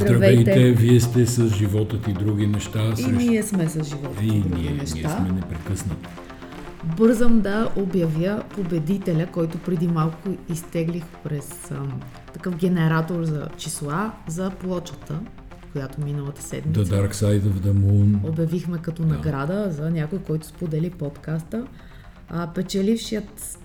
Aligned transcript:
Здравейте, 0.00 0.72
вие 0.72 1.00
сте 1.00 1.26
с 1.26 1.48
животът 1.48 2.08
и 2.08 2.12
други 2.12 2.46
неща. 2.46 2.94
И 2.98 3.06
ние 3.06 3.42
сме 3.42 3.68
с 3.68 3.84
живота 3.84 4.24
и, 4.24 4.26
и 4.26 4.40
други 4.40 4.62
ние, 4.62 4.72
неща. 4.72 4.96
ние 4.96 5.08
сме 5.08 5.32
непрекъснати. 5.32 6.08
Бързам 6.96 7.40
да 7.40 7.70
обявя 7.76 8.42
победителя, 8.54 9.26
който 9.32 9.58
преди 9.58 9.88
малко 9.88 10.28
изтеглих 10.48 11.04
през 11.24 11.70
ам, 11.70 12.00
такъв 12.32 12.56
генератор 12.56 13.24
за 13.24 13.48
числа 13.56 14.12
за 14.28 14.50
плочата, 14.50 15.20
която 15.72 16.00
миналата 16.00 16.42
седмица 16.42 16.84
The 16.84 16.94
Dark 16.94 17.12
Side 17.12 17.42
of 17.42 17.52
the 17.52 17.72
Moon. 17.72 18.28
обявихме 18.28 18.78
като 18.78 19.02
награда 19.02 19.70
за 19.70 19.90
някой, 19.90 20.18
който 20.18 20.46
сподели 20.46 20.90
подкаста. 20.90 21.66
А, 22.28 22.46
печелившият 22.46 23.58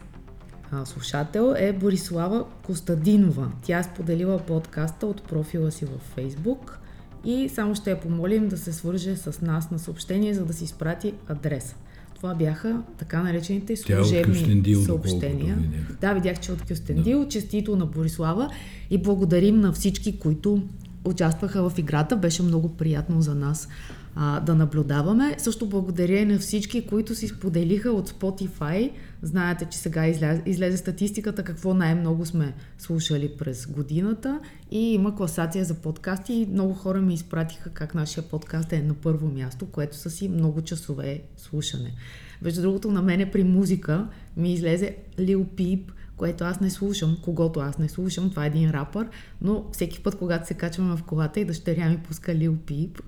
слушател 0.85 1.53
е 1.57 1.73
Борислава 1.73 2.45
Костадинова. 2.65 3.51
Тя 3.61 3.79
е 3.79 3.83
споделила 3.83 4.39
подкаста 4.39 5.07
от 5.07 5.23
профила 5.23 5.71
си 5.71 5.85
във 5.85 6.01
Фейсбук 6.01 6.79
и 7.25 7.50
само 7.50 7.75
ще 7.75 7.89
я 7.89 8.00
помолим 8.00 8.47
да 8.47 8.57
се 8.57 8.73
свърже 8.73 9.15
с 9.15 9.41
нас 9.41 9.71
на 9.71 9.79
съобщение, 9.79 10.33
за 10.33 10.45
да 10.45 10.54
си 10.54 10.64
изпрати 10.64 11.14
адреса. 11.28 11.75
Това 12.15 12.36
бяха 12.36 12.81
така 12.97 13.23
наречените 13.23 13.73
е 13.73 13.78
служебни 13.78 14.33
Кюстендил, 14.33 14.81
съобщения. 14.81 15.55
доколкото 15.55 15.61
видях. 15.61 15.97
Да, 16.01 16.14
видях, 16.14 16.39
че 16.39 16.51
е 16.51 16.54
от 16.54 16.61
Кюстендил. 16.61 17.28
Честито 17.28 17.75
на 17.75 17.86
Борислава 17.86 18.50
и 18.89 18.97
благодарим 18.97 19.59
на 19.59 19.71
всички, 19.71 20.19
които 20.19 20.64
участваха 21.05 21.69
в 21.69 21.78
играта. 21.78 22.17
Беше 22.17 22.43
много 22.43 22.69
приятно 22.69 23.21
за 23.21 23.36
нас 23.36 23.67
а, 24.15 24.39
да 24.39 24.55
наблюдаваме. 24.55 25.36
Също 25.37 25.65
благодаря 25.65 26.19
и 26.19 26.25
на 26.25 26.39
всички, 26.39 26.86
които 26.87 27.15
си 27.15 27.28
споделиха 27.28 27.92
от 27.92 28.09
Spotify. 28.09 28.92
Знаете, 29.23 29.65
че 29.65 29.77
сега 29.77 30.07
излезе, 30.07 30.43
излезе 30.45 30.77
статистиката 30.77 31.43
какво 31.43 31.73
най-много 31.73 32.25
сме 32.25 32.53
слушали 32.77 33.31
през 33.38 33.67
годината 33.67 34.39
и 34.72 34.94
има 34.94 35.16
класация 35.16 35.66
за 35.66 35.73
подкасти 35.73 36.33
и 36.33 36.45
много 36.45 36.73
хора 36.73 37.02
ми 37.02 37.14
изпратиха 37.14 37.69
как 37.69 37.95
нашия 37.95 38.23
подкаст 38.23 38.73
е 38.73 38.81
на 38.81 38.94
първо 38.94 39.28
място, 39.28 39.66
което 39.66 39.98
са 39.98 40.09
си 40.09 40.30
много 40.30 40.61
часове 40.61 41.22
слушане. 41.38 41.94
Между 42.42 42.61
другото, 42.61 42.92
на 42.92 43.02
мене 43.02 43.31
при 43.31 43.44
музика 43.44 44.08
ми 44.38 44.53
излезе 44.53 44.95
Lil 45.20 45.45
Peep, 45.45 45.83
което 46.17 46.44
аз 46.44 46.59
не 46.59 46.70
слушам, 46.70 47.17
когато 47.23 47.59
аз 47.59 47.78
не 47.78 47.89
слушам, 47.89 48.30
това 48.30 48.44
е 48.44 48.48
един 48.48 48.72
рапър, 48.72 49.09
но 49.42 49.66
всеки 49.72 50.03
път, 50.03 50.17
когато 50.17 50.48
се 50.48 50.53
качваме 50.53 50.95
в 50.95 51.03
колата 51.03 51.39
и 51.39 51.45
дъщеря 51.45 51.89
ми 51.89 51.98
пуска 51.98 52.31
Lil 52.31 52.55
Peep, 52.55 53.00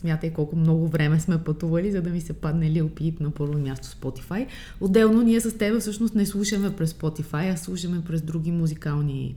смятай 0.00 0.32
колко 0.32 0.56
много 0.56 0.88
време 0.88 1.20
сме 1.20 1.38
пътували, 1.38 1.92
за 1.92 2.02
да 2.02 2.10
ми 2.10 2.20
се 2.20 2.32
падне 2.32 2.70
Peep 2.70 3.20
на 3.20 3.30
първо 3.30 3.58
място 3.58 3.86
Spotify. 3.86 4.46
Отделно 4.80 5.22
ние 5.22 5.40
с 5.40 5.58
теб 5.58 5.80
всъщност 5.80 6.14
не 6.14 6.26
слушаме 6.26 6.76
през 6.76 6.92
Spotify, 6.92 7.52
а 7.52 7.56
слушаме 7.56 8.02
през 8.06 8.22
други 8.22 8.52
музикални 8.52 9.36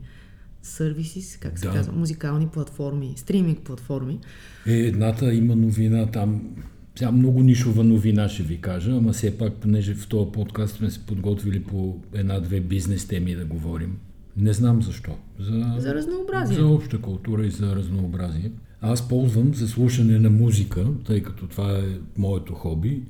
сервиси, 0.62 1.38
как 1.40 1.58
се 1.58 1.66
Да. 1.66 1.72
казва, 1.72 1.92
музикални 1.92 2.48
платформи, 2.48 3.12
стриминг 3.16 3.58
платформи. 3.58 4.18
Е, 4.66 4.72
едната 4.72 5.34
има 5.34 5.56
новина 5.56 6.06
там. 6.06 6.56
Сега 6.98 7.10
много 7.12 7.42
нишова 7.42 7.84
новина 7.84 8.28
ще 8.28 8.42
ви 8.42 8.60
кажа, 8.60 8.90
ама 8.90 9.12
все 9.12 9.38
пак, 9.38 9.52
понеже 9.52 9.94
в 9.94 10.08
този 10.08 10.32
подкаст 10.32 10.76
сме 10.76 10.90
се 10.90 11.06
подготвили 11.06 11.62
по 11.62 11.96
една-две 12.12 12.60
бизнес 12.60 13.08
теми 13.08 13.34
да 13.34 13.44
говорим. 13.44 13.98
Не 14.36 14.52
знам 14.52 14.82
защо. 14.82 15.10
За, 15.38 15.74
За 15.78 15.94
разнообразие. 15.94 16.56
За 16.56 16.66
обща 16.66 17.00
култура 17.00 17.46
и 17.46 17.50
за 17.50 17.76
разнообразие. 17.76 18.50
Аз 18.80 19.08
ползвам 19.08 19.54
за 19.54 19.68
слушане 19.68 20.18
на 20.18 20.30
музика, 20.30 20.86
тъй 21.04 21.22
като 21.22 21.46
това 21.46 21.78
е 21.78 21.98
моето 22.16 22.54
хоби, 22.54 23.02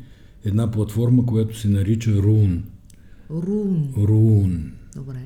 една 0.44 0.70
платформа, 0.70 1.26
която 1.26 1.58
се 1.58 1.68
нарича 1.68 2.10
Roon. 2.10 2.60
Рун. 3.30 3.92
Roon. 3.96 4.70
Добре. 4.96 5.18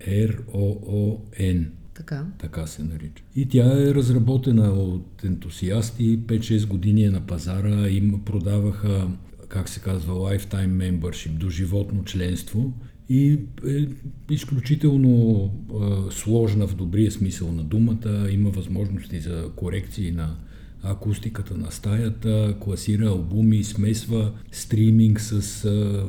R-O-O-N. 0.00 1.66
Така. 1.94 2.26
Така 2.38 2.66
се 2.66 2.82
нарича. 2.82 3.24
И 3.36 3.48
тя 3.48 3.82
е 3.82 3.94
разработена 3.94 4.72
от 4.72 5.24
ентусиасти, 5.24 6.18
5-6 6.20 6.66
години 6.66 7.04
е 7.04 7.10
на 7.10 7.26
пазара, 7.26 7.88
им 7.88 8.20
продаваха, 8.24 9.08
как 9.48 9.68
се 9.68 9.80
казва, 9.80 10.14
lifetime 10.14 11.00
membership, 11.00 11.30
доживотно 11.30 12.04
членство 12.04 12.72
и 13.12 13.40
е 13.66 13.88
изключително 14.30 15.44
е, 15.44 16.12
сложна 16.12 16.66
в 16.66 16.74
добрия 16.74 17.12
смисъл 17.12 17.52
на 17.52 17.62
думата, 17.62 18.30
има 18.30 18.50
възможности 18.50 19.20
за 19.20 19.50
корекции 19.56 20.10
на 20.10 20.36
акустиката 20.82 21.54
на 21.54 21.70
стаята, 21.70 22.56
класира 22.60 23.06
албуми, 23.06 23.64
смесва 23.64 24.32
стриминг 24.52 25.20
с 25.20 25.64
е, 25.64 26.02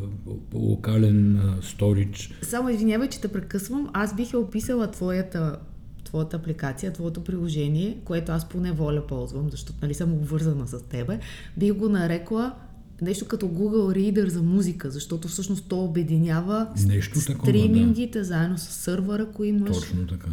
локален 0.54 1.38
е, 1.38 1.42
сторич. 1.62 2.32
Само 2.42 2.70
извинявай, 2.70 3.10
че 3.10 3.22
те 3.22 3.28
прекъсвам. 3.28 3.90
Аз 3.94 4.16
бих 4.16 4.34
я 4.34 4.40
описала 4.40 4.92
твоята, 4.92 5.58
твоята 6.04 6.38
апликация, 6.38 6.94
твоето 6.94 7.24
приложение, 7.24 7.98
което 8.06 8.32
аз 8.32 8.50
по 8.50 8.60
неволя 8.60 9.08
ползвам, 9.08 9.50
защото 9.50 9.80
нали 9.82 9.94
съм 9.94 10.14
обвързана 10.14 10.68
с 10.68 10.84
тебе. 10.84 11.20
Бих 11.58 11.74
го 11.74 11.90
нарекла 11.90 12.54
нещо 13.02 13.26
като 13.26 13.46
Google 13.46 13.98
Reader 13.98 14.28
за 14.28 14.44
музика, 14.44 14.92
защото 14.92 15.28
всъщност 15.28 15.66
то 15.68 15.84
обединява 15.84 16.68
Нещо 16.88 17.20
такова, 17.20 17.52
да. 17.52 17.60
стримингите 17.60 18.24
заедно 18.24 18.58
с 18.58 18.62
сървъра, 18.62 19.24
ако 19.24 19.44
имаш. 19.44 19.78
Точно 19.78 20.08
така. 20.08 20.28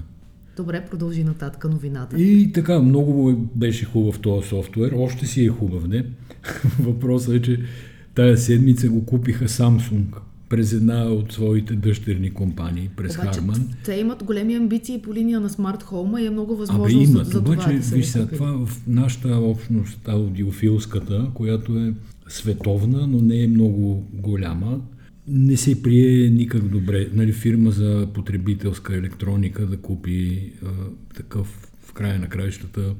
Добре, 0.56 0.86
продължи 0.90 1.24
нататък 1.24 1.64
новината. 1.64 2.20
И 2.20 2.52
така, 2.52 2.80
много 2.80 3.32
беше 3.54 3.84
хубав 3.84 4.18
този 4.18 4.48
софтуер, 4.48 4.92
още 4.96 5.26
си 5.26 5.44
е 5.44 5.48
хубав, 5.48 5.88
не? 5.88 6.04
Въпросът 6.80 7.34
е, 7.34 7.42
че 7.42 7.60
тая 8.14 8.38
седмица 8.38 8.88
го 8.88 9.04
купиха 9.04 9.48
Samsung 9.48 10.04
през 10.48 10.72
една 10.72 11.04
от 11.04 11.32
своите 11.32 11.74
дъщерни 11.74 12.30
компании, 12.30 12.90
през 12.96 13.14
Обаче, 13.14 13.40
Харман. 13.40 13.68
те 13.84 13.94
имат 13.94 14.24
големи 14.24 14.54
амбиции 14.54 15.02
по 15.02 15.14
линия 15.14 15.40
на 15.40 15.50
смарт 15.50 15.82
хоума 15.82 16.20
и 16.20 16.26
е 16.26 16.30
много 16.30 16.52
Абе 16.52 16.60
възможно 16.60 17.00
имат, 17.00 17.26
за, 17.26 17.32
за 17.32 17.38
обаче, 17.38 17.60
това 17.60 17.72
да 17.72 17.82
се 17.82 17.96
виж 17.96 18.12
това 18.12 18.66
в 18.66 18.82
нашата 18.86 19.28
общност, 19.28 20.08
аудиофилската, 20.08 21.30
която 21.34 21.78
е 21.78 21.94
световна, 22.30 23.06
но 23.06 23.18
не 23.18 23.42
е 23.42 23.48
много 23.48 24.06
голяма, 24.12 24.80
не 25.28 25.56
се 25.56 25.82
прие 25.82 26.30
никак 26.30 26.62
добре. 26.62 27.08
Нали, 27.12 27.32
фирма 27.32 27.70
за 27.70 28.08
потребителска 28.14 28.96
електроника 28.96 29.66
да 29.66 29.76
купи 29.76 30.52
а, 30.62 30.68
такъв 31.14 31.46
в 31.80 31.92
края 31.92 32.18
на 32.18 32.28
краищата 32.28 32.94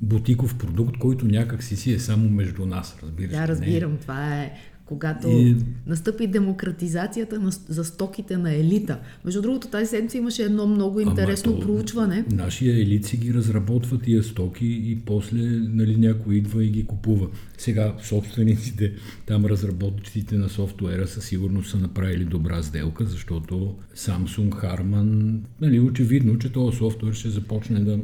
бутиков 0.00 0.58
продукт, 0.58 0.98
който 0.98 1.26
някак 1.26 1.62
си 1.62 1.76
си 1.76 1.92
е 1.92 1.98
само 1.98 2.28
между 2.30 2.66
нас, 2.66 2.96
разбираш. 3.02 3.30
ли, 3.30 3.34
Да, 3.34 3.38
не 3.38 3.44
е- 3.44 3.48
разбирам. 3.48 3.96
Това 3.96 4.34
е 4.34 4.52
когато 4.86 5.28
И- 5.28 5.56
настъпи 5.86 6.26
демократизацията 6.26 7.40
на, 7.40 7.50
за 7.68 7.84
стоките 7.84 8.36
на 8.36 8.54
елита. 8.54 8.98
Между 9.24 9.42
другото, 9.42 9.68
тази 9.68 9.86
седмица 9.86 10.18
имаше 10.18 10.42
едно 10.42 10.66
много 10.66 11.00
интересно 11.00 11.52
Ама 11.52 11.60
то- 11.60 11.66
проучване. 11.66 12.24
Нашия 12.30 12.76
елит 12.76 13.04
си 13.04 13.16
ги 13.16 13.34
разработва 13.34 13.98
тия 13.98 14.22
стоки 14.22 14.66
и 14.66 14.98
после 15.06 15.38
нали, 15.58 15.96
някой 15.96 16.34
идва 16.34 16.64
и 16.64 16.68
ги 16.68 16.86
купува. 16.86 17.28
Сега 17.58 17.94
собствениците, 18.02 18.92
там 19.26 19.44
разработчиците 19.46 20.34
на 20.36 20.48
софтуера 20.48 21.06
със 21.06 21.24
сигурност 21.24 21.70
са 21.70 21.76
направили 21.76 22.24
добра 22.24 22.62
сделка, 22.62 23.04
защото 23.04 23.74
Samsung, 23.96 24.48
Harman, 24.50 25.38
нали, 25.60 25.80
очевидно, 25.80 26.38
че 26.38 26.52
този 26.52 26.76
софтуер 26.76 27.12
ще 27.12 27.28
започне 27.30 27.80
да 27.80 27.98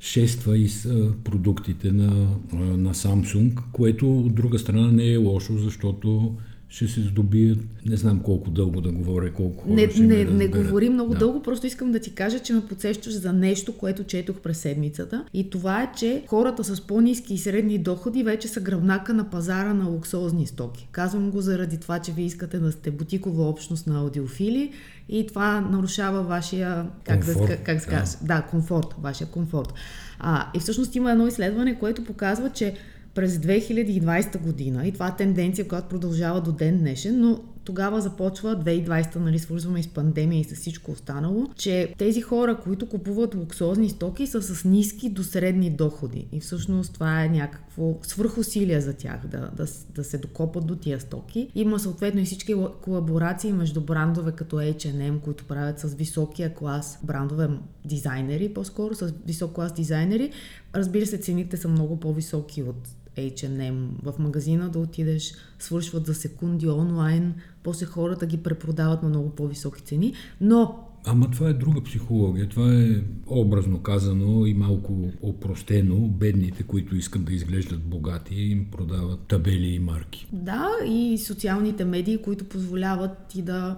шества 0.00 0.58
и 0.58 0.68
с 0.68 1.12
продуктите 1.24 1.92
на, 1.92 2.36
на 2.52 2.94
Samsung, 2.94 3.58
което 3.72 4.18
от 4.18 4.34
друга 4.34 4.58
страна 4.58 4.92
не 4.92 5.12
е 5.12 5.16
лошо, 5.16 5.58
защото 5.58 6.36
ще 6.70 6.88
се 6.88 7.00
здобият, 7.00 7.58
не 7.86 7.96
знам 7.96 8.20
колко 8.20 8.50
дълго 8.50 8.80
да 8.80 8.92
говоря, 8.92 9.32
колко 9.32 9.62
хора 9.62 9.74
Не, 9.74 9.90
ще 9.90 10.02
не, 10.02 10.24
не 10.24 10.48
говори 10.48 10.88
много 10.88 11.12
Да. 11.12 11.18
дълго, 11.18 11.42
просто 11.42 11.66
искам 11.66 11.92
да 11.92 12.00
ти 12.00 12.14
кажа, 12.14 12.38
че 12.38 12.52
ме 12.52 12.60
подсещаш 12.60 13.12
за 13.12 13.32
нещо, 13.32 13.72
което 13.72 14.04
четох 14.04 14.36
през 14.36 14.58
седмицата. 14.58 15.24
И 15.34 15.50
това 15.50 15.82
е, 15.82 15.92
че 15.96 16.24
хората 16.26 16.64
с 16.64 16.80
по-низки 16.80 17.34
и 17.34 17.38
средни 17.38 17.78
доходи 17.78 18.22
вече 18.22 18.48
са 18.48 18.60
гръбнака 18.60 19.14
на 19.14 19.30
пазара 19.30 19.74
на 19.74 19.84
луксозни 19.84 20.46
стоки. 20.46 20.88
Казвам 20.92 21.30
го 21.30 21.40
заради 21.40 21.76
това, 21.76 21.98
че 21.98 22.12
ви 22.12 22.22
искате 22.22 22.58
да 22.58 22.72
сте 22.72 22.90
бутикова 22.90 23.48
общност 23.48 23.86
на 23.86 23.98
аудиофили 24.00 24.72
и 25.08 25.26
това 25.26 25.60
нарушава 25.60 26.22
вашия, 26.22 26.86
как, 27.04 27.24
да, 27.24 27.34
Комфорт, 27.34 27.50
ска- 27.50 27.62
как 27.62 27.90
да. 27.90 28.04
да, 28.22 28.42
комфорт, 28.42 28.86
вашия 29.02 29.26
комфорт. 29.26 29.74
А, 30.18 30.46
и 30.54 30.58
всъщност 30.60 30.94
има 30.96 31.12
едно 31.12 31.26
изследване, 31.26 31.78
което 31.78 32.04
показва, 32.04 32.50
че 32.50 32.74
през 33.14 33.36
2020 33.36 34.38
година, 34.38 34.86
и 34.86 34.92
това 34.92 35.08
е 35.08 35.16
тенденция, 35.16 35.68
която 35.68 35.88
продължава 35.88 36.40
до 36.40 36.52
ден 36.52 36.78
днешен, 36.78 37.20
но 37.20 37.40
тогава 37.64 38.00
започва 38.00 38.56
2020, 38.56 39.16
нали, 39.16 39.38
свързваме 39.38 39.80
и 39.80 39.82
с 39.82 39.88
пандемия 39.88 40.40
и 40.40 40.44
с 40.44 40.54
всичко 40.54 40.90
останало, 40.90 41.46
че 41.56 41.94
тези 41.98 42.20
хора, 42.20 42.56
които 42.64 42.88
купуват 42.88 43.34
луксозни 43.34 43.88
стоки, 43.88 44.26
са 44.26 44.42
с 44.42 44.64
ниски 44.64 45.10
до 45.10 45.24
средни 45.24 45.70
доходи. 45.70 46.26
И 46.32 46.40
всъщност 46.40 46.94
това 46.94 47.24
е 47.24 47.28
някакво 47.28 47.98
свръхусилие 48.02 48.80
за 48.80 48.92
тях 48.92 49.26
да, 49.26 49.50
да, 49.56 49.66
да 49.94 50.04
се 50.04 50.18
докопат 50.18 50.66
до 50.66 50.76
тия 50.76 51.00
стоки. 51.00 51.48
Има 51.54 51.78
съответно 51.78 52.20
и 52.20 52.24
всички 52.24 52.54
ла- 52.54 52.72
колаборации 52.80 53.52
между 53.52 53.80
брандове 53.80 54.32
като 54.32 54.56
H&M, 54.56 55.20
които 55.20 55.44
правят 55.44 55.78
с 55.78 55.94
високия 55.94 56.54
клас 56.54 56.98
брандове 57.02 57.48
дизайнери, 57.84 58.54
по-скоро 58.54 58.94
с 58.94 59.14
висок 59.26 59.52
клас 59.52 59.72
дизайнери. 59.74 60.30
Разбира 60.74 61.06
се, 61.06 61.18
цените 61.18 61.56
са 61.56 61.68
много 61.68 62.00
по-високи 62.00 62.62
от 62.62 62.88
H&M 63.16 63.88
в 64.02 64.18
магазина 64.18 64.68
да 64.68 64.78
отидеш, 64.78 65.34
свършват 65.58 66.06
за 66.06 66.14
секунди 66.14 66.68
онлайн, 66.68 67.34
после 67.62 67.86
хората 67.86 68.26
ги 68.26 68.36
препродават 68.36 69.02
на 69.02 69.08
много 69.08 69.30
по-високи 69.30 69.82
цени, 69.82 70.14
но 70.40 70.86
Ама 71.04 71.30
това 71.30 71.48
е 71.48 71.52
друга 71.52 71.82
психология. 71.82 72.48
Това 72.48 72.74
е 72.74 73.02
образно 73.26 73.82
казано 73.82 74.46
и 74.46 74.54
малко 74.54 75.08
опростено. 75.22 75.96
Бедните, 75.96 76.62
които 76.62 76.96
искат 76.96 77.24
да 77.24 77.32
изглеждат 77.32 77.82
богати, 77.82 78.34
им 78.34 78.66
продават 78.70 79.20
табели 79.20 79.66
и 79.66 79.78
марки. 79.78 80.26
Да, 80.32 80.68
и 80.86 81.18
социалните 81.18 81.84
медии, 81.84 82.18
които 82.18 82.44
позволяват 82.44 83.10
ти 83.28 83.42
да 83.42 83.76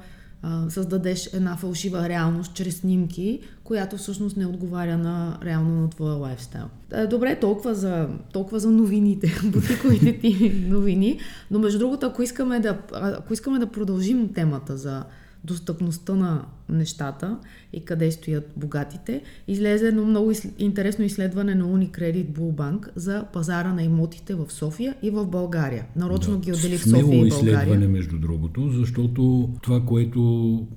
създадеш 0.68 1.30
една 1.32 1.56
фалшива 1.56 2.08
реалност 2.08 2.54
чрез 2.54 2.76
снимки, 2.76 3.40
която 3.64 3.96
всъщност 3.96 4.36
не 4.36 4.46
отговаря 4.46 4.98
на 4.98 5.38
реално 5.44 5.80
на 5.80 5.90
твоя 5.90 6.14
лайфстайл. 6.14 6.66
Е, 6.92 7.06
добре, 7.06 7.40
толкова 7.40 7.74
за, 7.74 8.08
толкова 8.32 8.60
за 8.60 8.70
новините, 8.70 9.40
бутиковите 9.44 10.18
ти 10.18 10.64
новини, 10.68 11.20
но 11.50 11.58
между 11.58 11.78
другото, 11.78 12.06
ако 12.06 12.22
искаме 12.22 12.60
да, 12.60 12.78
ако 12.92 13.32
искаме 13.32 13.58
да 13.58 13.66
продължим 13.66 14.32
темата 14.32 14.76
за 14.76 15.04
достъпността 15.44 16.14
на 16.14 16.44
нещата 16.72 17.38
и 17.72 17.84
къде 17.84 18.10
стоят 18.10 18.50
богатите, 18.56 19.22
излезе 19.48 19.88
едно 19.88 20.04
много 20.04 20.32
интересно 20.58 21.04
изследване 21.04 21.54
на 21.54 21.64
Unicredit 21.64 22.26
Bull 22.26 22.54
Bank 22.54 22.88
за 22.96 23.24
пазара 23.32 23.72
на 23.72 23.82
имотите 23.82 24.34
в 24.34 24.46
София 24.48 24.94
и 25.02 25.10
в 25.10 25.26
България. 25.26 25.84
Нарочно 25.96 26.34
да, 26.34 26.40
ги 26.40 26.52
отделих 26.52 26.82
София 26.82 27.00
и 27.00 27.04
България. 27.04 27.26
изследване, 27.26 27.86
между 27.86 28.18
другото, 28.18 28.70
защото 28.70 29.50
това, 29.62 29.80
което, 29.80 30.22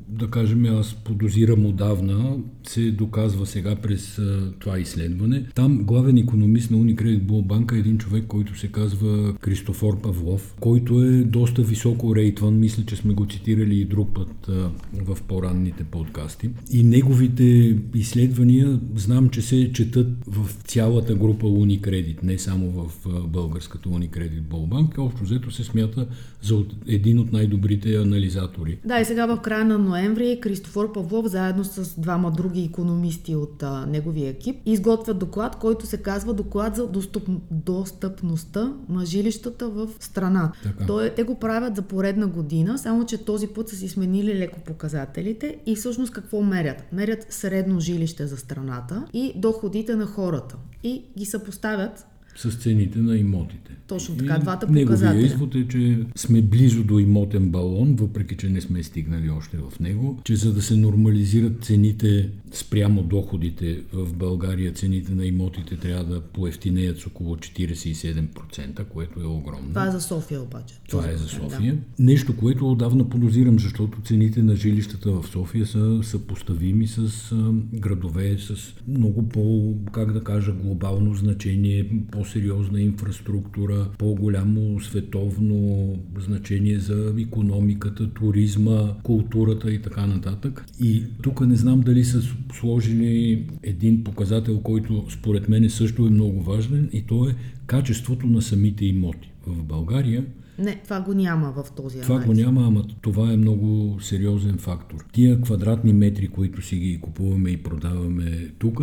да 0.07 0.29
кажем, 0.29 0.65
аз 0.65 0.93
подозирам 0.93 1.65
отдавна, 1.65 2.37
се 2.67 2.91
доказва 2.91 3.45
сега 3.45 3.75
през 3.75 4.19
а, 4.19 4.51
това 4.59 4.79
изследване. 4.79 5.45
Там 5.55 5.83
главен 5.83 6.17
економист 6.17 6.71
на 6.71 6.77
Unicredit 6.77 7.21
Bull 7.21 7.45
Bank 7.45 7.75
е 7.75 7.79
един 7.79 7.97
човек, 7.97 8.23
който 8.27 8.59
се 8.59 8.67
казва 8.67 9.33
Кристофор 9.41 10.01
Павлов, 10.01 10.55
който 10.59 11.03
е 11.03 11.23
доста 11.23 11.61
високо 11.61 12.15
рейтван. 12.15 12.59
Мисля, 12.59 12.83
че 12.85 12.95
сме 12.95 13.13
го 13.13 13.25
цитирали 13.25 13.79
и 13.79 13.85
друг 13.85 14.09
път 14.13 14.49
а, 14.49 14.71
в 14.93 15.17
по-ранните 15.27 15.83
подкасти. 15.91 16.49
И 16.71 16.83
неговите 16.83 17.77
изследвания 17.95 18.79
знам, 18.95 19.29
че 19.29 19.41
се 19.41 19.73
четат 19.73 20.07
в 20.27 20.49
цялата 20.63 21.15
група 21.15 21.45
Unicredit, 21.45 22.23
не 22.23 22.39
само 22.39 22.71
в 22.71 23.07
българската 23.27 23.89
Unicredit 23.89 24.41
Bank. 24.41 24.97
Общо 24.97 25.23
взето 25.23 25.51
се 25.51 25.63
смята 25.63 26.07
за 26.41 26.63
един 26.87 27.19
от 27.19 27.33
най-добрите 27.33 27.95
анализатори. 27.95 28.77
Да, 28.85 28.99
и 28.99 29.05
сега 29.05 29.25
в 29.25 29.41
края 29.41 29.65
на 29.65 29.77
ноември 29.77 30.39
Кристофор 30.41 30.93
Павлов 30.93 31.25
заедно 31.25 31.63
с 31.63 31.99
двама 31.99 32.31
други 32.31 32.63
економисти 32.63 33.35
от 33.35 33.63
а, 33.63 33.85
неговия 33.85 34.29
екип 34.29 34.55
изготвят 34.65 35.19
доклад, 35.19 35.55
който 35.55 35.85
се 35.85 35.97
казва 35.97 36.33
доклад 36.33 36.75
за 36.75 36.87
достъп, 36.87 37.29
достъпността 37.51 38.73
на 38.89 39.05
жилищата 39.05 39.69
в 39.69 39.89
страна. 39.99 40.51
Той, 40.87 41.09
те 41.09 41.23
го 41.23 41.39
правят 41.39 41.75
за 41.75 41.81
поредна 41.81 42.27
година, 42.27 42.77
само 42.77 43.05
че 43.05 43.17
този 43.17 43.47
път 43.47 43.69
са 43.69 43.75
си 43.75 43.87
сменили 43.87 44.39
леко 44.39 44.59
показателите 44.59 45.57
и 45.65 45.74
всъщност 45.75 46.13
какво 46.13 46.41
мерят? 46.41 46.91
Мерят 46.91 47.25
средно 47.29 47.79
жилище 47.79 48.27
за 48.27 48.37
страната 48.37 49.05
и 49.13 49.33
доходите 49.35 49.95
на 49.95 50.05
хората. 50.05 50.55
И 50.83 51.05
ги 51.17 51.25
съпоставят 51.25 52.05
с 52.35 52.51
цените 52.51 52.99
на 52.99 53.17
имотите. 53.17 53.71
Точно 53.87 54.17
така, 54.17 54.35
и 54.35 54.39
двата 54.39 54.67
показателя. 54.67 55.09
Неговия 55.09 55.33
извод 55.33 55.55
е, 55.55 55.67
че 55.67 55.99
сме 56.15 56.41
близо 56.41 56.83
до 56.83 56.99
имотен 56.99 57.49
балон, 57.49 57.95
въпреки 57.95 58.37
че 58.37 58.49
не 58.49 58.61
сме 58.61 58.83
стигнали 58.83 59.29
още 59.29 59.57
в 59.57 59.79
него, 59.79 60.19
че 60.23 60.35
за 60.35 60.53
да 60.53 60.61
се 60.61 60.75
нормализират 60.75 61.63
цените 61.63 62.29
спрямо 62.51 63.03
доходите 63.03 63.81
в 63.93 64.13
България, 64.13 64.73
цените 64.73 65.15
на 65.15 65.25
имотите 65.25 65.77
трябва 65.77 66.03
да 66.03 66.21
поевтинеят 66.21 66.99
с 66.99 67.07
около 67.07 67.35
47%, 67.35 68.85
което 68.85 69.21
е 69.21 69.25
огромно. 69.25 69.69
Това 69.69 69.87
е 69.87 69.91
за 69.91 70.01
София 70.01 70.41
обаче. 70.41 70.75
Това 70.89 71.09
е 71.09 71.17
за 71.17 71.27
София. 71.27 71.73
Да. 71.73 72.03
Нещо, 72.03 72.37
което 72.37 72.71
отдавна 72.71 73.09
подозирам, 73.09 73.59
защото 73.59 74.01
цените 74.01 74.43
на 74.43 74.55
жилищата 74.55 75.11
в 75.11 75.27
София 75.27 75.65
са 75.65 75.99
съпоставими 76.03 76.87
с 76.87 77.31
градове 77.73 78.37
с 78.37 78.73
много 78.87 79.29
по, 79.29 79.73
как 79.91 80.13
да 80.13 80.23
кажа, 80.23 80.51
глобално 80.51 81.13
значение, 81.13 81.89
по 82.11 82.24
по-сериозна 82.25 82.81
инфраструктура, 82.81 83.87
по-голямо 83.97 84.79
световно 84.79 85.93
значение 86.19 86.79
за 86.79 87.13
економиката, 87.19 88.13
туризма, 88.13 88.93
културата 89.03 89.71
и 89.71 89.81
така 89.81 90.05
нататък. 90.05 90.65
И 90.79 91.03
тук 91.23 91.41
не 91.41 91.55
знам 91.55 91.81
дали 91.81 92.05
са 92.05 92.21
сложили 92.53 93.45
един 93.63 94.03
показател, 94.03 94.59
който 94.59 95.05
според 95.09 95.49
мен 95.49 95.69
също 95.69 96.07
е 96.07 96.09
много 96.09 96.41
важен 96.41 96.89
и 96.93 97.01
то 97.01 97.29
е 97.29 97.35
качеството 97.65 98.27
на 98.27 98.41
самите 98.41 98.85
имоти. 98.85 99.31
В 99.47 99.63
България 99.63 100.25
не, 100.59 100.81
това 100.83 101.01
го 101.01 101.13
няма 101.13 101.51
в 101.51 101.71
този 101.75 102.01
Това 102.01 102.15
анализ. 102.15 102.27
го 102.27 102.33
няма, 102.33 102.67
ама 102.67 102.85
това 103.01 103.33
е 103.33 103.37
много 103.37 103.97
сериозен 104.01 104.57
фактор. 104.57 105.05
Тия 105.13 105.41
квадратни 105.41 105.93
метри, 105.93 106.27
които 106.27 106.61
си 106.61 106.77
ги 106.77 106.99
купуваме 107.01 107.49
и 107.49 107.63
продаваме 107.63 108.49
тук, 108.59 108.81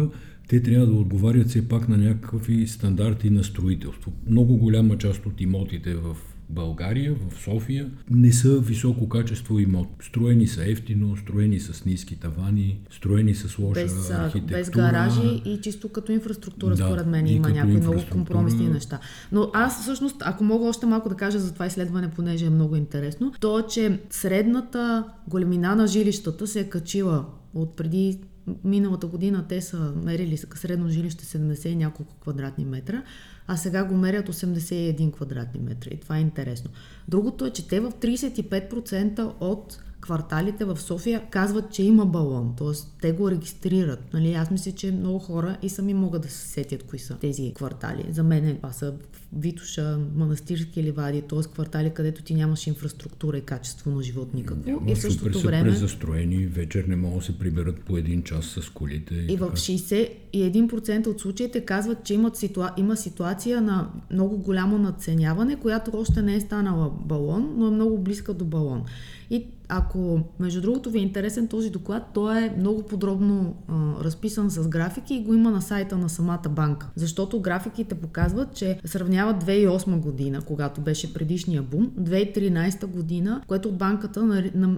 те 0.52 0.62
трябва 0.62 0.86
да 0.86 0.92
отговарят 0.92 1.48
все 1.48 1.68
пак 1.68 1.88
на 1.88 1.96
някакви 1.96 2.66
стандарти 2.66 3.30
на 3.30 3.44
строителство. 3.44 4.12
Много 4.28 4.56
голяма 4.56 4.98
част 4.98 5.26
от 5.26 5.40
имотите 5.40 5.94
в 5.94 6.16
България, 6.50 7.14
в 7.14 7.42
София, 7.42 7.90
не 8.10 8.32
са 8.32 8.60
високо 8.60 9.08
качество 9.08 9.58
имот. 9.58 9.88
Строени 10.02 10.46
са 10.46 10.70
ефтино, 10.70 11.16
строени 11.16 11.60
с 11.60 11.84
ниски 11.84 12.16
тавани, 12.16 12.80
строени 12.90 13.34
с 13.34 13.58
лоша 13.58 13.82
без, 13.82 14.10
архитектура. 14.10 14.58
Без 14.58 14.70
гаражи 14.70 15.42
и 15.44 15.60
чисто 15.62 15.88
като 15.88 16.12
инфраструктура, 16.12 16.74
да, 16.76 16.86
според 16.86 17.06
мен, 17.06 17.26
има 17.26 17.48
някои 17.48 17.76
много 17.76 18.00
компромисни 18.10 18.68
неща. 18.68 19.00
Но 19.32 19.50
аз 19.54 19.82
всъщност, 19.82 20.16
ако 20.20 20.44
мога 20.44 20.68
още 20.68 20.86
малко 20.86 21.08
да 21.08 21.14
кажа 21.14 21.38
за 21.38 21.52
това 21.52 21.66
изследване, 21.66 22.10
понеже 22.10 22.46
е 22.46 22.50
много 22.50 22.76
интересно, 22.76 23.32
то 23.40 23.58
е, 23.58 23.62
че 23.62 24.00
средната 24.10 25.04
големина 25.28 25.74
на 25.74 25.86
жилищата 25.86 26.46
се 26.46 26.60
е 26.60 26.68
качила 26.68 27.24
от 27.54 27.76
преди 27.76 28.18
Миналата 28.64 29.06
година 29.06 29.44
те 29.48 29.60
са 29.60 29.92
мерили 30.04 30.36
средно 30.36 30.88
жилище 30.88 31.24
70 31.24 31.66
и 31.66 31.76
няколко 31.76 32.14
квадратни 32.14 32.64
метра, 32.64 33.02
а 33.46 33.56
сега 33.56 33.84
го 33.84 33.94
мерят 33.94 34.28
81 34.28 35.12
квадратни 35.12 35.60
метра. 35.60 35.90
И 35.90 36.00
това 36.00 36.16
е 36.16 36.20
интересно. 36.20 36.70
Другото 37.08 37.46
е, 37.46 37.50
че 37.50 37.68
те 37.68 37.80
в 37.80 37.90
35% 37.90 39.32
от 39.40 39.78
кварталите 40.00 40.64
в 40.64 40.80
София 40.80 41.22
казват, 41.30 41.72
че 41.72 41.82
има 41.82 42.06
балон, 42.06 42.54
т.е. 42.58 43.00
те 43.00 43.12
го 43.12 43.30
регистрират. 43.30 44.12
Нали? 44.14 44.34
Аз 44.34 44.50
мисля, 44.50 44.72
че 44.72 44.92
много 44.92 45.18
хора 45.18 45.56
и 45.62 45.68
сами 45.68 45.94
могат 45.94 46.22
да 46.22 46.28
се 46.28 46.48
сетят 46.48 46.82
кои 46.82 46.98
са 46.98 47.18
тези 47.18 47.52
квартали. 47.54 48.06
За 48.10 48.22
мен 48.22 48.56
това 48.56 48.72
са 48.72 48.94
Витуша, 49.36 49.98
Манастирски 50.14 50.82
ливади, 50.82 51.22
т.е. 51.22 51.38
квартали, 51.52 51.90
където 51.90 52.22
ти 52.22 52.34
нямаш 52.34 52.66
инфраструктура 52.66 53.38
и 53.38 53.40
качество 53.40 53.90
на 53.90 54.02
живот 54.02 54.34
никакво. 54.34 54.70
Няма, 54.70 54.90
и 54.90 54.94
в 54.94 54.98
същото 54.98 55.38
са 55.38 55.46
време... 55.46 55.70
презастроени, 55.70 56.46
вечер 56.46 56.84
не 56.88 56.96
могат 56.96 57.18
да 57.18 57.24
се 57.24 57.38
приберат 57.38 57.80
по 57.80 57.96
един 57.96 58.22
час 58.22 58.44
с 58.44 58.68
колите. 58.68 59.14
И, 59.14 59.32
и 59.32 59.36
в 59.36 59.50
61% 59.50 61.06
от 61.06 61.20
случаите 61.20 61.64
казват, 61.64 62.04
че 62.04 62.14
имат 62.14 62.36
ситуа... 62.36 62.70
има 62.76 62.96
ситуация 62.96 63.60
на 63.60 63.90
много 64.10 64.38
голямо 64.38 64.78
надценяване, 64.78 65.56
която 65.56 65.90
още 65.94 66.22
не 66.22 66.34
е 66.34 66.40
станала 66.40 66.90
балон, 67.04 67.54
но 67.56 67.66
е 67.66 67.70
много 67.70 67.98
близка 67.98 68.34
до 68.34 68.44
балон. 68.44 68.84
И 69.30 69.46
ако, 69.74 70.20
между 70.40 70.60
другото, 70.60 70.90
ви 70.90 70.98
е 70.98 71.02
интересен 71.02 71.48
този 71.48 71.70
доклад, 71.70 72.02
той 72.14 72.38
е 72.38 72.54
много 72.58 72.82
подробно 72.82 73.56
а, 73.68 74.04
разписан 74.04 74.50
с 74.50 74.68
графики 74.68 75.14
и 75.14 75.24
го 75.24 75.34
има 75.34 75.50
на 75.50 75.62
сайта 75.62 75.98
на 75.98 76.08
самата 76.08 76.48
банка. 76.50 76.88
Защото 76.96 77.40
графиките 77.40 77.94
показват, 77.94 78.54
че 78.54 78.78
сравняват 78.84 79.21
2008 79.30 80.00
година, 80.00 80.42
когато 80.46 80.80
беше 80.80 81.14
предишния 81.14 81.62
бум, 81.62 81.90
2013 82.00 82.86
година, 82.86 83.42
което 83.46 83.68
от 83.68 83.78
банката 83.78 84.22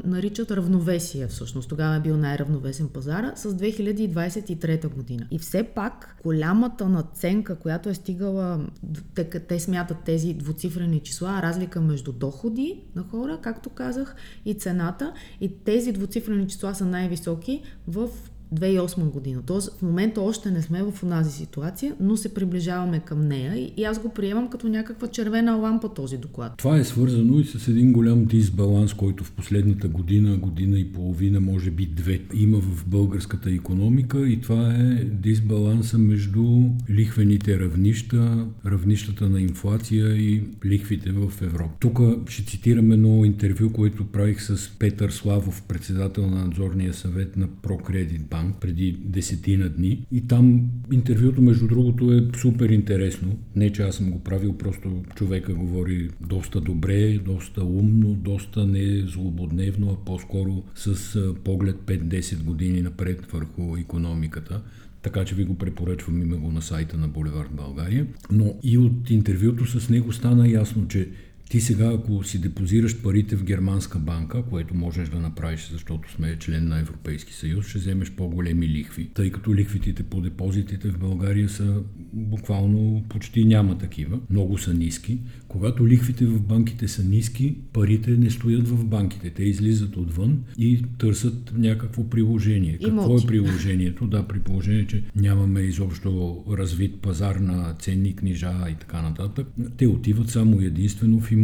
наричат 0.05 0.51
равновесие 0.51 1.27
всъщност. 1.27 1.69
Тогава 1.69 1.97
е 1.97 2.01
бил 2.01 2.17
най-равновесен 2.17 2.89
пазара 2.89 3.33
с 3.37 3.55
2023 3.55 4.95
година. 4.95 5.27
И 5.31 5.39
все 5.39 5.63
пак 5.63 6.17
голямата 6.23 6.89
наценка, 6.89 7.57
която 7.57 7.89
е 7.89 7.95
стигала, 7.95 8.67
те, 9.15 9.25
те 9.25 9.61
смятат 9.61 9.99
тези 10.05 10.35
двуцифрени 10.35 11.01
числа, 11.01 11.43
разлика 11.43 11.81
между 11.81 12.13
доходи 12.13 12.81
на 12.95 13.03
хора, 13.03 13.39
както 13.43 13.71
казах, 13.71 14.17
и 14.45 14.55
цената. 14.55 15.13
И 15.41 15.49
тези 15.65 15.93
двуцифрени 15.93 16.49
числа 16.49 16.75
са 16.75 16.87
най-високи 16.87 17.63
в 17.89 18.09
2008 18.55 19.11
година. 19.11 19.43
Тоест 19.47 19.79
в 19.79 19.83
момента 19.83 20.21
още 20.21 20.51
не 20.51 20.63
сме 20.63 20.83
в 20.83 21.03
онази 21.03 21.33
ситуация, 21.33 21.95
но 22.01 22.17
се 22.17 22.35
приближаваме 22.35 23.01
към 23.01 23.29
нея 23.29 23.73
и 23.77 23.85
аз 23.85 23.99
го 23.99 24.09
приемам 24.09 24.49
като 24.49 24.69
някаква 24.69 25.09
червена 25.09 25.55
лампа 25.55 25.95
този 25.95 26.19
доклад. 26.19 26.53
Това 26.57 26.79
е 26.79 26.85
свързано 26.85 27.39
и 27.39 27.45
с 27.45 27.69
един 27.69 27.93
голям 27.93 28.25
дисбаланс, 28.25 28.95
който 28.95 29.25
в 29.25 29.33
последната 29.33 29.89
година, 29.89 30.37
година 30.37 30.79
и 30.79 30.93
половина, 30.93 31.41
може 31.41 31.71
би 31.71 31.87
две, 31.87 32.21
има 32.35 32.61
в 32.61 32.85
българската 32.87 33.51
економика 33.51 34.29
и 34.29 34.41
това 34.41 34.75
е 34.75 35.05
дисбаланса 35.05 35.99
между 35.99 36.63
лихвените 36.91 37.61
равнища, 37.61 38.47
равнищата 38.67 39.29
на 39.29 39.41
инфлация 39.41 40.17
и 40.17 40.43
лихвите 40.65 41.13
в 41.13 41.33
Европа. 41.43 41.75
Тук 41.81 42.01
ще 42.29 42.45
цитирам 42.45 42.93
едно 42.93 43.25
интервю, 43.25 43.73
което 43.73 44.05
правих 44.07 44.43
с 44.43 44.71
Петър 44.79 45.11
Славов, 45.11 45.63
председател 45.63 46.31
на 46.31 46.45
надзорния 46.45 46.95
съвет 46.95 47.37
на 47.37 47.49
ProCredit 47.49 48.23
банк 48.35 48.57
преди 48.61 48.97
десетина 49.05 49.69
дни 49.69 50.07
и 50.13 50.27
там 50.27 50.71
интервюто, 50.93 51.43
между 51.43 51.67
другото, 51.67 52.13
е 52.13 52.39
супер 52.39 52.69
интересно. 52.69 53.39
Не, 53.57 53.73
че 53.73 53.83
аз 53.83 53.97
съм 53.97 54.11
го 54.11 54.21
правил, 54.21 54.53
просто 54.53 55.05
човека 55.15 55.55
говори 55.55 56.09
доста 56.21 56.61
добре, 56.61 57.19
доста 57.19 57.65
умно, 57.65 58.15
доста 58.15 58.67
не 58.67 59.07
злободневно, 59.07 59.91
а 59.91 60.05
по-скоро 60.05 60.63
с 60.75 61.19
поглед 61.45 61.77
5-10 61.87 62.43
години 62.43 62.83
напред 62.83 63.33
върху 63.33 63.77
економиката 63.77 64.63
така 65.03 65.25
че 65.25 65.35
ви 65.35 65.45
го 65.45 65.59
препоръчвам, 65.59 66.23
има 66.23 66.37
го 66.37 66.53
на 66.53 66.63
сайта 66.63 66.97
на 66.97 67.09
Боливард 67.09 67.51
България. 67.53 68.07
Но 68.31 68.55
и 68.63 68.79
от 68.79 69.11
интервюто 69.11 69.67
с 69.67 69.89
него 69.89 70.13
стана 70.13 70.49
ясно, 70.49 70.89
че 70.89 71.09
ти 71.55 71.61
сега, 71.61 71.93
ако 71.95 72.25
си 72.25 72.41
депозираш 72.41 73.03
парите 73.03 73.37
в 73.37 73.45
германска 73.45 73.99
банка, 73.99 74.43
което 74.51 74.75
можеш 74.75 75.09
да 75.09 75.21
направиш, 75.21 75.69
защото 75.73 76.13
сме 76.13 76.37
член 76.39 76.69
на 76.69 76.81
Европейски 76.81 77.33
съюз, 77.33 77.67
ще 77.67 77.79
вземеш 77.79 78.11
по-големи 78.11 78.69
лихви, 78.69 79.11
тъй 79.15 79.31
като 79.31 79.55
лихвите 79.55 80.03
по 80.03 80.21
депозитите 80.21 80.89
в 80.89 80.99
България 80.99 81.49
са 81.49 81.81
буквално 82.13 83.05
почти 83.09 83.45
няма 83.45 83.79
такива, 83.79 84.19
много 84.31 84.59
са 84.59 84.75
ниски. 84.75 85.19
Когато 85.49 85.89
лихвите 85.89 86.27
в 86.27 86.43
банките 86.43 86.89
са 86.89 87.05
ниски, 87.05 87.57
парите 87.73 88.11
не 88.11 88.31
стоят 88.31 88.69
в 88.69 88.85
банките, 88.85 89.31
те 89.31 89.43
излизат 89.43 89.97
отвън 89.97 90.43
и 90.59 90.83
търсят 90.99 91.53
някакво 91.57 92.09
приложение. 92.11 92.79
Имоти. 92.81 92.97
Какво 92.97 93.19
е 93.19 93.27
приложението? 93.27 94.07
Да, 94.07 94.29
при 94.29 94.41
положение, 94.41 94.87
че 94.87 95.03
нямаме 95.17 95.61
изобщо 95.61 96.45
развит 96.51 97.01
пазар 97.01 97.37
на 97.37 97.75
ценни 97.79 98.17
книжа 98.17 98.53
и 98.71 98.75
така 98.75 99.03
нататък, 99.03 99.47
те 99.77 99.87
отиват 99.87 100.31
само 100.31 100.61
единствено 100.61 101.21
в 101.21 101.33
имоти. 101.33 101.44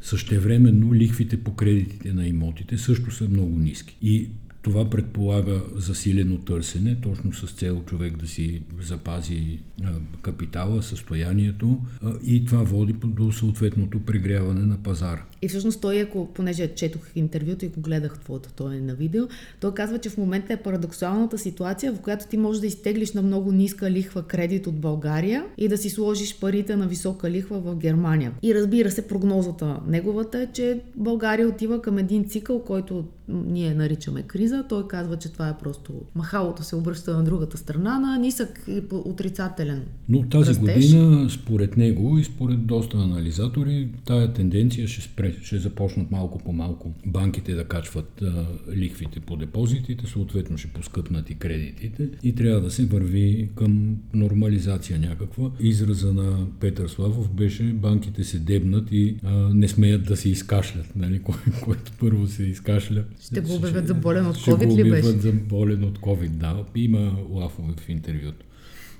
Същевременно 0.00 0.94
лихвите 0.94 1.44
по 1.44 1.54
кредитите 1.54 2.12
на 2.12 2.26
имотите 2.26 2.78
също 2.78 3.10
са 3.10 3.28
много 3.28 3.58
ниски. 3.58 3.96
И 4.02 4.28
това 4.64 4.90
предполага 4.90 5.62
засилено 5.76 6.38
търсене, 6.38 6.96
точно 7.02 7.32
с 7.32 7.52
цел 7.52 7.82
човек 7.86 8.16
да 8.16 8.26
си 8.26 8.62
запази 8.82 9.58
капитала, 10.22 10.82
състоянието 10.82 11.78
и 12.26 12.44
това 12.44 12.62
води 12.62 12.92
до 13.04 13.32
съответното 13.32 14.00
прегряване 14.00 14.60
на 14.60 14.76
пазара. 14.82 15.22
И 15.42 15.48
всъщност 15.48 15.80
той, 15.80 16.00
ако, 16.00 16.28
понеже 16.34 16.74
четох 16.74 17.02
интервюто 17.14 17.64
и 17.64 17.68
го 17.68 17.80
гледах 17.80 18.18
твоето, 18.18 18.48
той 18.56 18.76
е 18.76 18.80
на 18.80 18.94
видео, 18.94 19.24
той 19.60 19.74
казва, 19.74 19.98
че 19.98 20.10
в 20.10 20.18
момента 20.18 20.52
е 20.52 20.62
парадоксалната 20.62 21.38
ситуация, 21.38 21.92
в 21.92 22.00
която 22.00 22.26
ти 22.26 22.36
можеш 22.36 22.60
да 22.60 22.66
изтеглиш 22.66 23.12
на 23.12 23.22
много 23.22 23.52
ниска 23.52 23.90
лихва 23.90 24.22
кредит 24.22 24.66
от 24.66 24.74
България 24.74 25.44
и 25.58 25.68
да 25.68 25.78
си 25.78 25.90
сложиш 25.90 26.40
парите 26.40 26.76
на 26.76 26.88
висока 26.88 27.30
лихва 27.30 27.60
в 27.60 27.76
Германия. 27.76 28.32
И 28.42 28.54
разбира 28.54 28.90
се, 28.90 29.08
прогнозата 29.08 29.80
неговата 29.86 30.40
е, 30.40 30.46
че 30.52 30.80
България 30.96 31.48
отива 31.48 31.82
към 31.82 31.98
един 31.98 32.28
цикъл, 32.28 32.62
който 32.62 33.04
ние 33.28 33.74
наричаме 33.74 34.22
криза. 34.22 34.53
Той 34.68 34.88
казва, 34.88 35.16
че 35.16 35.32
това 35.32 35.48
е 35.48 35.58
просто 35.58 35.92
махалото 36.14 36.62
се 36.62 36.76
обръща 36.76 37.16
на 37.16 37.24
другата 37.24 37.58
страна 37.58 37.98
на 37.98 38.18
нисък 38.18 38.64
и 38.68 38.82
отрицателен. 38.90 39.82
Но 40.08 40.22
тази 40.22 40.50
растеж. 40.50 40.74
година, 40.74 41.30
според 41.30 41.76
него 41.76 42.18
и 42.18 42.24
според 42.24 42.66
доста 42.66 42.96
анализатори, 42.96 43.88
тая 44.04 44.32
тенденция 44.32 44.88
ще 44.88 45.02
спре, 45.02 45.34
ще 45.42 45.58
започнат 45.58 46.10
малко 46.10 46.38
по 46.38 46.52
малко 46.52 46.92
банките 47.06 47.54
да 47.54 47.64
качват 47.64 48.22
а, 48.22 48.46
лихвите 48.74 49.20
по 49.20 49.36
депозитите, 49.36 50.06
съответно 50.06 50.58
ще 50.58 50.68
поскъпнат 50.68 51.30
и 51.30 51.34
кредитите 51.34 52.08
и 52.22 52.34
трябва 52.34 52.60
да 52.60 52.70
се 52.70 52.86
върви 52.86 53.48
към 53.56 53.96
нормализация 54.14 54.98
някаква. 54.98 55.50
Израза 55.60 56.12
на 56.12 56.46
Петър 56.60 56.88
Славов 56.88 57.30
беше 57.30 57.62
банките 57.64 58.24
се 58.24 58.38
дебнат 58.38 58.88
и 58.92 59.16
а, 59.22 59.30
не 59.54 59.68
смеят 59.68 60.04
да 60.04 60.16
се 60.16 60.28
изкашлят, 60.28 60.96
нали? 60.96 61.18
Кой, 61.22 61.34
който 61.64 61.92
първо 62.00 62.26
се 62.26 62.42
изкашля. 62.42 63.04
Ще 63.20 63.40
го 63.40 63.54
обявят 63.54 63.86
за 63.86 63.94
болен 63.94 64.26
от 64.26 64.36
COVID 64.46 64.68
го 64.68 64.78
ли 64.78 64.90
беше? 64.90 65.08
за 65.08 65.32
болен 65.32 65.84
от 65.84 65.98
COVID, 65.98 66.28
да. 66.28 66.64
Има 66.74 67.16
лафове 67.30 67.72
в 67.80 67.88
интервюто. 67.88 68.46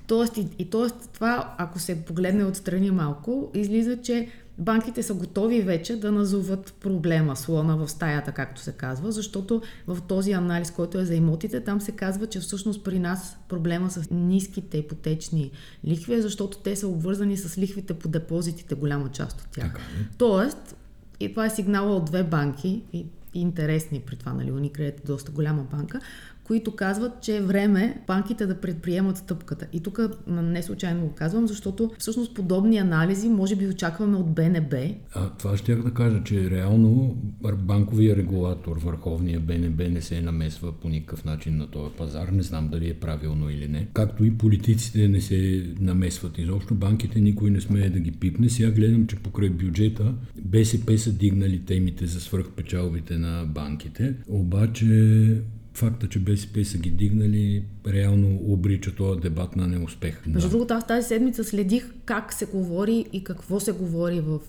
Тоест, 0.07 0.37
и, 0.37 0.47
и 0.59 0.65
тоест, 0.65 1.09
това, 1.13 1.55
ако 1.57 1.79
се 1.79 2.05
погледне 2.05 2.45
отстрани 2.45 2.91
малко, 2.91 3.51
излиза, 3.53 4.01
че 4.01 4.27
банките 4.57 5.03
са 5.03 5.13
готови 5.13 5.61
вече 5.61 5.99
да 5.99 6.11
назоват 6.11 6.73
проблема, 6.79 7.35
слона 7.35 7.75
в 7.75 7.89
стаята, 7.89 8.31
както 8.31 8.61
се 8.61 8.71
казва, 8.71 9.11
защото 9.11 9.61
в 9.87 9.97
този 10.07 10.31
анализ, 10.31 10.71
който 10.71 10.99
е 10.99 11.05
за 11.05 11.15
имотите, 11.15 11.61
там 11.61 11.81
се 11.81 11.91
казва, 11.91 12.27
че 12.27 12.39
всъщност 12.39 12.83
при 12.83 12.99
нас 12.99 13.37
проблема 13.49 13.89
с 13.89 14.09
ниските 14.11 14.77
ипотечни 14.77 15.51
лихви 15.87 16.13
е, 16.13 16.21
защото 16.21 16.57
те 16.57 16.75
са 16.75 16.87
обвързани 16.87 17.37
с 17.37 17.57
лихвите 17.57 17.93
по 17.93 18.07
депозитите, 18.07 18.75
голяма 18.75 19.09
част 19.11 19.41
от 19.41 19.47
тях. 19.51 19.73
Така. 19.73 19.81
Тоест, 20.17 20.75
и 21.19 21.29
това 21.29 21.45
е 21.45 21.49
сигнала 21.49 21.95
от 21.95 22.05
две 22.05 22.23
банки, 22.23 22.81
и 22.93 23.05
интересни 23.39 23.99
при 23.99 24.15
това, 24.15 24.33
нали, 24.33 24.51
Unicredit 24.51 25.03
е 25.03 25.05
доста 25.05 25.31
голяма 25.31 25.63
банка, 25.63 25.99
които 26.45 26.75
казват, 26.75 27.21
че 27.21 27.37
е 27.37 27.41
време 27.41 28.01
банките 28.07 28.45
да 28.45 28.61
предприемат 28.61 29.17
стъпката. 29.17 29.67
И 29.73 29.79
тук 29.79 29.99
не 30.27 30.63
случайно 30.63 31.01
го 31.01 31.13
казвам, 31.13 31.47
защото 31.47 31.91
всъщност 31.97 32.35
подобни 32.35 32.77
анализи 32.77 33.29
може 33.29 33.55
би 33.55 33.67
очакваме 33.67 34.17
от 34.17 34.33
БНБ. 34.33 34.75
А, 35.13 35.29
това 35.29 35.57
ще 35.57 35.75
да 35.75 35.93
кажа, 35.93 36.23
че 36.23 36.49
реално 36.49 37.15
банковия 37.57 38.15
регулатор, 38.15 38.79
върховния 38.79 39.39
БНБ 39.39 39.83
не 39.89 40.01
се 40.01 40.21
намесва 40.21 40.71
по 40.71 40.89
никакъв 40.89 41.25
начин 41.25 41.57
на 41.57 41.67
този 41.67 41.95
пазар. 41.95 42.27
Не 42.27 42.43
знам 42.43 42.67
дали 42.67 42.89
е 42.89 42.93
правилно 42.93 43.49
или 43.49 43.67
не. 43.67 43.87
Както 43.93 44.25
и 44.25 44.37
политиците 44.37 45.07
не 45.07 45.21
се 45.21 45.65
намесват 45.79 46.37
изобщо. 46.37 46.75
Банките 46.75 47.19
никой 47.19 47.49
не 47.49 47.61
смее 47.61 47.89
да 47.89 47.99
ги 47.99 48.11
пипне. 48.11 48.49
Сега 48.49 48.71
гледам, 48.71 49.07
че 49.07 49.15
покрай 49.15 49.49
бюджета 49.49 50.13
БСП 50.41 50.97
са 50.97 51.13
дигнали 51.13 51.65
темите 51.65 52.05
за 52.05 52.21
свръхпечалбите 52.21 53.17
на 53.17 53.45
банките. 53.45 54.15
Обаче 54.27 55.41
факта, 55.75 56.09
че 56.09 56.19
БСП 56.19 56.65
са 56.65 56.77
ги 56.77 56.89
дигнали, 56.89 57.63
реално 57.87 58.39
обрича 58.43 58.95
този 58.95 59.19
дебат 59.21 59.55
на 59.55 59.67
неуспех. 59.67 60.25
Между 60.25 60.47
Да. 60.47 60.51
другото, 60.51 60.73
аз 60.73 60.87
тази 60.87 61.07
седмица 61.07 61.43
следих 61.43 61.93
как 62.05 62.33
се 62.33 62.45
говори 62.45 63.05
и 63.13 63.23
какво 63.23 63.59
се 63.59 63.71
говори 63.71 64.21
в 64.21 64.39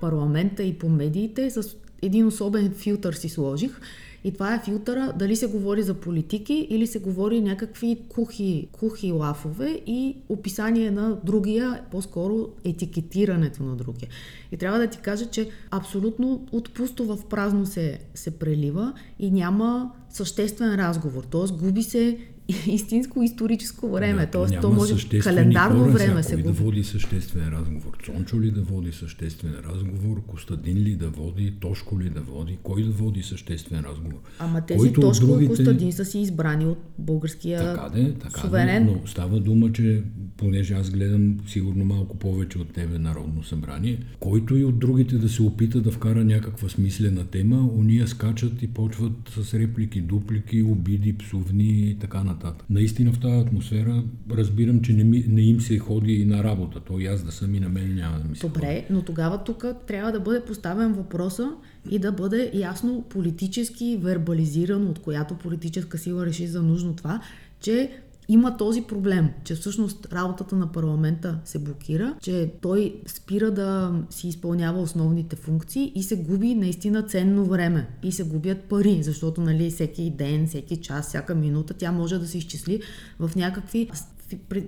парламента 0.00 0.62
и 0.62 0.78
по 0.78 0.88
медиите. 0.88 1.50
С 1.50 1.76
един 2.02 2.26
особен 2.26 2.74
филтър 2.74 3.12
си 3.12 3.28
сложих. 3.28 3.80
И 4.24 4.32
това 4.32 4.54
е 4.54 4.60
филтъра 4.64 5.12
дали 5.18 5.36
се 5.36 5.46
говори 5.46 5.82
за 5.82 5.94
политики 5.94 6.66
или 6.70 6.86
се 6.86 6.98
говори 6.98 7.40
някакви 7.40 7.98
кухи, 8.08 8.68
кухи 8.72 9.12
лафове 9.12 9.80
и 9.86 10.16
описание 10.28 10.90
на 10.90 11.18
другия, 11.24 11.82
по-скоро 11.90 12.48
етикетирането 12.64 13.62
на 13.62 13.76
другия. 13.76 14.08
И 14.52 14.56
трябва 14.56 14.78
да 14.78 14.86
ти 14.86 14.98
кажа, 14.98 15.26
че 15.26 15.48
абсолютно 15.70 16.46
отпусто 16.52 17.04
в 17.04 17.18
празно 17.28 17.66
се, 17.66 17.98
се 18.14 18.30
прелива 18.30 18.92
и 19.18 19.30
няма 19.30 19.92
съществен 20.10 20.74
разговор. 20.74 21.24
Тоест 21.30 21.56
губи 21.56 21.82
се 21.82 22.18
истинско 22.66 23.22
историческо 23.22 23.90
време. 23.90 24.22
Да, 24.22 24.30
Тоест, 24.30 24.54
то 24.60 24.70
може 24.70 25.20
календарно 25.20 25.80
хора, 25.80 25.92
време 25.92 26.22
се 26.22 26.32
губи. 26.32 26.42
да 26.42 26.52
води 26.52 26.84
съществен 26.84 27.48
разговор. 27.48 27.98
Цончо 28.04 28.40
ли 28.40 28.50
да 28.50 28.62
води 28.62 28.92
съществен 28.92 29.54
разговор? 29.64 30.22
Костадин 30.26 30.76
ли 30.76 30.96
да 30.96 31.08
води? 31.08 31.52
Тошко 31.60 32.00
ли 32.00 32.10
да 32.10 32.20
води? 32.20 32.58
Кой 32.62 32.82
да 32.82 32.90
води 32.90 33.22
съществен 33.22 33.80
разговор? 33.80 34.18
Ама 34.38 34.60
тези 34.60 34.78
Който 34.78 35.00
Тошко 35.00 35.24
и 35.24 35.28
другите- 35.28 35.48
Костадин 35.48 35.92
са 35.92 36.04
си 36.04 36.18
избрани 36.18 36.66
от 36.66 36.78
българския 36.98 37.58
Така 37.74 37.88
де, 37.88 38.12
така 38.14 38.34
де, 38.34 38.40
суверен. 38.40 38.84
но 38.86 39.06
става 39.06 39.40
дума, 39.40 39.72
че 39.72 40.02
понеже 40.36 40.74
аз 40.74 40.90
гледам 40.90 41.36
сигурно 41.46 41.84
малко 41.84 42.16
повече 42.16 42.58
от 42.58 42.72
тебе 42.72 42.98
Народно 42.98 43.42
събрание, 43.42 43.98
който 44.20 44.56
и 44.56 44.64
от 44.64 44.78
другите 44.78 45.16
да 45.16 45.28
се 45.28 45.42
опита 45.42 45.80
да 45.80 45.90
вкара 45.90 46.24
някаква 46.24 46.68
смислена 46.68 47.24
тема, 47.24 47.70
уния 47.74 48.08
скачат 48.08 48.62
и 48.62 48.66
почват 48.66 49.12
с 49.36 49.54
реплики, 49.54 50.00
дуплики, 50.00 50.62
обиди, 50.62 51.12
псовни 51.12 51.64
и 51.90 51.96
така 51.96 52.24
нататък. 52.24 52.39
Наистина 52.70 53.12
в 53.12 53.20
тази 53.20 53.34
атмосфера 53.34 54.02
разбирам, 54.30 54.80
че 54.80 54.92
не, 54.92 55.04
ми, 55.04 55.24
не 55.28 55.42
им 55.42 55.60
се 55.60 55.78
ходи 55.78 56.12
и 56.12 56.24
на 56.24 56.44
работа. 56.44 56.80
То 56.80 57.00
и 57.00 57.06
аз 57.06 57.22
да 57.22 57.32
съм 57.32 57.54
и 57.54 57.60
на 57.60 57.68
мен 57.68 57.94
няма 57.94 58.18
да 58.18 58.28
ми 58.28 58.36
се 58.36 58.40
ходи. 58.40 58.54
Добре, 58.54 58.86
но 58.90 59.02
тогава 59.02 59.44
тук 59.44 59.64
трябва 59.86 60.12
да 60.12 60.20
бъде 60.20 60.44
поставен 60.44 60.92
въпроса 60.92 61.50
и 61.90 61.98
да 61.98 62.12
бъде 62.12 62.50
ясно 62.54 63.04
политически 63.08 63.98
вербализирано, 64.02 64.90
от 64.90 64.98
която 64.98 65.34
политическа 65.34 65.98
сила 65.98 66.26
реши 66.26 66.46
за 66.46 66.62
нужно 66.62 66.96
това, 66.96 67.20
че 67.60 67.90
има 68.32 68.56
този 68.56 68.82
проблем, 68.82 69.28
че 69.44 69.54
всъщност 69.54 70.12
работата 70.12 70.56
на 70.56 70.72
парламента 70.72 71.38
се 71.44 71.58
блокира, 71.58 72.14
че 72.20 72.52
той 72.60 73.00
спира 73.06 73.50
да 73.50 73.92
си 74.10 74.28
изпълнява 74.28 74.80
основните 74.80 75.36
функции 75.36 75.92
и 75.94 76.02
се 76.02 76.16
губи 76.16 76.54
наистина 76.54 77.02
ценно 77.02 77.44
време 77.44 77.88
и 78.02 78.12
се 78.12 78.24
губят 78.24 78.64
пари, 78.64 79.02
защото 79.02 79.40
нали, 79.40 79.70
всеки 79.70 80.10
ден, 80.10 80.46
всеки 80.46 80.76
час, 80.76 81.08
всяка 81.08 81.34
минута 81.34 81.74
тя 81.74 81.92
може 81.92 82.18
да 82.18 82.26
се 82.26 82.38
изчисли 82.38 82.80
в 83.18 83.30
някакви 83.36 83.90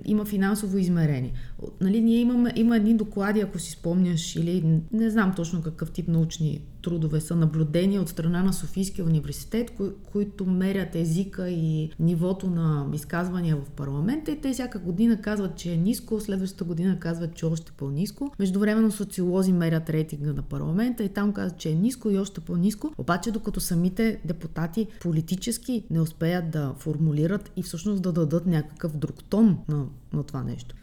има 0.05 0.25
финансово 0.25 0.79
измерение. 0.79 1.33
Нали, 1.81 2.01
ние 2.01 2.21
имаме, 2.21 2.53
има 2.57 2.77
едни 2.77 2.95
доклади, 2.95 3.41
ако 3.41 3.59
си 3.59 3.71
спомняш, 3.71 4.37
или 4.37 4.81
не 4.93 5.11
знам 5.11 5.33
точно 5.37 5.63
какъв 5.63 5.91
тип 5.91 6.09
научни 6.09 6.61
трудове 6.83 7.21
са 7.21 7.37
наблюдения 7.37 8.03
от 8.03 8.09
страна 8.09 8.43
на 8.43 8.53
Софийския 8.53 9.05
университет, 9.05 9.71
кои, 9.71 9.89
които 10.13 10.47
мерят 10.47 10.95
езика 10.95 11.51
и 11.51 11.91
нивото 12.01 12.51
на 12.51 12.87
изказвания 12.95 13.57
в 13.57 13.71
парламента 13.71 14.31
и 14.31 14.41
те 14.41 14.53
всяка 14.53 14.79
година 14.79 15.21
казват, 15.21 15.57
че 15.57 15.73
е 15.73 15.77
ниско, 15.77 16.21
следващата 16.21 16.65
година 16.65 16.99
казват, 16.99 17.35
че 17.35 17.47
още 17.47 17.73
по-ниско. 17.73 18.33
Междувременно 18.39 18.91
социолози 18.91 19.53
мерят 19.53 19.91
рейтинга 19.91 20.33
на 20.33 20.43
парламента 20.43 21.05
и 21.05 21.09
там 21.09 21.33
казват, 21.33 21.59
че 21.59 21.71
е 21.71 21.75
ниско 21.75 22.11
и 22.11 22.19
още 22.19 22.41
по-ниско. 22.41 22.93
Обаче 22.99 23.31
докато 23.31 23.61
самите 23.61 24.21
депутати 24.25 24.87
политически 25.01 25.85
не 25.91 26.01
успеят 26.01 26.51
да 26.51 26.75
формулират 26.79 27.53
и 27.57 27.63
всъщност 27.63 28.03
да 28.03 28.13
дадат 28.13 28.47
някакъв 28.47 28.97
друг 28.97 29.25
тон 29.25 29.59
на, 29.69 29.87
на 30.13 30.23
това 30.23 30.43
нещо. 30.43 30.77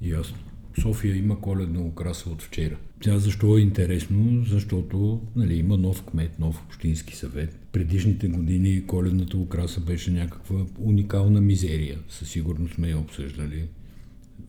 Ясно. 0.00 0.36
София 0.80 1.16
има 1.16 1.40
коледна 1.40 1.80
украса 1.80 2.30
от 2.30 2.42
вчера. 2.42 2.76
Тя 3.00 3.18
защо 3.18 3.58
е 3.58 3.60
интересно? 3.60 4.44
Защото 4.44 5.22
нали, 5.36 5.54
има 5.54 5.76
нов 5.76 6.02
кмет, 6.02 6.38
нов 6.38 6.62
общински 6.66 7.16
съвет. 7.16 7.58
Предишните 7.72 8.28
години 8.28 8.86
коледната 8.86 9.36
украса 9.36 9.80
беше 9.80 10.10
някаква 10.10 10.66
уникална 10.78 11.40
мизерия. 11.40 11.98
Със 12.08 12.28
сигурност 12.28 12.74
сме 12.74 12.88
я 12.88 12.98
обсъждали. 12.98 13.64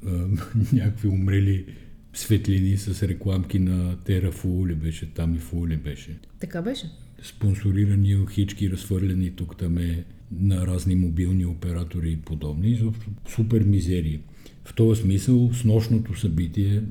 някакви 0.74 1.08
умрели 1.08 1.65
светлини 2.13 2.77
с 2.77 3.03
рекламки 3.03 3.60
на 3.60 3.98
Тера 4.03 4.32
Фули 4.32 4.75
беше, 4.75 5.13
там 5.13 5.36
и 5.36 5.39
Фули 5.39 5.77
беше. 5.77 6.17
Така 6.39 6.62
беше. 6.62 6.89
Спонсорирани 7.24 8.15
охички, 8.15 8.72
разхвърлени 8.72 9.32
тук 9.32 9.58
там 9.58 9.77
е 9.77 10.03
на 10.32 10.67
разни 10.67 10.96
мобилни 10.96 11.46
оператори 11.46 12.12
и 12.12 12.17
подобни. 12.17 12.70
Изобщо 12.70 13.10
супер 13.27 13.63
мизерия. 13.63 14.20
В 14.65 14.74
този 14.74 15.01
смисъл 15.01 15.50
с 15.53 15.63
нощното 15.63 16.19
събитие, 16.19 16.84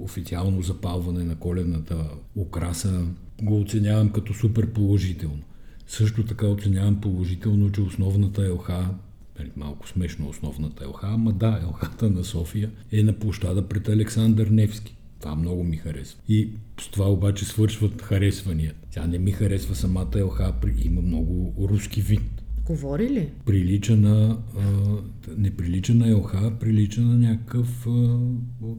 официално 0.00 0.62
запалване 0.62 1.24
на 1.24 1.34
коледната 1.36 2.10
украса, 2.36 3.06
го 3.42 3.60
оценявам 3.60 4.10
като 4.10 4.34
супер 4.34 4.72
положително. 4.72 5.42
Също 5.86 6.24
така 6.24 6.46
оценявам 6.46 7.00
положително, 7.00 7.72
че 7.72 7.80
основната 7.80 8.52
ЛХ, 8.52 8.68
нали, 9.38 9.50
малко 9.56 9.88
смешно 9.88 10.28
основната 10.28 10.88
ЛХ, 10.88 11.04
ама 11.04 11.32
да, 11.32 11.60
ЛХ-та 11.68 12.08
на 12.08 12.24
София 12.24 12.70
е 12.92 13.02
на 13.02 13.12
площада 13.12 13.68
пред 13.68 13.88
Александър 13.88 14.46
Невски. 14.46 14.96
Това 15.20 15.34
много 15.34 15.64
ми 15.64 15.76
харесва. 15.76 16.20
И 16.28 16.48
с 16.80 16.88
това 16.88 17.10
обаче 17.10 17.44
свършват 17.44 18.02
харесвания. 18.02 18.74
Тя 18.90 19.06
не 19.06 19.18
ми 19.18 19.30
харесва 19.30 19.74
самата 19.74 20.24
ЛХ, 20.24 20.40
има 20.84 21.02
много 21.02 21.54
руски 21.68 22.00
вид 22.00 22.41
Говори 22.72 23.10
ли? 23.10 23.30
Прилича 23.46 23.96
на... 23.96 24.38
А, 24.58 24.62
не 25.36 25.50
прилича 25.56 25.94
на 25.94 26.08
елха, 26.08 26.52
прилича 26.60 27.00
на 27.00 27.18
някакъв 27.18 27.86
а, 27.86 28.18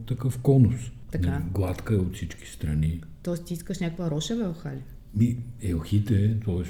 такъв 0.06 0.38
конус. 0.38 0.74
Така. 1.10 1.30
Не, 1.30 1.44
гладка 1.52 1.94
е 1.94 1.96
от 1.96 2.14
всички 2.14 2.48
страни. 2.48 3.00
Тоест 3.22 3.44
ти 3.44 3.54
искаш 3.54 3.80
някаква 3.80 4.10
рошева 4.10 4.44
елха 4.44 4.70
ли? 4.70 4.82
Ми, 5.16 5.36
елхите, 5.62 6.40
т.е. 6.44 6.62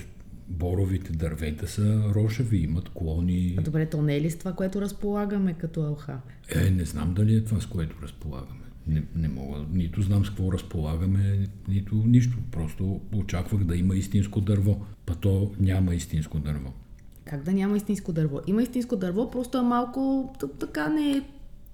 боровите 0.49 1.13
дървета 1.13 1.69
са 1.69 2.03
рошеви, 2.15 2.59
имат 2.59 2.89
клони. 2.89 3.55
А 3.59 3.63
добре, 3.63 3.87
то 3.87 4.03
не 4.03 4.17
е 4.17 4.21
ли 4.21 4.31
с 4.31 4.39
това, 4.39 4.53
което 4.53 4.81
разполагаме 4.81 5.55
като 5.55 5.87
елха? 5.87 6.21
Е, 6.55 6.71
не 6.71 6.85
знам 6.85 7.15
дали 7.15 7.35
е 7.35 7.45
това, 7.45 7.61
с 7.61 7.67
което 7.67 7.97
разполагаме. 8.03 8.65
Не, 8.87 9.03
не 9.17 9.29
мога, 9.29 9.65
нито 9.73 10.03
знам 10.03 10.25
с 10.25 10.29
какво 10.29 10.53
разполагаме, 10.53 11.49
нито 11.69 11.95
нищо. 11.95 12.39
Просто 12.51 13.01
очаквах 13.15 13.65
да 13.65 13.77
има 13.77 13.97
истинско 13.97 14.41
дърво. 14.41 14.87
Па 15.07 15.15
то 15.15 15.53
няма 15.61 15.95
истинско 15.95 16.39
дърво. 16.39 16.73
Как 17.25 17.43
да 17.43 17.53
няма 17.53 17.77
истинско 17.77 18.13
дърво? 18.13 18.41
Има 18.47 18.63
истинско 18.63 18.97
дърво, 18.97 19.31
просто 19.31 19.59
е 19.59 19.63
малко 19.63 20.33
така 20.59 20.89
не 20.89 21.25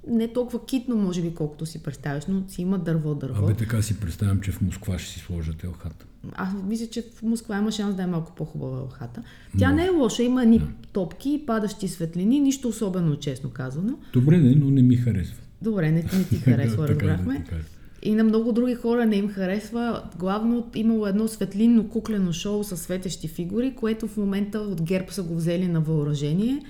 не 0.08 0.32
толкова 0.32 0.66
китно, 0.66 0.96
може 0.96 1.22
би, 1.22 1.34
колкото 1.34 1.66
си 1.66 1.82
представяш, 1.82 2.26
но 2.26 2.42
си 2.48 2.62
има 2.62 2.78
дърво, 2.78 3.14
дърво. 3.14 3.44
Абе, 3.44 3.54
така 3.54 3.82
си 3.82 4.00
представям, 4.00 4.40
че 4.40 4.52
в 4.52 4.60
Москва 4.60 4.98
ще 4.98 5.12
си 5.12 5.18
сложат 5.18 5.64
елхата. 5.64 6.06
Аз 6.32 6.48
мисля, 6.68 6.86
че 6.86 7.02
в 7.02 7.22
Москва 7.22 7.58
има 7.58 7.72
шанс 7.72 7.94
да 7.94 8.02
е 8.02 8.06
малко 8.06 8.32
по-хубава 8.36 8.78
елхата. 8.78 9.22
Тя 9.58 9.68
но... 9.68 9.76
не 9.76 9.86
е 9.86 9.90
лоша, 9.90 10.22
има 10.22 10.44
ни 10.44 10.58
да. 10.58 10.66
топки 10.92 11.30
и 11.30 11.46
падащи 11.46 11.88
светлини, 11.88 12.40
нищо 12.40 12.68
особено, 12.68 13.16
честно 13.16 13.50
казано. 13.50 13.98
Добре, 14.12 14.38
не, 14.38 14.54
но 14.54 14.70
не 14.70 14.82
ми 14.82 14.96
харесва. 14.96 15.36
Добре, 15.62 15.90
не, 15.90 16.02
не 16.02 16.24
ти 16.24 16.36
харесва, 16.44 16.88
разбрахме. 16.88 17.44
Да, 17.50 17.56
и 18.02 18.14
на 18.14 18.24
много 18.24 18.52
други 18.52 18.74
хора 18.74 19.06
не 19.06 19.16
им 19.16 19.28
харесва. 19.28 20.02
Главно 20.18 20.66
имало 20.74 21.06
едно 21.06 21.28
светлинно 21.28 21.88
куклено 21.88 22.32
шоу 22.32 22.64
с 22.64 22.76
светещи 22.76 23.28
фигури, 23.28 23.74
което 23.74 24.08
в 24.08 24.16
момента 24.16 24.58
от 24.58 24.82
ГЕРБ 24.82 25.12
са 25.12 25.22
го 25.22 25.36
взели 25.36 25.68
на 25.68 25.80
въоръжение. 25.80 26.62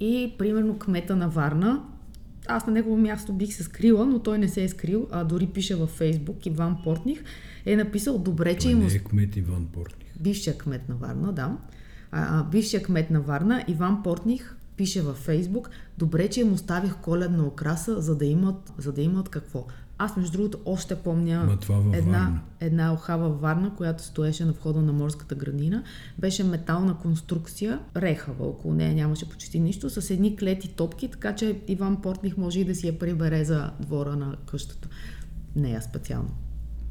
И 0.00 0.32
примерно 0.38 0.78
кмета 0.78 1.16
на 1.16 1.28
Варна, 1.28 1.82
аз 2.46 2.66
на 2.66 2.72
негово 2.72 2.96
място 2.96 3.32
бих 3.32 3.54
се 3.54 3.62
скрила, 3.62 4.06
но 4.06 4.18
той 4.18 4.38
не 4.38 4.48
се 4.48 4.64
е 4.64 4.68
скрил, 4.68 5.08
а 5.10 5.24
дори 5.24 5.46
пише 5.46 5.74
във 5.74 5.90
Фейсбук, 5.90 6.46
Иван 6.46 6.76
Портних, 6.84 7.24
е 7.66 7.76
написал 7.76 8.18
добре, 8.18 8.58
че 8.58 8.70
има... 8.70 8.84
Не 8.84 8.94
е 8.94 8.98
кмет 8.98 9.36
Иван 9.36 9.66
Портних. 9.72 10.08
Бившия 10.20 10.58
кмет 10.58 10.88
на 10.88 10.94
Варна, 10.94 11.32
да. 11.32 11.56
А, 12.12 12.40
а, 12.40 12.44
бившия 12.44 12.82
кмет 12.82 13.10
на 13.10 13.20
Варна, 13.20 13.64
Иван 13.68 14.02
Портних, 14.02 14.56
пише 14.76 15.02
във 15.02 15.16
Фейсбук, 15.16 15.70
добре, 15.98 16.28
че 16.28 16.40
им 16.40 16.52
оставих 16.52 16.96
коледна 16.96 17.44
окраса, 17.44 18.00
за 18.00 18.16
да 18.16 18.24
имат, 18.24 18.72
за 18.78 18.92
да 18.92 19.02
имат 19.02 19.28
какво? 19.28 19.66
Аз, 19.98 20.16
между 20.16 20.32
другото, 20.32 20.58
още 20.64 20.94
помня 20.94 21.58
една, 21.92 22.40
една 22.60 22.92
охава 22.92 23.28
Варна, 23.28 23.74
която 23.76 24.04
стоеше 24.04 24.44
на 24.44 24.52
входа 24.52 24.82
на 24.82 24.92
морската 24.92 25.34
градина. 25.34 25.84
Беше 26.18 26.44
метална 26.44 26.98
конструкция, 26.98 27.80
рехава, 27.96 28.46
около 28.46 28.74
нея 28.74 28.94
нямаше 28.94 29.28
почти 29.28 29.60
нищо, 29.60 29.90
с 29.90 30.10
едни 30.10 30.36
клети 30.36 30.68
топки, 30.68 31.08
така 31.08 31.34
че 31.34 31.60
Иван 31.68 32.02
Портних 32.02 32.36
може 32.36 32.60
и 32.60 32.64
да 32.64 32.74
си 32.74 32.86
я 32.86 32.98
прибере 32.98 33.44
за 33.44 33.70
двора 33.80 34.16
на 34.16 34.36
къщата. 34.46 34.88
Нея 35.56 35.82
специално. 35.82 36.30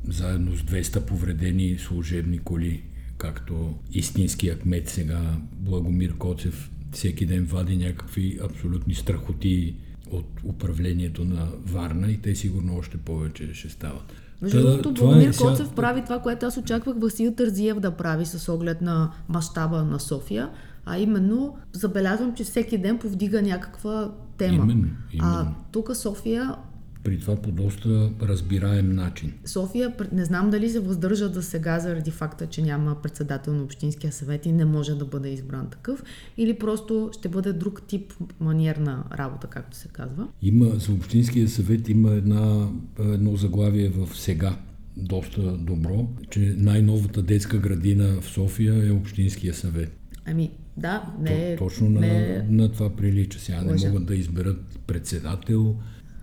Заедно 0.07 0.55
с 0.55 0.61
200 0.61 1.05
повредени 1.05 1.77
служебни 1.77 2.39
коли, 2.39 2.83
както 3.17 3.75
истинският 3.91 4.59
кмет 4.59 4.89
сега, 4.89 5.37
Благомир 5.55 6.17
Коцев, 6.17 6.71
всеки 6.91 7.25
ден 7.25 7.45
вади 7.45 7.77
някакви 7.77 8.39
абсолютни 8.43 8.95
страхоти 8.95 9.75
от 10.13 10.43
управлението 10.43 11.25
на 11.25 11.47
Варна 11.65 12.11
и 12.11 12.17
те 12.17 12.35
сигурно 12.35 12.77
още 12.77 12.97
повече 12.97 13.53
ще 13.53 13.69
стават. 13.69 14.13
Между 14.41 14.61
другото, 14.61 14.93
Богомир 14.93 15.29
е, 15.29 15.37
Коцев 15.37 15.73
прави 15.75 16.03
това, 16.03 16.19
което 16.19 16.45
аз 16.45 16.57
очаквах 16.57 16.95
Васил 16.99 17.33
Тързиев 17.33 17.79
да 17.79 17.91
прави 17.91 18.25
с 18.25 18.53
оглед 18.53 18.81
на 18.81 19.11
мащаба 19.29 19.83
на 19.83 19.99
София, 19.99 20.49
а 20.85 20.97
именно 20.97 21.57
забелязвам, 21.73 22.33
че 22.35 22.43
всеки 22.43 22.77
ден 22.77 22.97
повдига 22.97 23.41
някаква 23.41 24.11
тема. 24.37 24.53
Именно, 24.53 24.71
именно. 24.71 24.95
А 25.21 25.47
тук 25.71 25.95
София 25.95 26.55
при 27.03 27.19
това 27.19 27.35
по 27.35 27.51
доста 27.51 28.09
разбираем 28.21 28.95
начин. 28.95 29.33
София, 29.45 29.93
не 30.11 30.25
знам 30.25 30.49
дали 30.49 30.69
се 30.69 30.79
въздържа 30.79 31.29
да 31.29 31.43
сега 31.43 31.79
заради 31.79 32.11
факта, 32.11 32.47
че 32.47 32.61
няма 32.61 33.01
председател 33.01 33.53
на 33.53 33.63
Общинския 33.63 34.11
съвет 34.11 34.45
и 34.45 34.51
не 34.51 34.65
може 34.65 34.95
да 34.95 35.05
бъде 35.05 35.29
избран 35.29 35.69
такъв, 35.69 36.03
или 36.37 36.53
просто 36.53 37.09
ще 37.19 37.29
бъде 37.29 37.53
друг 37.53 37.81
тип 37.87 38.13
маниерна 38.39 39.03
работа, 39.17 39.47
както 39.47 39.77
се 39.77 39.87
казва. 39.87 40.27
Има, 40.41 40.65
за 40.65 40.91
Общинския 40.91 41.49
съвет 41.49 41.89
има 41.89 42.11
една, 42.11 42.69
едно 42.99 43.35
заглавие 43.35 43.89
в 43.89 44.09
сега, 44.15 44.55
доста 44.97 45.41
добро, 45.41 46.07
че 46.29 46.55
най-новата 46.57 47.21
детска 47.21 47.57
градина 47.57 48.21
в 48.21 48.25
София 48.25 48.87
е 48.87 48.91
Общинския 48.91 49.53
съвет. 49.53 49.97
Ами, 50.25 50.51
да, 50.77 51.13
не 51.19 51.51
е. 51.51 51.55
Точно 51.55 51.89
не 51.89 51.99
на, 51.99 52.07
е... 52.07 52.45
на 52.49 52.71
това 52.71 52.95
прилича. 52.95 53.39
Сега 53.39 53.61
не 53.61 53.87
могат 53.87 54.05
да 54.05 54.15
изберат 54.15 54.79
председател, 54.87 55.75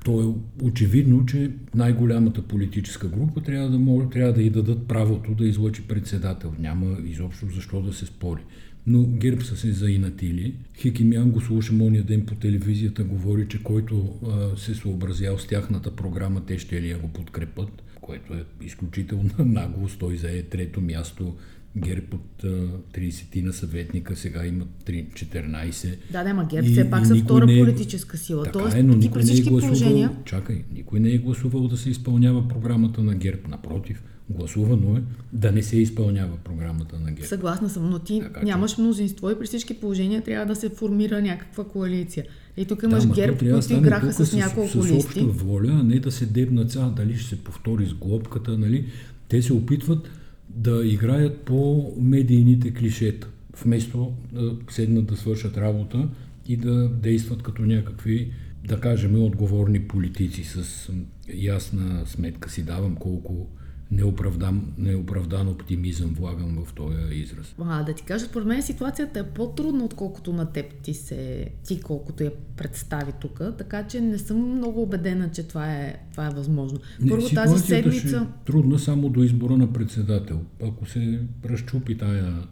то 0.05 0.23
е 0.23 0.65
очевидно, 0.65 1.27
че 1.27 1.51
най-голямата 1.75 2.43
политическа 2.43 3.09
група 3.09 3.41
трябва 3.41 3.71
да, 3.71 3.79
може, 3.79 4.09
трябва 4.09 4.33
да 4.33 4.43
й 4.43 4.51
дадат 4.51 4.89
правото 4.89 5.35
да 5.35 5.47
излъчи 5.47 5.83
председател. 5.83 6.55
Няма 6.59 6.97
изобщо 7.05 7.47
защо 7.55 7.83
да 7.83 7.93
се 7.93 8.07
спори. 8.07 8.41
Но 8.87 9.07
ГЕРБ 9.07 9.45
са 9.45 9.57
се 9.57 9.73
заинатили. 9.73 10.55
Хикимян 10.77 11.31
го 11.31 11.41
слушам 11.41 11.83
ония 11.83 12.05
ден 12.05 12.27
по 12.27 12.35
телевизията, 12.35 13.05
говори, 13.05 13.49
че 13.49 13.63
който 13.63 14.15
а, 14.27 14.57
се 14.57 14.75
съобразял 14.75 15.39
с 15.39 15.47
тяхната 15.47 15.97
програма, 15.97 16.43
те 16.47 16.59
ще 16.59 16.83
ли 16.83 16.91
я 16.91 16.99
го 16.99 17.09
подкрепят, 17.09 17.83
което 18.01 18.35
е 18.35 18.45
изключително 18.63 19.31
наглост. 19.39 19.99
Той 19.99 20.17
зае 20.17 20.43
трето 20.43 20.81
място 20.81 21.35
ГЕРБ 21.77 22.07
от 22.15 22.43
30 22.43 23.43
на 23.43 23.53
съветника, 23.53 24.17
сега 24.17 24.47
имат 24.47 24.69
14. 24.87 25.97
Да, 26.13 26.25
да, 26.25 26.35
ма 26.35 26.47
ГЕРБ 26.51 26.69
все 26.69 26.91
пак 26.91 27.07
са 27.07 27.15
втора 27.17 27.47
не 27.47 27.59
е, 27.59 27.65
политическа 27.65 28.17
сила. 28.17 28.45
Така 28.45 28.59
Тоест, 28.59 28.77
е, 28.77 28.83
но 28.83 28.97
никой 28.97 29.23
не 29.23 29.33
е 29.33 29.41
гласувал, 29.41 29.61
положения... 29.61 30.13
чакай, 30.25 30.65
никой 30.75 31.01
не 31.01 31.13
е 31.13 31.19
гласувал 31.19 31.69
да 31.69 31.77
се 31.77 31.91
изпълнява 31.91 32.49
програмата 32.49 33.03
на 33.03 33.15
ГЕРБ. 33.15 33.41
Напротив, 33.49 34.03
гласувано 34.31 34.97
е 34.97 35.03
да 35.33 35.53
не 35.53 35.63
се 35.63 35.77
изпълнява 35.77 36.37
програмата 36.37 36.99
на 36.99 37.13
ГЕРБ. 37.13 37.27
Съгласна 37.27 37.69
съм, 37.69 37.91
но 37.91 37.99
ти 37.99 38.21
така, 38.21 38.43
нямаш 38.43 38.79
мнозинство 38.79 39.31
и 39.31 39.39
при 39.39 39.47
всички 39.47 39.81
положения 39.81 40.23
трябва 40.23 40.47
да 40.47 40.57
се 40.57 40.69
формира 40.69 41.23
някаква 41.23 41.65
коалиция. 41.65 42.25
И 42.57 42.65
тук 42.65 42.83
имаш 42.83 43.05
да, 43.05 43.15
ГЕРБ, 43.15 43.39
които 43.39 43.73
играха 43.73 44.13
с, 44.13 44.27
с 44.27 44.37
няколко 44.37 44.83
с, 44.83 44.91
листи. 44.91 45.21
С 45.21 45.43
воля, 45.43 45.79
а 45.81 45.83
не 45.83 45.99
да 45.99 46.13
се 46.13 46.27
дебнат 46.27 46.71
сега, 46.71 46.89
дали 46.97 47.17
ще 47.17 47.29
се 47.29 47.45
повтори 47.45 47.87
с 47.87 47.95
глобката, 47.95 48.59
нали? 48.59 48.87
Те 49.29 49.43
се 49.43 49.53
опитват 49.53 50.11
да 50.55 50.87
играят 50.87 51.41
по 51.41 51.93
медийните 52.01 52.75
клишета, 52.75 53.29
вместо 53.65 54.13
да 54.33 54.57
седнат 54.71 55.07
да 55.07 55.17
свършат 55.17 55.57
работа 55.57 56.09
и 56.47 56.57
да 56.57 56.89
действат 56.89 57.43
като 57.43 57.63
някакви, 57.63 58.33
да 58.67 58.81
кажем, 58.81 59.23
отговорни 59.23 59.89
политици 59.89 60.45
с 60.45 60.91
ясна 61.35 62.07
сметка 62.07 62.51
си 62.51 62.63
давам 62.63 62.97
колко 62.97 63.49
неоправдан, 63.91 64.73
неоправдан 64.79 65.49
оптимизъм 65.49 66.15
влагам 66.15 66.65
в 66.65 66.73
този 66.73 67.15
израз. 67.15 67.55
А, 67.61 67.83
да 67.83 67.95
ти 67.95 68.03
кажа, 68.03 68.25
според 68.25 68.47
мен 68.47 68.63
ситуацията 68.63 69.21
е 69.21 69.29
по-трудна, 69.29 69.85
отколкото 69.85 70.33
на 70.33 70.53
теб 70.53 70.75
ти 70.83 70.95
се, 70.95 71.49
ти 71.67 71.81
колкото 71.81 72.25
я 72.25 72.33
представи 72.57 73.13
тук, 73.21 73.41
така 73.59 73.87
че 73.87 74.01
не 74.01 74.19
съм 74.19 74.57
много 74.57 74.83
убедена, 74.83 75.31
че 75.31 75.43
това 75.43 75.75
е, 75.75 76.01
това 76.11 76.27
е 76.27 76.31
възможно. 76.31 76.79
Първо 77.09 77.25
не, 77.25 77.35
тази 77.35 77.59
седмица... 77.59 78.09
Ще 78.09 78.17
е 78.17 78.45
трудна 78.45 78.79
само 78.79 79.09
до 79.09 79.23
избора 79.23 79.57
на 79.57 79.73
председател. 79.73 80.41
Ако 80.63 80.87
се 80.87 81.21
разчупи 81.45 81.99
тая 81.99 82.43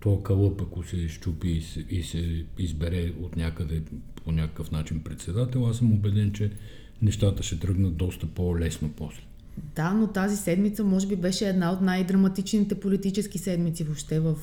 то 0.00 0.22
кълъп, 0.22 0.62
ако 0.62 0.84
се 0.84 1.08
щупи 1.08 1.48
и 1.48 1.62
се, 1.62 1.84
и 1.90 2.02
се 2.02 2.44
избере 2.58 3.12
от 3.20 3.36
някъде 3.36 3.82
по 4.24 4.32
някакъв 4.32 4.70
начин 4.70 5.02
председател, 5.02 5.66
аз 5.68 5.76
съм 5.76 5.92
убеден, 5.92 6.32
че 6.32 6.50
нещата 7.02 7.42
ще 7.42 7.58
тръгнат 7.58 7.96
доста 7.96 8.26
по-лесно 8.26 8.92
после. 8.96 9.22
Да, 9.74 9.92
но 9.92 10.06
тази 10.06 10.36
седмица 10.36 10.84
може 10.84 11.06
би 11.06 11.16
беше 11.16 11.48
една 11.48 11.72
от 11.72 11.80
най-драматичните 11.80 12.74
политически 12.74 13.38
седмици 13.38 13.84
въобще 13.84 14.20
в 14.20 14.36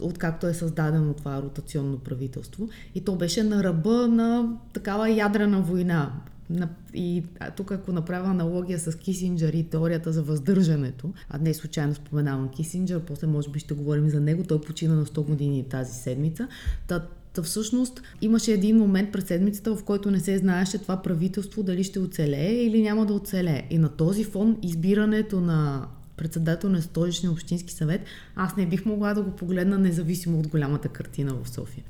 откакто 0.00 0.46
е 0.46 0.54
създадено 0.54 1.14
това 1.14 1.42
ротационно 1.42 1.98
правителство. 1.98 2.68
И 2.94 3.00
то 3.00 3.16
беше 3.16 3.42
на 3.42 3.64
ръба 3.64 4.08
на 4.08 4.56
такава 4.72 5.10
ядрена 5.10 5.60
война. 5.60 6.12
И 6.94 7.22
тук 7.56 7.72
ако 7.72 7.92
направя 7.92 8.28
аналогия 8.28 8.78
с 8.78 8.98
Кисинджер 8.98 9.52
и 9.52 9.62
теорията 9.62 10.12
за 10.12 10.22
въздържането, 10.22 11.12
а 11.30 11.38
не 11.38 11.54
случайно 11.54 11.94
споменавам 11.94 12.48
Кисинджер, 12.48 13.00
после 13.00 13.26
може 13.26 13.50
би 13.50 13.58
ще 13.58 13.74
говорим 13.74 14.10
за 14.10 14.20
него, 14.20 14.44
той 14.44 14.60
почина 14.60 14.94
на 14.94 15.06
100 15.06 15.26
години 15.26 15.64
тази 15.68 15.94
седмица. 15.94 16.48
Та 17.34 17.42
всъщност 17.42 18.02
имаше 18.20 18.52
един 18.52 18.76
момент 18.76 19.12
през 19.12 19.24
седмицата, 19.24 19.76
в 19.76 19.84
който 19.84 20.10
не 20.10 20.20
се 20.20 20.38
знаеше 20.38 20.78
това 20.78 21.02
правителство 21.02 21.62
дали 21.62 21.84
ще 21.84 21.98
оцелее 21.98 22.52
или 22.52 22.82
няма 22.82 23.06
да 23.06 23.12
оцелее. 23.12 23.62
И 23.70 23.78
на 23.78 23.88
този 23.88 24.24
фон 24.24 24.56
избирането 24.62 25.40
на 25.40 25.86
председател 26.16 26.70
на 26.70 26.82
столичния 26.82 27.32
общински 27.32 27.72
съвет, 27.72 28.00
аз 28.36 28.56
не 28.56 28.66
бих 28.66 28.84
могла 28.86 29.14
да 29.14 29.22
го 29.22 29.30
погледна 29.30 29.78
независимо 29.78 30.38
от 30.38 30.48
голямата 30.48 30.88
картина 30.88 31.34
в 31.44 31.48
София. 31.50 31.84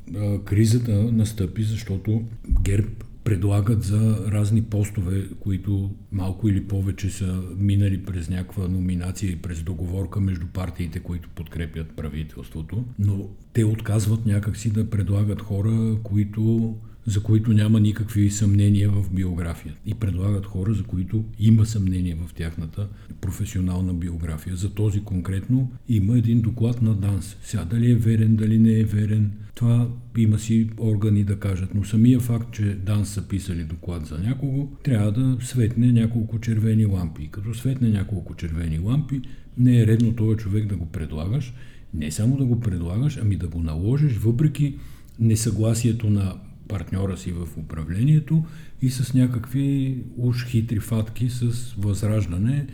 Кризата 0.44 0.92
настъпи, 0.92 1.62
защото 1.62 2.22
ГЕРБ 2.62 2.88
предлагат 3.25 3.83
за 3.83 4.27
разни 4.33 4.63
постове, 4.63 5.29
които 5.41 5.91
малко 6.13 6.49
или 6.49 6.69
повече 6.69 7.11
са 7.11 7.43
минали 7.57 8.03
през 8.03 8.29
някаква 8.29 8.69
номинация 8.69 9.31
и 9.31 9.37
през 9.37 9.63
договорка 9.63 10.21
между 10.21 10.47
партиите, 10.47 11.01
които 11.01 11.29
подкрепят 11.35 11.97
правителството, 11.97 12.85
но 12.99 13.29
те 13.53 13.65
отказват 13.65 14.27
някакси 14.27 14.71
да 14.71 14.91
предлагат 14.91 15.43
хора, 15.43 15.97
които 16.03 16.75
за 17.07 17.23
които 17.23 17.53
няма 17.53 17.81
никакви 17.81 18.31
съмнения 18.31 18.90
в 18.90 19.11
биография. 19.12 19.75
И 19.87 19.95
предлагат 19.95 20.47
хора, 20.47 20.75
за 20.75 20.83
които 20.83 21.25
има 21.38 21.67
съмнение 21.67 22.14
в 22.14 22.35
тяхната 22.35 22.88
професионална 23.21 23.95
биография. 23.95 24.57
За 24.57 24.71
този 24.71 25.01
конкретно 25.01 25.73
има 25.88 26.19
един 26.19 26.40
доклад 26.40 26.83
на 26.83 26.95
ДАНС. 26.95 27.37
Сега 27.43 27.64
дали 27.64 27.90
е 27.90 27.95
верен, 27.95 28.37
дали 28.37 28.59
не 28.59 28.81
е 28.81 28.85
верен, 28.85 29.33
това 29.55 29.88
има 30.19 30.38
си 30.38 30.71
органи 30.79 31.25
да 31.25 31.38
кажат. 31.38 31.75
Но 31.75 31.85
самия 31.85 32.21
факт, 32.21 32.55
че 32.55 32.62
ДАНС 32.62 33.09
са 33.09 33.29
писали 33.29 33.64
доклад 33.64 34.07
за 34.07 34.19
някого, 34.19 34.69
трябва 34.83 35.12
да 35.12 35.37
светне 35.40 35.93
няколко 35.93 36.40
червени 36.40 36.87
лампи. 36.87 37.29
Като 37.31 37.55
светне 37.55 37.88
няколко 37.88 38.35
червени 38.35 38.79
лампи, 38.79 39.21
не 39.59 39.81
е 39.81 39.87
редно 39.87 40.12
този 40.12 40.37
човек 40.37 40.67
да 40.67 40.77
го 40.77 40.87
предлагаш. 40.87 41.55
Не 41.95 42.11
само 42.11 42.37
да 42.37 42.45
го 42.45 42.61
предлагаш, 42.61 43.19
ами 43.23 43.37
да 43.37 43.49
го 43.49 43.62
наложиш, 43.62 44.17
въпреки 44.17 44.75
несъгласието 45.21 46.11
на 46.11 46.35
партньора 46.68 47.16
си 47.16 47.33
в 47.33 47.48
управлението 47.57 48.44
и 48.83 48.90
с 48.90 49.14
някакви 49.14 49.98
уж 50.16 50.46
хитри 50.46 50.81
фатки 50.81 51.31
с 51.31 51.74
възраждане, 51.79 52.66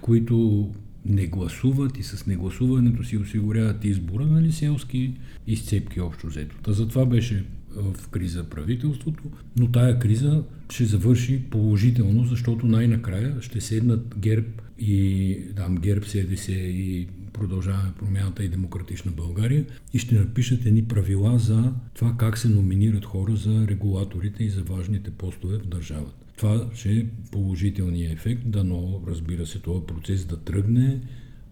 които 0.00 0.68
не 1.06 1.26
гласуват 1.26 1.98
и 1.98 2.02
с 2.02 2.26
негласуването 2.26 3.04
си 3.04 3.16
осигуряват 3.16 3.84
избора, 3.84 4.26
нали, 4.26 4.52
селски 4.52 5.14
изцепки 5.46 6.00
общо 6.00 6.26
взето. 6.26 6.56
Та 6.62 6.72
затова 6.72 7.06
беше 7.06 7.44
в 7.76 8.08
криза 8.08 8.44
правителството, 8.44 9.22
но 9.58 9.70
тая 9.70 9.98
криза 9.98 10.42
ще 10.70 10.84
завърши 10.84 11.42
положително, 11.50 12.24
защото 12.24 12.66
най-накрая 12.66 13.36
ще 13.40 13.60
седнат 13.60 14.14
ГЕРБ 14.18 14.46
и 14.78 15.38
там 15.56 15.76
ГЕРБ, 15.76 16.06
СДС 16.06 16.52
и 16.52 17.08
продължаваме 17.32 17.92
промяната 17.98 18.44
и 18.44 18.48
демократична 18.48 19.12
България 19.12 19.64
и 19.92 19.98
ще 19.98 20.14
напишат 20.14 20.66
едни 20.66 20.84
правила 20.84 21.38
за 21.38 21.72
това 21.94 22.14
как 22.18 22.38
се 22.38 22.48
номинират 22.48 23.04
хора 23.04 23.36
за 23.36 23.66
регулаторите 23.68 24.44
и 24.44 24.50
за 24.50 24.62
важните 24.62 25.10
постове 25.10 25.58
в 25.58 25.66
държавата. 25.66 26.26
Това 26.36 26.70
ще 26.74 26.92
е 26.92 27.06
положителният 27.30 28.12
ефект, 28.12 28.42
дано, 28.50 29.02
разбира 29.06 29.46
се, 29.46 29.58
този 29.58 29.86
процес 29.86 30.24
да 30.24 30.36
тръгне, 30.36 31.00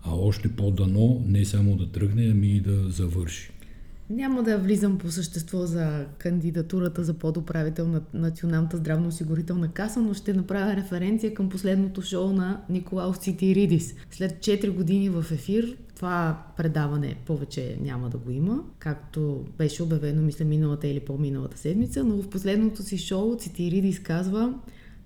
а 0.02 0.14
още 0.14 0.48
по-дано 0.48 1.24
не 1.26 1.44
само 1.44 1.76
да 1.76 1.92
тръгне, 1.92 2.28
ами 2.30 2.56
и 2.56 2.60
да 2.60 2.88
завърши. 2.88 3.50
Няма 4.10 4.42
да 4.42 4.58
влизам 4.58 4.98
по 4.98 5.10
същество 5.10 5.66
за 5.66 6.06
кандидатурата 6.18 7.04
за 7.04 7.14
подуправител 7.14 7.88
на 7.88 8.00
Националната 8.14 8.76
здравноосигурителна 8.76 9.72
каса, 9.72 10.00
но 10.00 10.14
ще 10.14 10.34
направя 10.34 10.76
референция 10.76 11.34
към 11.34 11.48
последното 11.48 12.02
шоу 12.02 12.32
на 12.32 12.60
Николаус 12.70 13.18
Цитиридис. 13.18 13.94
След 14.10 14.32
4 14.32 14.70
години 14.70 15.10
в 15.10 15.24
ефир 15.30 15.76
това 15.96 16.42
предаване 16.56 17.16
повече 17.26 17.78
няма 17.80 18.08
да 18.08 18.18
го 18.18 18.30
има, 18.30 18.62
както 18.78 19.44
беше 19.58 19.82
обявено, 19.82 20.22
мисля, 20.22 20.44
миналата 20.44 20.88
или 20.88 21.00
по-миналата 21.00 21.58
седмица, 21.58 22.04
но 22.04 22.22
в 22.22 22.30
последното 22.30 22.82
си 22.82 22.98
шоу 22.98 23.36
Цитиридис 23.36 24.00
казва, 24.00 24.54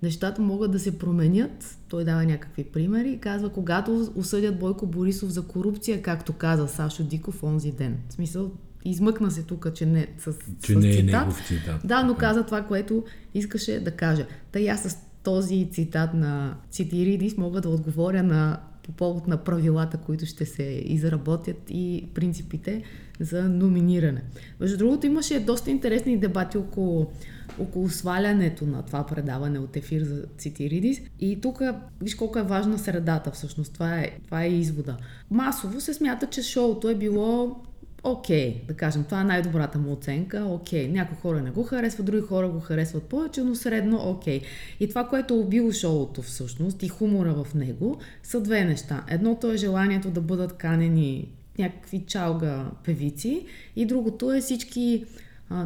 нещата 0.03 0.41
могат 0.41 0.71
да 0.71 0.79
се 0.79 0.99
променят. 0.99 1.77
Той 1.89 2.03
дава 2.03 2.25
някакви 2.25 2.63
примери 2.63 3.19
казва, 3.21 3.49
когато 3.49 4.11
осъдят 4.15 4.59
Бойко 4.59 4.87
Борисов 4.87 5.29
за 5.29 5.47
корупция, 5.47 6.01
както 6.01 6.33
каза 6.33 6.67
Сашо 6.67 7.03
Диков 7.03 7.43
онзи 7.43 7.71
ден. 7.71 7.97
В 8.09 8.13
смисъл, 8.13 8.51
измъкна 8.85 9.31
се 9.31 9.43
тук, 9.43 9.73
че 9.73 9.85
не 9.85 10.07
с, 10.17 10.33
че 10.61 10.73
с 10.73 10.75
не 10.75 10.89
е 10.89 10.93
цитат. 10.93 11.05
Негов 11.05 11.47
цитат. 11.47 11.81
Да, 11.83 12.03
но 12.03 12.15
каза 12.15 12.45
това, 12.45 12.61
което 12.61 13.03
искаше 13.33 13.79
да 13.79 13.91
каже. 13.91 14.27
Та 14.51 14.59
аз 14.59 14.83
с 14.83 14.97
този 15.23 15.69
цитат 15.71 16.13
на 16.13 16.57
Цитиридис 16.71 17.37
мога 17.37 17.61
да 17.61 17.69
отговоря 17.69 18.23
на 18.23 18.59
по 18.85 18.91
повод 18.91 19.27
на 19.27 19.37
правилата, 19.37 19.97
които 19.97 20.25
ще 20.25 20.45
се 20.45 20.63
изработят 20.85 21.57
и 21.69 22.07
принципите 22.13 22.83
за 23.19 23.49
номиниране. 23.49 24.23
Между 24.59 24.77
другото, 24.77 25.05
имаше 25.05 25.39
доста 25.39 25.71
интересни 25.71 26.17
дебати 26.17 26.57
около, 26.57 27.11
около 27.59 27.89
свалянето 27.89 28.65
на 28.65 28.81
това 28.83 29.05
предаване 29.05 29.59
от 29.59 29.77
ефир 29.77 30.01
за 30.01 30.23
Цитиридис. 30.37 31.01
И 31.19 31.41
тук, 31.41 31.61
виж 32.01 32.15
колко 32.15 32.39
е 32.39 32.43
важна 32.43 32.79
средата 32.79 33.31
всъщност. 33.31 33.73
Това 33.73 33.99
е, 33.99 34.19
това 34.25 34.43
е 34.43 34.49
извода. 34.49 34.97
Масово 35.31 35.81
се 35.81 35.93
смята, 35.93 36.27
че 36.27 36.41
шоуто 36.41 36.89
е 36.89 36.95
било 36.95 37.63
окей, 38.05 38.53
okay, 38.53 38.67
да 38.67 38.73
кажем, 38.73 39.03
това 39.03 39.21
е 39.21 39.23
най-добрата 39.23 39.77
му 39.77 39.91
оценка, 39.91 40.45
окей. 40.45 40.87
Okay. 40.87 40.91
Някои 40.91 41.17
хора 41.17 41.41
не 41.41 41.51
го 41.51 41.63
харесват, 41.63 42.05
други 42.05 42.21
хора 42.21 42.49
го 42.49 42.59
харесват 42.59 43.03
повече, 43.03 43.41
но 43.41 43.55
средно 43.55 44.09
окей. 44.09 44.39
Okay. 44.39 44.43
И 44.79 44.89
това, 44.89 45.07
което 45.07 45.33
е 45.33 45.37
убило 45.37 45.71
шоуто 45.71 46.21
всъщност 46.21 46.83
и 46.83 46.87
хумора 46.87 47.33
в 47.33 47.53
него, 47.53 47.99
са 48.23 48.41
две 48.41 48.63
неща. 48.63 49.03
Едното 49.09 49.51
е 49.51 49.57
желанието 49.57 50.09
да 50.09 50.21
бъдат 50.21 50.53
канени 50.53 51.27
някакви 51.59 52.03
чалга 52.07 52.65
певици 52.83 53.45
и 53.75 53.85
другото 53.85 54.33
е 54.33 54.41
всички 54.41 55.05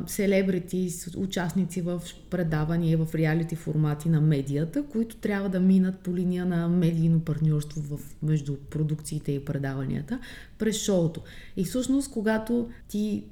селебрити, 0.07 0.89
участници 1.17 1.81
в 1.81 2.01
предавания, 2.29 2.97
в 2.97 3.15
реалити 3.15 3.55
формати 3.55 4.09
на 4.09 4.21
медията, 4.21 4.83
които 4.83 5.15
трябва 5.15 5.49
да 5.49 5.59
минат 5.59 5.99
по 5.99 6.15
линия 6.15 6.45
на 6.45 6.67
медийно 6.67 7.19
партньорство 7.19 7.81
в, 7.81 7.99
между 8.23 8.55
продукциите 8.55 9.31
и 9.31 9.45
предаванията 9.45 10.19
през 10.57 10.83
шоуто. 10.83 11.21
И 11.57 11.63
всъщност, 11.63 12.11
когато 12.11 12.69
ти 12.87 13.23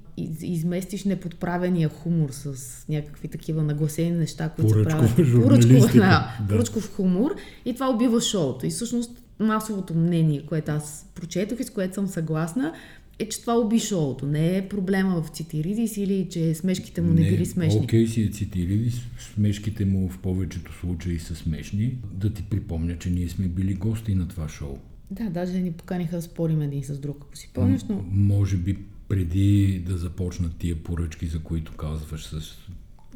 изместиш 0.41 1.03
неподправения 1.03 1.89
хумор 1.89 2.29
с 2.31 2.55
някакви 2.89 3.27
такива 3.27 3.63
нагласени 3.63 4.11
неща, 4.11 4.49
които 4.49 4.73
се 4.73 4.83
правят. 4.83 5.15
Поръчков, 5.15 5.93
да, 5.93 5.99
да. 5.99 6.47
поръчков 6.49 6.95
хумор 6.95 7.35
и 7.65 7.73
това 7.73 7.89
убива 7.89 8.21
шоуто. 8.21 8.65
И 8.65 8.69
всъщност 8.69 9.21
масовото 9.39 9.93
мнение, 9.93 10.45
което 10.45 10.71
аз 10.71 11.05
прочетох 11.15 11.59
и 11.59 11.63
с 11.63 11.69
което 11.69 11.93
съм 11.93 12.07
съгласна, 12.07 12.73
е, 13.19 13.29
че 13.29 13.41
това 13.41 13.59
уби 13.59 13.79
шоуто. 13.79 14.25
Не 14.25 14.57
е 14.57 14.69
проблема 14.69 15.21
в 15.21 15.29
Цитиридис 15.29 15.97
или 15.97 16.27
че 16.31 16.55
смешките 16.55 17.01
му 17.01 17.13
не, 17.13 17.21
не 17.21 17.29
били 17.29 17.45
смешни. 17.45 17.79
Окей 17.79 18.05
okay, 18.05 18.09
си 18.09 18.23
е 18.23 18.27
Цитиридис, 18.27 19.01
смешките 19.33 19.85
му 19.85 20.09
в 20.09 20.19
повечето 20.19 20.73
случаи 20.73 21.19
са 21.19 21.35
смешни. 21.35 21.97
Да 22.13 22.33
ти 22.33 22.43
припомня, 22.43 22.97
че 22.97 23.09
ние 23.09 23.29
сме 23.29 23.47
били 23.47 23.73
гости 23.73 24.15
на 24.15 24.27
това 24.27 24.49
шоу. 24.49 24.77
Да, 25.11 25.29
даже 25.29 25.59
ни 25.59 25.71
поканиха 25.71 26.15
да 26.15 26.21
спорим 26.21 26.61
един 26.61 26.83
с 26.83 26.99
друг, 26.99 27.17
ако 27.21 27.37
си 27.37 27.49
помняш, 27.53 27.83
но... 27.83 28.05
Може 28.11 28.57
би 28.57 28.77
преди 29.09 29.83
да 29.87 29.97
започнат 29.97 30.57
тия 30.57 30.75
поръчки, 30.75 31.27
за 31.27 31.39
които 31.39 31.73
казваш 31.73 32.25
с 32.25 32.57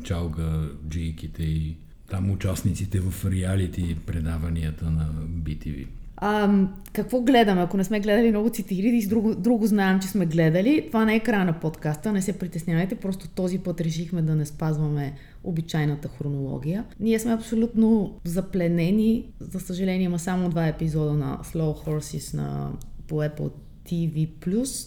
чалга, 0.03 0.69
джийките 0.89 1.43
и 1.43 1.75
там 2.09 2.31
участниците 2.31 2.99
в 2.99 3.31
реалити 3.31 3.97
предаванията 4.05 4.91
на 4.91 5.09
BTV. 5.43 5.87
А, 6.23 6.65
какво 6.93 7.21
гледаме? 7.21 7.62
Ако 7.62 7.77
не 7.77 7.84
сме 7.84 7.99
гледали 7.99 8.29
много 8.29 8.49
цитири, 8.49 9.05
друго, 9.07 9.36
друго 9.36 9.67
знаем, 9.67 9.99
че 9.99 10.07
сме 10.07 10.25
гледали. 10.25 10.84
Това 10.88 11.05
не 11.05 11.15
е 11.15 11.19
края 11.19 11.45
на 11.45 11.60
подкаста, 11.60 12.12
не 12.12 12.21
се 12.21 12.34
притеснявайте, 12.34 12.95
просто 12.95 13.27
този 13.27 13.60
път 13.60 13.81
решихме 13.81 14.21
да 14.21 14.36
не 14.36 14.45
спазваме 14.45 15.13
обичайната 15.43 16.07
хронология. 16.07 16.86
Ние 16.99 17.19
сме 17.19 17.34
абсолютно 17.34 18.15
запленени. 18.23 19.25
За 19.39 19.60
съжаление 19.60 20.05
има 20.05 20.19
само 20.19 20.49
два 20.49 20.67
епизода 20.67 21.13
на 21.13 21.39
Slow 21.43 21.88
Horses 21.88 22.34
на 22.34 22.71
по 23.07 23.15
Apple 23.15 23.51
TV+. 23.86 24.29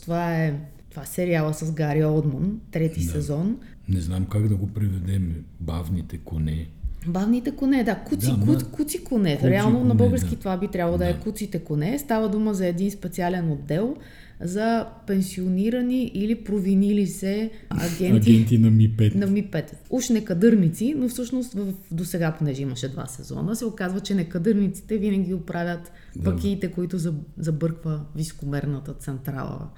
Това 0.03 0.37
е 0.37 0.61
това 0.91 1.03
е 1.03 1.07
сериала 1.07 1.55
с 1.55 1.73
Гари 1.73 2.05
Олдман, 2.05 2.61
трети 2.71 3.01
да. 3.01 3.11
сезон. 3.11 3.59
Не 3.89 4.01
знам 4.01 4.27
как 4.27 4.49
да 4.49 4.57
го 4.57 4.67
преведем. 4.67 5.45
Бавните 5.61 6.19
коне. 6.19 6.69
Бавните 7.07 7.51
коне, 7.51 7.85
да. 7.85 7.95
Куци, 7.95 8.33
да, 8.39 8.47
куц, 8.47 8.65
куци 8.65 9.05
коне. 9.05 9.37
Куци 9.37 9.51
Реално 9.51 9.79
коне, 9.79 9.89
на 9.89 9.95
български 9.95 10.31
да. 10.31 10.37
това 10.37 10.57
би 10.57 10.69
трябвало 10.69 10.99
да. 10.99 11.05
да 11.05 11.11
е 11.11 11.15
куците 11.21 11.59
коне. 11.59 11.99
Става 11.99 12.29
дума 12.29 12.55
за 12.55 12.67
един 12.67 12.91
специален 12.91 13.53
отдел 13.53 13.97
за 14.41 14.87
пенсионирани 15.07 16.11
или 16.15 16.45
провинили 16.45 17.07
се 17.07 17.51
агенти, 17.71 18.31
агенти 18.31 18.59
на 18.59 18.71
Ми-5. 18.71 19.15
На 19.15 19.27
Ми-5. 19.27 19.73
Уж 19.91 20.09
некадърници, 20.09 20.95
но 20.97 21.09
всъщност 21.09 21.53
в, 21.53 21.73
до 21.91 22.05
сега, 22.05 22.35
понеже 22.39 22.63
имаше 22.63 22.89
два 22.89 23.07
сезона, 23.07 23.57
се 23.57 23.65
оказва, 23.65 24.01
че 24.01 24.15
некадърниците 24.15 24.99
винаги 24.99 25.35
оправят 25.35 25.93
да. 26.17 26.25
пакиите, 26.25 26.71
които 26.71 26.99
забърква 27.39 28.01
високомерната 28.17 28.95
централа 28.95 29.69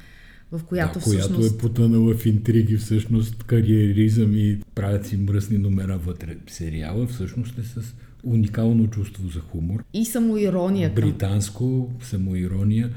в 0.52 0.64
която 0.64 0.94
да, 0.94 1.00
всъщност... 1.00 1.34
която 1.34 1.54
е 1.54 1.58
потънала 1.58 2.14
в 2.14 2.26
интриги, 2.26 2.76
всъщност 2.76 3.42
кариеризъм 3.42 4.34
и 4.34 4.58
правят 4.74 5.06
си 5.06 5.16
мръсни 5.16 5.58
номера 5.58 5.98
вътре. 5.98 6.36
Сериала 6.46 7.06
всъщност 7.06 7.58
е 7.58 7.62
с 7.62 7.94
уникално 8.24 8.90
чувство 8.90 9.28
за 9.28 9.40
хумор. 9.40 9.84
И 9.94 10.04
самоирония. 10.04 10.92
Британско, 10.94 11.92
самоирония. 12.02 12.90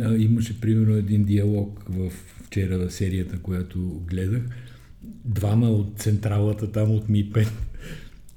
А, 0.00 0.14
имаше 0.14 0.60
примерно 0.60 0.96
един 0.96 1.24
диалог 1.24 1.84
в 1.88 2.12
вчера 2.44 2.90
серията, 2.90 3.38
която 3.38 4.02
гледах. 4.10 4.42
Двама 5.24 5.70
от 5.70 5.98
централата 5.98 6.72
там 6.72 6.90
от 6.90 7.08
Ми-5 7.08 7.48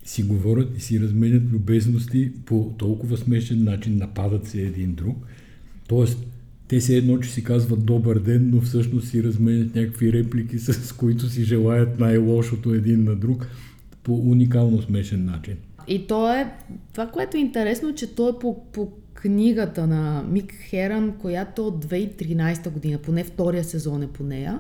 си 0.06 0.24
говорят 0.24 0.78
и 0.78 0.82
си 0.82 1.00
разменят 1.00 1.44
любезности 1.52 2.32
по 2.46 2.76
толкова 2.78 3.18
смешен 3.18 3.64
начин, 3.64 3.98
нападат 3.98 4.48
се 4.48 4.62
един 4.62 4.96
друг. 4.96 5.18
Тоест, 5.88 6.28
те 6.68 6.82
се 6.82 6.98
едно, 6.98 7.20
че 7.20 7.30
си 7.30 7.44
казват 7.44 7.86
добър 7.86 8.20
ден, 8.20 8.50
но 8.54 8.62
всъщност 8.62 9.08
си 9.08 9.24
разменят 9.24 9.76
някакви 9.76 10.14
реплики, 10.14 10.60
с 10.60 10.92
които 10.92 11.30
си 11.30 11.44
желаят 11.44 12.00
най-лошото 12.00 12.74
един 12.74 13.04
на 13.04 13.16
друг 13.16 13.48
по 14.04 14.16
уникално 14.16 14.82
смешен 14.82 15.26
начин. 15.26 15.56
И 15.88 16.08
то 16.08 16.34
е, 16.34 16.52
това, 16.94 17.08
което 17.08 17.38
е 17.38 17.40
интересно, 17.40 17.96
че 17.96 18.16
то 18.16 18.30
е 18.30 18.40
по, 18.40 18.64
по 18.72 18.92
книгата 19.14 19.88
на 19.88 20.24
Мик 20.30 20.54
Херан, 20.54 21.14
която 21.18 21.62
е 21.62 21.66
от 21.66 21.86
2013 21.86 22.70
година, 22.70 22.98
поне 22.98 23.24
втория 23.24 23.64
сезон 23.64 24.04
е 24.04 24.08
по 24.08 24.24
нея. 24.24 24.60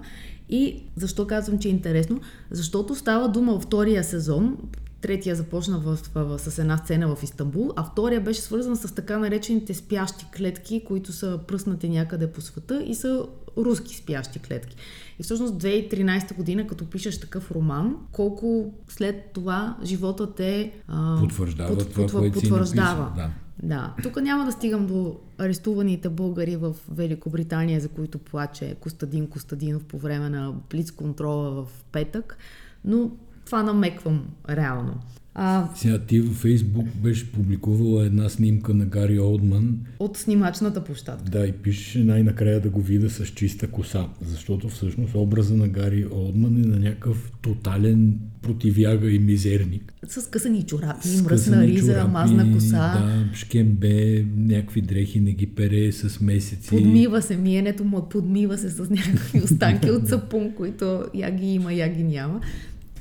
И 0.49 0.75
защо 0.95 1.27
казвам, 1.27 1.59
че 1.59 1.67
е 1.67 1.71
интересно? 1.71 2.21
Защото 2.51 2.95
става 2.95 3.29
дума 3.29 3.53
във 3.53 3.63
втория 3.63 4.03
сезон, 4.03 4.57
Третия 5.05 5.35
започна 5.35 5.79
в, 5.79 5.99
в, 6.15 6.39
с 6.39 6.59
една 6.59 6.77
сцена 6.77 7.15
в 7.15 7.23
Истанбул, 7.23 7.71
а 7.75 7.83
втория 7.83 8.21
беше 8.21 8.41
свързан 8.41 8.75
с 8.75 8.95
така 8.95 9.17
наречените 9.17 9.73
спящи 9.73 10.25
клетки, 10.37 10.83
които 10.87 11.11
са 11.11 11.39
пръснати 11.47 11.89
някъде 11.89 12.31
по 12.31 12.41
света 12.41 12.83
и 12.83 12.95
са 12.95 13.25
руски 13.57 13.95
спящи 13.95 14.39
клетки. 14.39 14.75
И 15.19 15.23
всъщност 15.23 15.53
2013 15.53 16.35
година, 16.35 16.67
като 16.67 16.85
пишеш 16.85 17.19
такъв 17.19 17.51
роман, 17.51 17.95
колко 18.11 18.73
след 18.87 19.31
това 19.33 19.77
живота 19.83 20.33
те 20.33 20.71
а, 20.87 21.17
потвърждава 21.19 21.77
под, 21.77 21.91
това, 21.91 22.19
което 22.19 22.39
потвърждава. 22.39 23.11
да. 23.15 23.29
Да, 23.63 23.93
тук 24.03 24.21
няма 24.21 24.45
да 24.45 24.51
стигам 24.51 24.87
до 24.87 25.15
арестуваните 25.37 26.09
българи 26.09 26.55
в 26.55 26.75
Великобритания, 26.91 27.81
за 27.81 27.89
които 27.89 28.17
плаче 28.17 28.75
Костадин 28.79 29.27
Костадинов 29.27 29.83
по 29.83 29.97
време 29.97 30.29
на 30.29 30.53
блиц 30.69 30.91
контрола 30.91 31.51
в 31.51 31.83
петък, 31.91 32.37
но 32.85 33.11
това 33.45 33.63
намеквам 33.63 34.25
реално. 34.49 34.93
А, 35.37 35.69
Сега 35.75 35.99
ти 35.99 36.19
във 36.19 36.35
Фейсбук 36.35 36.87
беше 36.87 37.31
публикувала 37.31 38.05
една 38.05 38.29
снимка 38.29 38.73
на 38.73 38.85
Гари 38.85 39.19
Олдман. 39.19 39.79
От 39.99 40.17
снимачната 40.17 40.83
площадка. 40.83 41.31
Да, 41.31 41.47
и 41.47 41.51
пишеше 41.51 42.03
най-накрая 42.03 42.61
да 42.61 42.69
го 42.69 42.81
видя 42.81 43.09
с 43.09 43.25
чиста 43.25 43.67
коса, 43.67 44.07
защото 44.21 44.69
всъщност 44.69 45.15
образа 45.15 45.53
на 45.53 45.67
Гари 45.67 46.05
Олдман 46.11 46.63
е 46.63 46.67
на 46.67 46.79
някакъв 46.79 47.31
тотален 47.41 48.19
противяга 48.41 49.11
и 49.11 49.19
мизерник. 49.19 49.93
С 50.07 50.29
късани 50.29 50.63
чорапи, 50.63 51.07
с 51.07 51.23
мръсна 51.23 51.67
риза, 51.67 51.93
чорапи, 51.93 52.11
мазна 52.11 52.53
коса. 52.53 52.77
Да, 52.77 53.35
шкембе, 53.35 54.25
някакви 54.37 54.81
дрехи 54.81 55.19
не 55.19 55.31
ги 55.31 55.47
пере 55.47 55.91
с 55.91 56.21
месеци. 56.21 56.69
Подмива 56.69 57.21
се, 57.21 57.37
миенето 57.37 57.83
му 57.83 58.09
подмива 58.09 58.57
се 58.57 58.69
с 58.69 58.89
някакви 58.89 59.41
останки 59.41 59.91
от 59.91 60.07
сапун, 60.07 60.53
които 60.57 61.03
я 61.13 61.31
ги 61.31 61.45
има, 61.45 61.73
я 61.73 61.89
ги 61.89 62.03
няма. 62.03 62.41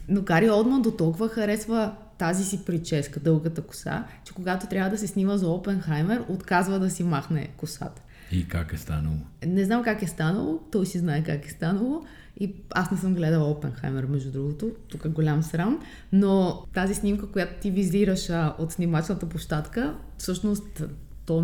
Но 0.09 0.23
Гари 0.23 0.51
Олдман 0.51 0.83
до 0.83 0.91
толкова 0.91 1.29
харесва 1.29 1.95
тази 2.19 2.45
си 2.45 2.65
прическа, 2.65 3.21
дългата 3.21 3.63
коса, 3.63 4.05
че 4.25 4.35
когато 4.35 4.67
трябва 4.67 4.91
да 4.91 4.99
се 4.99 5.07
снима 5.07 5.37
за 5.37 5.49
Опенхаймер, 5.49 6.25
отказва 6.29 6.79
да 6.79 6.91
си 6.91 7.05
махне 7.05 7.49
косата. 7.57 8.03
И 8.33 8.49
как 8.49 8.73
е 8.73 8.79
станало? 8.79 9.17
Не 9.47 9.65
знам 9.65 9.83
как 9.83 10.03
е 10.03 10.07
станало, 10.07 10.61
той 10.73 10.87
си 10.87 10.99
знае 10.99 11.25
как 11.25 11.47
е 11.47 11.51
станало. 11.51 12.05
И 12.41 12.55
аз 12.71 12.91
не 12.91 12.97
съм 12.97 13.15
гледала 13.15 13.51
Опенхаймер, 13.51 14.05
между 14.05 14.33
другото, 14.33 14.71
тук 14.89 15.05
е 15.05 15.09
голям 15.09 15.43
срам, 15.43 15.81
но 16.13 16.65
тази 16.75 16.95
снимка, 16.95 17.27
която 17.27 17.61
ти 17.61 17.71
визираш 17.71 18.31
от 18.59 18.73
снимачната 18.73 19.29
площадка, 19.29 19.95
всъщност 20.19 20.83
то 21.27 21.41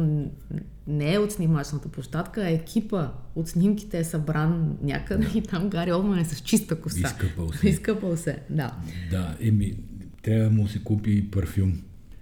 не 0.87 1.15
е 1.15 1.19
от 1.19 1.33
снимачната 1.33 1.89
площадка, 1.89 2.41
а 2.41 2.49
екипа 2.49 3.09
от 3.35 3.49
снимките 3.49 3.99
е 3.99 4.05
събран 4.05 4.77
някъде 4.83 5.27
и 5.35 5.43
там 5.43 5.69
Гари 5.69 5.93
Олман 5.93 6.19
е 6.19 6.25
с 6.25 6.41
чиста 6.41 6.81
коса. 6.81 7.09
Изкъпал 7.09 7.53
се. 7.53 7.69
Изкъпал 7.69 8.17
се, 8.17 8.39
да. 8.51 8.75
Да, 9.11 9.37
еми, 9.41 9.75
трябва 10.23 10.45
да 10.45 10.51
му 10.51 10.69
се 10.69 10.85
купи 10.85 11.31
парфюм. 11.31 11.81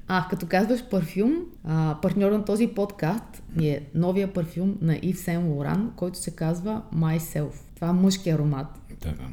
А, 0.08 0.28
като 0.30 0.46
казваш 0.46 0.88
парфюм, 0.90 1.34
а, 1.64 1.98
партньор 2.02 2.32
на 2.32 2.44
този 2.44 2.66
подкаст 2.66 3.42
е 3.62 3.82
новия 3.94 4.32
парфюм 4.32 4.78
на 4.80 4.98
Ив 5.02 5.18
Сен 5.18 5.46
Лоран, 5.46 5.92
който 5.96 6.18
се 6.18 6.30
казва 6.30 6.82
Myself. 6.94 7.52
Това 7.74 7.88
е 7.88 7.92
мъжки 7.92 8.30
аромат. 8.30 8.66
Така. 9.00 9.24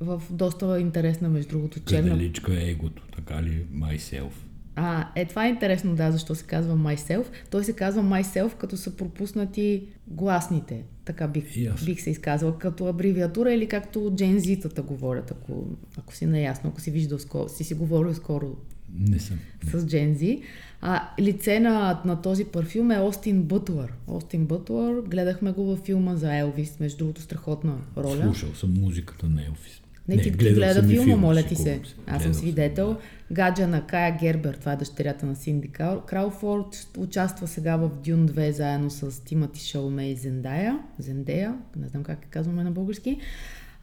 В 0.00 0.22
доста 0.30 0.80
интересна, 0.80 1.28
между 1.28 1.50
другото, 1.50 1.80
черна... 1.80 2.10
Педеличка 2.10 2.54
е 2.54 2.70
егото, 2.70 3.02
така 3.16 3.42
ли? 3.42 3.66
Myself. 3.74 4.32
А, 4.76 5.08
е, 5.16 5.24
това 5.24 5.46
е 5.46 5.48
интересно, 5.48 5.94
да, 5.94 6.12
защо 6.12 6.34
се 6.34 6.44
казва 6.44 6.76
myself. 6.76 7.24
Той 7.50 7.64
се 7.64 7.72
казва 7.72 8.02
myself, 8.02 8.56
като 8.56 8.76
са 8.76 8.96
пропуснати 8.96 9.88
гласните. 10.06 10.82
Така 11.04 11.28
бих, 11.28 11.44
yes. 11.44 11.84
бих 11.84 12.00
се 12.00 12.10
изказала, 12.10 12.58
като 12.58 12.86
абревиатура 12.86 13.52
или 13.52 13.66
както 13.66 14.12
джензитата 14.16 14.82
говорят, 14.82 15.30
ако, 15.30 15.66
ако 15.98 16.14
си 16.14 16.26
наясно, 16.26 16.70
ако 16.70 16.80
си 16.80 16.90
виждал 16.90 17.18
скоро, 17.18 17.48
си 17.48 17.64
си 17.64 17.74
говорил 17.74 18.14
скоро 18.14 18.56
не 18.98 19.18
съм. 19.18 19.38
С 19.72 19.86
Джензи. 19.86 20.42
А, 20.80 21.08
лице 21.20 21.60
на, 21.60 22.02
на 22.04 22.22
този 22.22 22.44
парфюм 22.44 22.90
е 22.90 22.98
Остин 22.98 23.42
Бътлър. 23.42 23.92
Остин 24.06 24.46
Бътлър, 24.46 25.00
гледахме 25.00 25.52
го 25.52 25.64
във 25.64 25.80
филма 25.80 26.16
за 26.16 26.36
Елвис, 26.36 26.80
между 26.80 26.98
другото 26.98 27.22
страхотна 27.22 27.76
роля. 27.96 28.22
Слушал 28.22 28.54
съм 28.54 28.74
музиката 28.80 29.28
на 29.28 29.42
Елвис. 29.42 29.79
Не, 30.10 30.16
не 30.16 30.22
ти 30.22 30.30
гледа 30.30 30.82
филма, 30.82 31.04
филм, 31.04 31.20
моля 31.20 31.42
ти 31.42 31.56
се. 31.56 31.80
Аз 32.06 32.22
съм 32.22 32.34
свидетел. 32.34 32.88
Да. 32.88 32.98
Гаджа 33.32 33.66
на 33.66 33.86
Кая 33.86 34.16
Гербер, 34.20 34.54
това 34.54 34.72
е 34.72 34.76
дъщерята 34.76 35.26
на 35.26 35.36
Синди 35.36 35.68
Крауфорд, 36.06 36.88
участва 36.98 37.46
сега 37.46 37.76
в 37.76 37.90
Дюн 38.04 38.28
2 38.28 38.50
заедно 38.50 38.90
с 38.90 39.24
Тимати 39.24 39.60
Шалме 39.60 40.10
и 40.10 40.16
Зендая. 40.16 40.78
Зендея, 40.98 41.54
не 41.76 41.88
знам 41.88 42.02
как 42.02 42.18
казваме 42.30 42.64
на 42.64 42.70
български. 42.70 43.20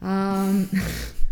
А, 0.00 0.52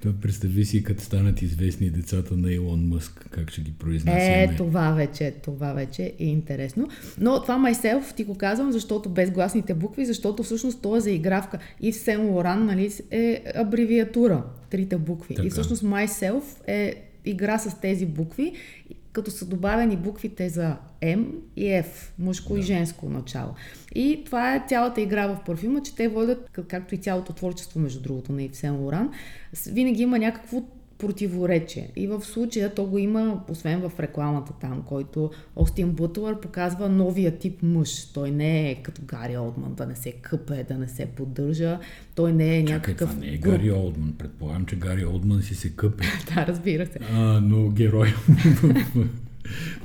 Това 0.00 0.14
представи 0.20 0.64
си, 0.64 0.82
като 0.82 1.02
станат 1.02 1.42
известни 1.42 1.90
децата 1.90 2.36
на 2.36 2.52
Илон 2.52 2.88
Мъск, 2.88 3.26
как 3.30 3.50
ще 3.50 3.60
ги 3.60 3.72
произнасяме. 3.72 4.42
Е, 4.42 4.56
това 4.56 4.90
вече, 4.90 5.34
това 5.42 5.72
вече 5.72 6.12
е 6.18 6.24
интересно. 6.24 6.88
Но 7.20 7.42
това 7.42 7.58
myself 7.58 8.14
ти 8.14 8.24
го 8.24 8.34
казвам, 8.34 8.72
защото 8.72 9.08
без 9.08 9.30
гласните 9.30 9.74
букви, 9.74 10.06
защото 10.06 10.42
всъщност 10.42 10.82
то 10.82 10.96
е 10.96 11.00
за 11.00 11.10
игравка. 11.10 11.58
И 11.80 11.92
в 11.92 11.96
Сен 11.96 12.26
Лоран, 12.26 12.66
нали, 12.66 12.92
е 13.10 13.42
абревиатура, 13.54 14.44
трите 14.70 14.96
букви. 14.96 15.34
Така. 15.34 15.46
И 15.46 15.50
всъщност 15.50 15.82
myself 15.82 16.42
е 16.66 16.94
игра 17.24 17.58
с 17.58 17.80
тези 17.80 18.06
букви 18.06 18.52
като 19.12 19.30
са 19.30 19.46
добавени 19.46 19.96
буквите 19.96 20.48
за 20.48 20.76
М 21.02 21.24
и 21.56 21.64
F, 21.64 21.86
мъжко 22.18 22.52
да. 22.52 22.58
и 22.58 22.62
женско 22.62 23.08
начало. 23.08 23.54
И 23.94 24.22
това 24.24 24.54
е 24.54 24.64
цялата 24.68 25.00
игра 25.00 25.26
в 25.26 25.44
парфюма, 25.46 25.82
че 25.82 25.94
те 25.94 26.08
водят, 26.08 26.50
както 26.68 26.94
и 26.94 26.98
цялото 26.98 27.32
творчество, 27.32 27.80
между 27.80 28.00
другото, 28.00 28.32
на 28.32 28.42
Ивсен 28.42 28.76
Лоран, 28.76 29.10
винаги 29.66 30.02
има 30.02 30.18
някакво 30.18 30.62
противоречие. 31.02 31.90
И 31.96 32.06
в 32.06 32.20
случая 32.20 32.74
то 32.74 32.84
го 32.84 32.98
има, 32.98 33.40
освен 33.48 33.80
в 33.80 34.00
рекламата 34.00 34.52
там, 34.60 34.82
който 34.82 35.30
Остин 35.56 35.90
Бутълър 35.90 36.40
показва 36.40 36.88
новия 36.88 37.38
тип 37.38 37.62
мъж. 37.62 38.04
Той 38.12 38.30
не 38.30 38.70
е 38.70 38.74
като 38.74 39.02
Гари 39.04 39.38
Олдман, 39.38 39.74
да 39.74 39.86
не 39.86 39.96
се 39.96 40.12
къпе, 40.12 40.64
да 40.68 40.78
не 40.78 40.88
се 40.88 41.06
поддържа. 41.06 41.78
Той 42.14 42.32
не 42.32 42.58
е 42.58 42.62
някакъв... 42.62 43.08
Чакай, 43.08 43.08
това 43.08 43.26
не 43.26 43.34
е 43.34 43.36
Гари 43.36 43.72
Олдман. 43.72 44.14
Предполагам, 44.18 44.66
че 44.66 44.76
Гари 44.76 45.06
Олдман 45.06 45.42
си 45.42 45.54
се 45.54 45.70
къпе. 45.70 46.04
да, 46.34 46.46
разбира 46.46 46.86
се. 46.86 46.98
А, 47.12 47.40
но 47.40 47.68
герой 47.68 48.08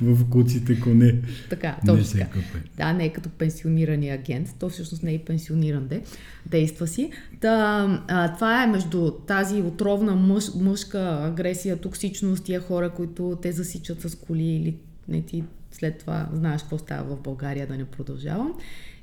в 0.02 0.30
куците 0.30 0.80
коне. 0.80 1.14
Така, 1.50 1.76
точно 1.86 2.18
така. 2.18 2.38
Да, 2.76 2.92
не 2.92 3.04
е 3.04 3.12
като 3.12 3.28
пенсионирания 3.28 4.14
агент. 4.14 4.54
То 4.58 4.68
всъщност 4.68 5.02
не 5.02 5.14
е 5.14 5.18
пенсиониран 5.18 5.86
де. 5.86 6.02
Действа 6.46 6.86
си. 6.86 7.10
Та, 7.40 8.04
а, 8.08 8.34
това 8.34 8.64
е 8.64 8.66
между 8.66 9.10
тази 9.10 9.62
отровна 9.62 10.14
мъж, 10.14 10.54
мъжка 10.54 11.18
агресия, 11.22 11.76
токсичност, 11.76 12.44
тия 12.44 12.60
хора, 12.60 12.90
които 12.90 13.38
те 13.42 13.52
засичат 13.52 14.00
с 14.00 14.14
коли 14.14 14.42
или 14.42 14.76
не 15.08 15.22
ти 15.22 15.44
след 15.70 15.98
това 15.98 16.28
знаеш 16.32 16.60
какво 16.60 16.78
става 16.78 17.16
в 17.16 17.20
България, 17.20 17.66
да 17.66 17.76
не 17.76 17.84
продължавам. 17.84 18.54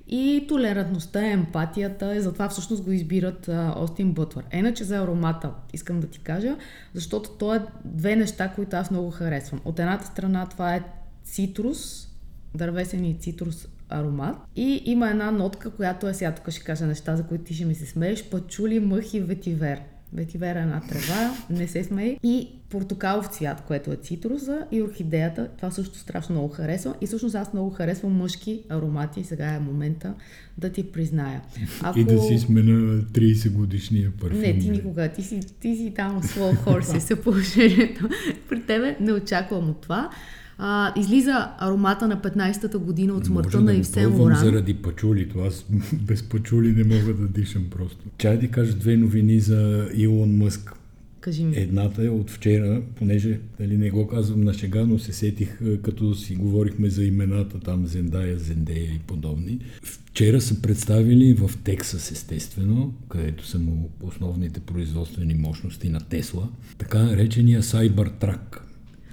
И 0.07 0.45
толерантността, 0.49 1.25
емпатията, 1.25 2.15
и 2.15 2.21
затова 2.21 2.49
всъщност 2.49 2.83
го 2.83 2.91
избират 2.91 3.49
а, 3.49 3.73
Остин 3.77 4.13
Бътвър. 4.13 4.45
Иначе 4.53 4.83
за 4.83 4.97
аромата 4.97 5.51
искам 5.73 5.99
да 5.99 6.07
ти 6.07 6.19
кажа, 6.19 6.55
защото 6.93 7.29
то 7.29 7.55
е 7.55 7.65
две 7.85 8.15
неща, 8.15 8.53
които 8.55 8.75
аз 8.75 8.91
много 8.91 9.11
харесвам. 9.11 9.61
От 9.65 9.79
едната 9.79 10.05
страна 10.05 10.45
това 10.45 10.75
е 10.75 10.83
цитрус, 11.23 12.07
дървесен 12.55 13.05
и 13.05 13.13
цитрус 13.13 13.67
аромат. 13.89 14.37
И 14.55 14.81
има 14.85 15.09
една 15.09 15.31
нотка, 15.31 15.71
която 15.71 16.07
е 16.07 16.13
сега 16.13 16.35
тук 16.35 16.49
ще 16.49 16.63
кажа 16.63 16.85
неща, 16.85 17.15
за 17.15 17.23
които 17.23 17.43
ти 17.43 17.53
ще 17.53 17.65
ми 17.65 17.75
се 17.75 17.85
смееш. 17.85 18.29
Пачули, 18.29 18.79
мъх 18.79 19.13
и 19.13 19.21
ветивер. 19.21 19.81
Ветивера 20.15 20.59
е 20.59 20.61
една 20.61 20.81
трева, 20.81 21.33
не 21.49 21.67
се 21.67 21.83
смей. 21.83 22.17
И 22.23 22.49
портокалов 22.69 23.27
цвят, 23.27 23.61
което 23.67 23.91
е 23.91 23.95
цитруза 23.95 24.59
и 24.71 24.81
орхидеята. 24.81 25.47
Това 25.57 25.71
също 25.71 25.97
страшно 25.97 26.35
много 26.35 26.53
харесвам. 26.53 26.93
И 27.01 27.07
всъщност 27.07 27.35
аз 27.35 27.53
много 27.53 27.69
харесвам 27.69 28.11
мъжки 28.11 28.61
аромати. 28.69 29.23
Сега 29.23 29.45
е 29.45 29.59
момента 29.59 30.13
да 30.57 30.69
ти 30.69 30.91
призная. 30.91 31.41
Ако... 31.81 31.99
И 31.99 32.03
да 32.03 32.21
си 32.21 32.39
смена 32.39 33.01
30 33.01 33.51
годишния 33.51 34.11
парфюм. 34.21 34.39
Не, 34.39 34.59
ти 34.59 34.69
никога. 34.69 35.09
Ти 35.09 35.23
си, 35.23 35.39
ти 35.59 35.75
си 35.75 35.93
там 35.95 36.21
slow 36.21 36.55
horse 36.65 36.97
се 36.97 37.21
положението. 37.21 38.09
При 38.49 38.61
тебе 38.61 38.97
не 38.99 39.13
очаквам 39.13 39.69
от 39.69 39.81
това. 39.81 40.09
А, 40.57 40.93
излиза 40.99 41.47
аромата 41.59 42.07
на 42.07 42.17
15-та 42.17 42.77
година 42.77 43.13
от 43.13 43.25
смъртта 43.25 43.61
на 43.61 43.75
Ивсен 43.75 44.15
Лоран. 44.15 44.39
заради 44.39 44.73
пачули. 44.73 45.29
Това 45.29 45.47
аз 45.47 45.65
без 45.93 46.23
пачули 46.23 46.71
не 46.71 46.83
мога 46.83 47.13
да 47.13 47.27
дишам 47.27 47.65
просто. 47.69 48.05
Чай 48.17 48.39
ти 48.39 48.47
кажа 48.47 48.73
две 48.73 48.97
новини 48.97 49.39
за 49.39 49.89
Илон 49.95 50.37
Мъск. 50.37 50.73
Кажи 51.21 51.43
ми. 51.43 51.53
Едната 51.55 52.05
е 52.05 52.09
от 52.09 52.31
вчера, 52.31 52.81
понеже 52.95 53.39
дали 53.59 53.77
не 53.77 53.89
го 53.89 54.07
казвам 54.07 54.43
на 54.43 54.53
шега, 54.53 54.85
но 54.85 54.99
се 54.99 55.13
сетих, 55.13 55.59
като 55.83 56.15
си 56.15 56.35
говорихме 56.35 56.89
за 56.89 57.03
имената 57.03 57.59
там, 57.59 57.87
Зендая, 57.87 58.39
Зендея 58.39 58.91
и 58.95 58.99
подобни. 58.99 59.59
Вчера 59.83 60.41
са 60.41 60.61
представили 60.61 61.33
в 61.33 61.51
Тексас, 61.63 62.11
естествено, 62.11 62.93
където 63.09 63.47
са 63.47 63.59
му 63.59 63.89
основните 64.01 64.59
производствени 64.59 65.33
мощности 65.33 65.89
на 65.89 65.99
Тесла, 65.99 66.49
така 66.77 67.03
наречения 67.03 67.61
Cybertruck 67.61 68.59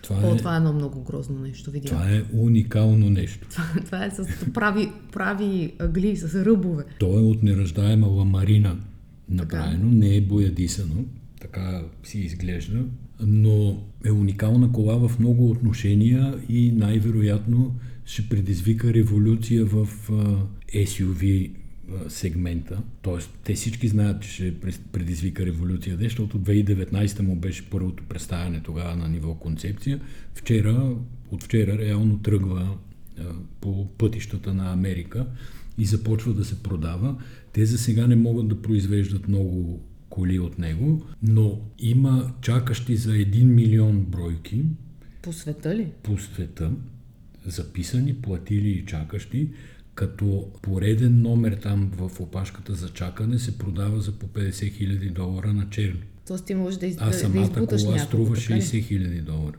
това, 0.03 0.17
О, 0.29 0.35
е, 0.35 0.37
това 0.37 0.55
е 0.55 0.57
едно 0.57 0.73
много 0.73 1.03
грозно 1.03 1.38
нещо, 1.38 1.71
видя. 1.71 1.88
Това 1.88 2.11
е 2.11 2.23
уникално 2.33 3.11
нещо. 3.11 3.49
Това, 3.51 3.65
това 3.85 4.05
е 4.05 4.11
с 4.11 4.27
прави, 4.55 4.88
прави 5.12 5.73
агли, 5.79 6.17
с 6.17 6.45
ръбове. 6.45 6.85
То 6.99 7.19
е 7.19 7.23
от 7.23 7.43
неръждаема 7.43 8.07
ламарина 8.07 8.77
направено, 9.29 9.91
така. 9.91 9.97
не 9.97 10.17
е 10.17 10.21
боядисано, 10.21 11.05
така 11.41 11.83
си 12.03 12.19
изглежда, 12.19 12.85
но 13.21 13.83
е 14.05 14.11
уникална 14.11 14.73
кола 14.73 15.09
в 15.09 15.19
много 15.19 15.51
отношения 15.51 16.38
и 16.49 16.73
най-вероятно 16.73 17.75
ще 18.05 18.29
предизвика 18.29 18.95
революция 18.95 19.65
в 19.65 19.88
SUV 20.75 21.51
сегмента. 22.09 22.83
Тоест, 23.02 23.31
те 23.44 23.55
всички 23.55 23.88
знаят, 23.88 24.22
че 24.22 24.28
ще 24.31 24.55
предизвика 24.92 25.46
революция, 25.46 25.96
защото 26.00 26.40
2019 26.40 27.20
му 27.20 27.37
беше 27.37 27.70
първото 27.70 28.05
представяне 28.05 28.61
тогава 28.62 28.96
на 28.96 29.09
ниво 29.09 29.35
концепция. 29.35 30.00
Вчера, 30.35 30.96
от 31.31 31.42
вчера 31.42 31.78
реално 31.78 32.18
тръгва 32.18 32.76
по 33.61 33.88
пътищата 33.98 34.55
на 34.55 34.72
Америка 34.72 35.26
и 35.78 35.85
започва 35.85 36.35
да 36.35 36.44
се 36.44 36.62
продава. 36.62 37.16
Те 37.52 37.66
за 37.66 37.78
сега 37.78 38.07
не 38.07 38.16
могат 38.16 38.48
да 38.48 38.62
произвеждат 38.62 39.28
много 39.28 39.81
коли 40.09 40.38
от 40.38 40.59
него, 40.59 41.07
но 41.22 41.61
има 41.78 42.33
чакащи 42.40 42.96
за 42.96 43.11
1 43.11 43.44
милион 43.44 44.00
бройки. 44.00 44.64
По 45.22 45.33
света 45.33 45.76
ли? 45.76 45.87
По 46.02 46.18
света. 46.18 46.72
Записани, 47.46 48.14
платили 48.14 48.68
и 48.68 48.87
чакащи 48.87 49.48
като 49.94 50.48
пореден 50.62 51.22
номер 51.22 51.52
там 51.52 51.90
в 51.96 52.20
опашката 52.20 52.74
за 52.74 52.88
чакане 52.88 53.38
се 53.38 53.59
продава 53.59 54.00
за 54.00 54.12
по 54.12 54.26
50 54.26 54.72
хиляди 54.72 55.11
долара 55.11 55.52
на 55.52 55.70
черно. 55.70 56.00
Тоест 56.26 56.46
ти 56.46 56.55
можеш 56.55 56.78
да, 56.78 56.87
из... 56.87 56.96
а 57.00 57.12
самата 57.12 57.48
да 57.48 57.66
кола 57.66 57.66
няколко, 57.66 57.98
струва 57.98 58.37
60 58.37 58.83
хиляди 58.83 59.20
долара. 59.20 59.57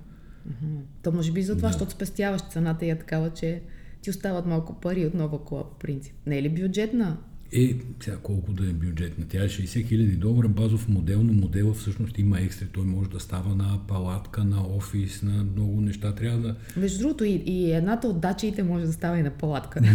Uh-huh. 0.50 0.80
То 1.04 1.12
може 1.12 1.32
би 1.32 1.43
за 1.43 1.56
това, 1.56 1.67
да. 1.67 1.72
защото 1.72 1.91
спестяваш 1.91 2.41
цената 2.41 2.86
и 2.86 2.89
е 2.89 3.00
такава, 3.00 3.30
че 3.30 3.62
ти 4.02 4.10
остават 4.10 4.46
малко 4.46 4.80
пари 4.80 5.06
от 5.06 5.13
нова 5.13 5.46
кола 5.46 5.69
по 5.69 5.80
принцип. 5.80 6.15
Не 6.26 6.38
е 6.38 6.41
ли 6.41 6.50
бюджетна 6.50 7.17
е, 7.54 7.76
сега 8.04 8.18
колко 8.18 8.52
да 8.52 8.63
е 8.70 8.74
бюджетна. 8.74 9.26
Тя 9.30 9.44
е 9.44 9.48
60 9.48 9.88
хиляди 9.88 10.16
долара, 10.16 10.48
базов 10.48 10.88
модел, 10.88 11.24
но 11.24 11.34
модела 11.34 11.74
всъщност 11.74 12.20
има 12.20 12.39
екстра. 12.39 12.66
Той 12.72 12.84
може 12.84 13.10
да 13.10 13.20
става 13.20 13.56
на 13.56 13.80
палатка, 13.88 14.44
на 14.44 14.68
офис, 14.76 15.24
на 15.24 15.44
много 15.44 15.82
неща. 15.82 16.16
Трябва 16.16 16.39
да... 16.39 16.56
Между 16.78 17.00
другото, 17.00 17.24
и, 17.24 17.44
и 17.46 17.72
едната 17.72 18.08
от 18.08 18.22
дачиите 18.22 18.63
може 18.63 18.86
да 18.86 18.94
става 18.94 19.20
и 19.20 19.24
на 19.24 19.32
палатка. 19.32 19.82
Не, 19.82 19.94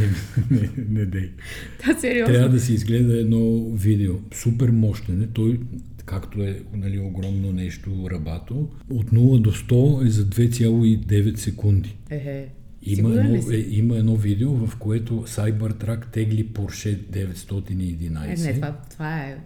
не, 0.50 0.70
не 0.88 1.06
дей. 1.06 1.30
Да, 1.86 2.00
сериозно. 2.00 2.34
Трябва 2.34 2.48
да 2.48 2.60
се 2.60 2.72
изгледа 2.72 3.20
едно 3.20 3.70
видео. 3.70 4.14
Супер 4.34 4.70
мощен 4.70 5.28
Той 5.34 5.60
както 6.08 6.42
е 6.42 6.60
нали, 6.74 6.98
огромно 6.98 7.52
нещо 7.52 7.90
рабато, 8.10 8.68
от 8.90 9.10
0 9.10 9.40
до 9.40 9.52
100 9.52 10.06
е 10.06 10.10
за 10.10 10.24
2,9 10.24 11.36
секунди. 11.36 11.96
Ехе. 12.10 12.48
Има 12.92 13.20
едно, 13.20 13.52
е, 13.52 13.56
има 13.56 13.96
едно 13.96 14.16
видео, 14.16 14.66
в 14.66 14.76
което 14.76 15.12
Cybertruck 15.14 16.12
тегли 16.12 16.46
Porsche 16.46 16.98
911. 16.98 18.24
Е, 18.24 18.42
не, 18.42 18.54
това, 18.54 18.76
това 18.90 19.18
е 19.18 19.38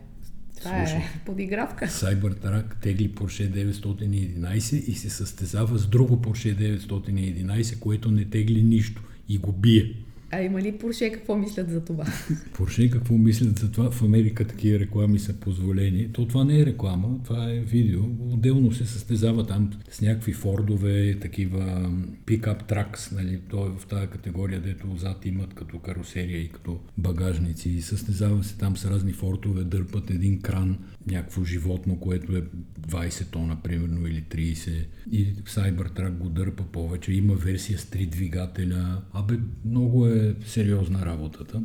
това 0.63 0.83
е 0.83 1.03
подигравка. 1.27 1.87
Cybertruck 1.87 2.65
тегли 2.81 3.11
Porsche 3.11 3.75
911 3.75 4.75
и 4.75 4.95
се 4.95 5.11
състезава 5.11 5.79
с 5.79 5.87
друго 5.87 6.17
Porsche 6.17 6.79
911, 6.79 7.79
което 7.79 8.11
не 8.11 8.25
тегли 8.25 8.63
нищо 8.63 9.03
и 9.29 9.39
го 9.39 9.53
бие. 9.53 9.95
А 10.35 10.43
има 10.43 10.63
ли 10.63 10.79
Порше 10.79 11.13
какво 11.13 11.37
мислят 11.37 11.71
за 11.71 11.85
това? 11.85 12.05
Порше 12.55 12.91
какво 12.91 13.15
мислят 13.15 13.59
за 13.59 13.73
това? 13.73 13.91
В 13.91 14.03
Америка 14.03 14.47
такива 14.47 14.79
реклами 14.79 15.19
са 15.19 15.33
позволени. 15.33 16.13
То 16.13 16.27
това 16.27 16.45
не 16.45 16.61
е 16.61 16.67
реклама, 16.67 17.21
това 17.25 17.51
е 17.51 17.59
видео. 17.59 18.01
Отделно 18.21 18.73
се 18.73 18.87
състезава 18.87 19.47
там 19.47 19.71
с 19.91 20.01
някакви 20.01 20.33
фордове, 20.33 21.19
такива 21.21 21.91
пикап 22.27 22.67
тракс, 22.67 23.11
нали? 23.11 23.41
То 23.51 23.67
е 23.67 23.71
в 23.79 23.87
тази 23.87 24.07
категория, 24.07 24.61
дето 24.61 24.93
отзад 24.93 25.27
имат 25.27 25.55
като 25.55 25.79
карусерия 25.79 26.39
и 26.41 26.49
като 26.49 26.81
багажници. 26.99 27.83
Състезава 27.83 28.45
се 28.45 28.59
там 28.59 28.77
с 28.77 28.85
разни 28.91 29.13
фортове, 29.13 29.65
дърпат 29.65 30.11
един 30.11 30.41
кран, 30.41 30.79
някакво 31.07 31.45
животно, 31.45 32.01
което 32.01 32.37
е 32.37 32.43
20 32.81 33.31
тона, 33.31 33.57
примерно, 33.63 34.07
или 34.07 34.25
30. 34.31 34.87
И 35.13 35.35
Cybertruck 35.35 36.11
го 36.11 36.29
дърпа 36.29 36.63
повече. 36.63 37.13
Има 37.13 37.35
версия 37.35 37.79
с 37.79 37.85
три 37.85 38.07
двигателя. 38.07 39.03
Абе, 39.13 39.39
много 39.65 40.07
е 40.07 40.22
сериозна 40.47 41.07
работата. 41.07 41.63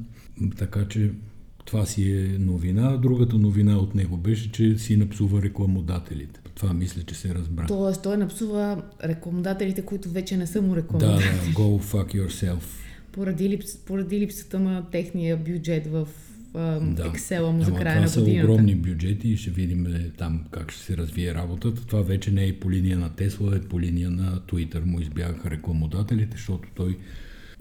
Така 0.58 0.88
че 0.88 1.12
това 1.66 1.86
си 1.86 2.12
е 2.12 2.38
новина. 2.40 2.98
Другата 2.98 3.38
новина 3.38 3.78
от 3.78 3.96
него 3.96 4.18
беше, 4.18 4.52
че 4.52 4.78
си 4.78 4.98
напсува 4.98 5.42
рекламодателите. 5.42 6.40
Това 6.56 6.74
мисля, 6.74 7.04
че 7.04 7.16
се 7.16 7.36
разбра. 7.36 7.66
Тоест, 7.68 8.04
той 8.04 8.18
напсува 8.18 8.84
рекламодателите, 9.04 9.82
които 9.82 10.10
вече 10.10 10.38
не 10.38 10.48
са 10.48 10.62
му 10.62 10.76
рекламодатели. 10.76 11.30
Да, 11.30 11.46
да, 11.46 11.52
go 11.52 11.82
fuck 11.82 12.16
yourself. 12.16 12.64
Поради, 13.12 13.50
липс, 13.50 13.78
поради 13.78 14.20
липсата 14.20 14.60
на 14.60 14.90
техния 14.92 15.38
бюджет 15.38 15.88
в 15.88 16.08
да. 16.54 17.12
Excel 17.14 17.52
му 17.52 17.64
за 17.64 17.74
края 17.74 18.02
на 18.02 18.08
годината. 18.08 18.14
Това 18.14 18.26
са 18.26 18.44
огромни 18.44 18.76
бюджети 18.76 19.30
и 19.30 19.38
ще 19.38 19.50
видим 19.50 19.86
е, 19.86 20.12
там 20.18 20.46
как 20.52 20.72
ще 20.72 20.84
се 20.84 20.98
развие 20.98 21.34
работата. 21.34 21.86
Това 21.86 22.02
вече 22.02 22.32
не 22.32 22.48
е 22.48 22.60
по 22.60 22.72
линия 22.72 22.98
на 22.98 23.10
Тесла, 23.10 23.56
е 23.56 23.62
по 23.62 23.82
линия 23.82 24.12
на 24.12 24.40
Twitter 24.40 24.86
му 24.86 25.00
избягаха 25.00 25.52
рекламодателите, 25.52 26.38
защото 26.38 26.70
той 26.76 26.98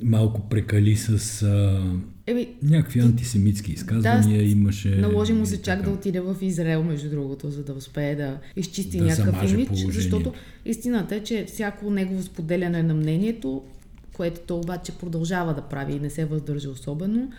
малко 0.02 0.48
прекали 0.48 0.96
с 0.96 1.42
а, 1.42 1.82
Еби, 2.26 2.48
някакви 2.62 3.00
антисемитски 3.00 3.72
изказвания. 3.72 4.38
Да, 4.38 4.48
имаше. 4.48 4.96
Наложи 4.96 5.32
му 5.32 5.46
се 5.46 5.62
чак 5.62 5.82
да 5.82 5.90
отиде 5.90 6.20
в 6.20 6.36
Израел, 6.40 6.84
между 6.84 7.10
другото, 7.10 7.50
за 7.50 7.64
да 7.64 7.72
успее 7.72 8.14
да 8.14 8.38
изчисти 8.56 8.98
да 8.98 9.04
някакъв 9.04 9.52
имидж, 9.52 9.68
положение. 9.68 9.92
защото 9.92 10.32
истината 10.64 11.16
е, 11.16 11.22
че 11.22 11.44
всяко 11.44 11.90
негово 11.90 12.22
споделяне 12.22 12.82
на 12.82 12.94
мнението, 12.94 13.62
което 14.12 14.40
то 14.40 14.58
обаче 14.58 14.92
продължава 14.92 15.54
да 15.54 15.62
прави 15.62 15.92
и 15.92 16.00
не 16.00 16.10
се 16.10 16.24
въздържа 16.24 16.70
особено, 16.70 17.30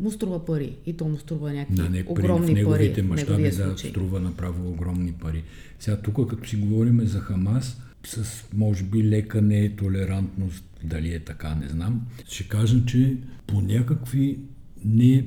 му 0.00 0.10
струва 0.10 0.44
пари. 0.44 0.76
И 0.86 0.92
то 0.92 1.04
му 1.04 1.18
струва 1.18 1.52
някакви 1.52 1.74
да, 1.74 1.90
не, 1.90 2.04
огромни 2.06 2.52
в 2.52 2.54
неговите 2.54 2.94
пари. 2.94 3.06
мащаби 3.06 3.50
да, 3.50 3.78
струва 3.78 4.20
направо 4.20 4.68
огромни 4.68 5.12
пари. 5.12 5.42
Сега 5.78 5.96
тук, 5.96 6.30
като 6.30 6.48
си 6.48 6.56
говорим 6.56 7.00
за 7.06 7.20
Хамас, 7.20 7.80
с 8.06 8.44
може 8.54 8.84
би 8.84 9.04
лека 9.04 9.42
нетолерантност, 9.42 10.64
дали 10.84 11.14
е 11.14 11.20
така, 11.20 11.54
не 11.54 11.68
знам, 11.68 12.06
ще 12.28 12.48
кажа, 12.48 12.86
че 12.86 13.16
по 13.46 13.60
някакви 13.60 14.38
не 14.84 15.24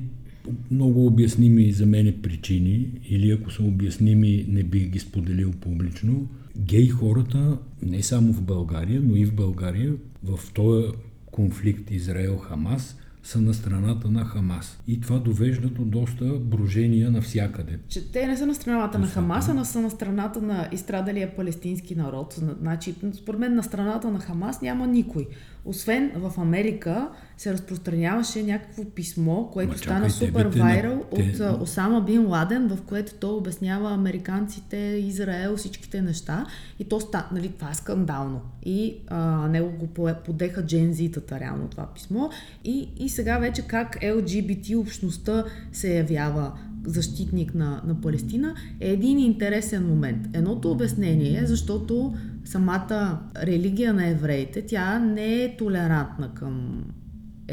много 0.70 1.06
обясними 1.06 1.72
за 1.72 1.86
мене 1.86 2.22
причини, 2.22 2.88
или 3.08 3.30
ако 3.30 3.50
са 3.50 3.62
обясними, 3.62 4.44
не 4.48 4.62
бих 4.62 4.88
ги 4.88 4.98
споделил 4.98 5.50
публично, 5.50 6.28
гей 6.56 6.88
хората, 6.88 7.58
не 7.82 8.02
само 8.02 8.32
в 8.32 8.42
България, 8.42 9.00
но 9.04 9.16
и 9.16 9.24
в 9.24 9.34
България, 9.34 9.92
в 10.24 10.40
този 10.54 10.92
конфликт 11.30 11.90
Израел-Хамас, 11.90 12.96
са 13.22 13.40
на 13.40 13.54
страната 13.54 14.10
на 14.10 14.24
Хамас. 14.24 14.78
И 14.86 15.00
това 15.00 15.18
довежда 15.18 15.68
до 15.68 15.84
доста 15.84 16.24
брожения 16.24 17.10
навсякъде. 17.10 17.78
Че 17.88 18.12
те 18.12 18.26
не 18.26 18.36
са 18.36 18.46
на 18.46 18.54
страната 18.54 18.98
на 18.98 19.06
Хамас, 19.06 19.48
а 19.48 19.64
са 19.64 19.80
на 19.80 19.90
страната 19.90 20.42
на 20.42 20.68
изстрадалия 20.72 21.36
палестински 21.36 21.94
народ. 21.94 22.40
Значи, 22.60 22.94
според 23.14 23.40
мен 23.40 23.54
на 23.54 23.62
страната 23.62 24.10
на 24.10 24.20
Хамас 24.20 24.62
няма 24.62 24.86
никой. 24.86 25.28
Освен 25.64 26.12
в 26.14 26.32
Америка 26.38 27.08
се 27.36 27.52
разпространяваше 27.52 28.42
някакво 28.42 28.84
писмо, 28.84 29.44
което 29.44 29.72
Ма, 29.72 29.78
стана 29.78 30.10
чакай, 30.10 30.28
супер 30.28 30.46
вайрал 30.46 31.04
те... 31.14 31.42
от 31.42 31.62
Осама 31.62 32.00
Бин 32.00 32.26
Ладен, 32.26 32.68
в 32.68 32.82
което 32.82 33.14
той 33.14 33.30
обяснява 33.30 33.92
американците, 33.92 34.76
Израел, 34.76 35.56
всичките 35.56 36.02
неща. 36.02 36.46
И 36.78 36.84
то 36.84 37.00
ста, 37.00 37.28
нали, 37.32 37.48
това 37.48 37.70
е 37.70 37.74
скандално. 37.74 38.40
И 38.62 38.96
а, 39.08 39.48
него 39.48 39.70
го 39.70 40.14
подеха 40.24 40.66
джензитата 40.66 41.40
реално 41.40 41.68
това 41.68 41.86
писмо. 41.86 42.28
И, 42.64 42.88
и 42.98 43.08
сега 43.08 43.38
вече 43.38 43.62
как 43.62 44.00
LGBT 44.02 44.78
общността 44.78 45.44
се 45.72 45.96
явява 45.96 46.52
защитник 46.86 47.54
на, 47.54 47.82
на 47.86 48.00
Палестина 48.00 48.54
е 48.80 48.90
един 48.90 49.18
интересен 49.18 49.86
момент. 49.86 50.28
Едното 50.32 50.70
обяснение 50.70 51.40
е, 51.42 51.46
защото 51.46 52.14
самата 52.44 53.20
религия 53.42 53.94
на 53.94 54.08
евреите, 54.08 54.66
тя 54.66 54.98
не 54.98 55.44
е 55.44 55.56
толерантна 55.56 56.34
към 56.34 56.84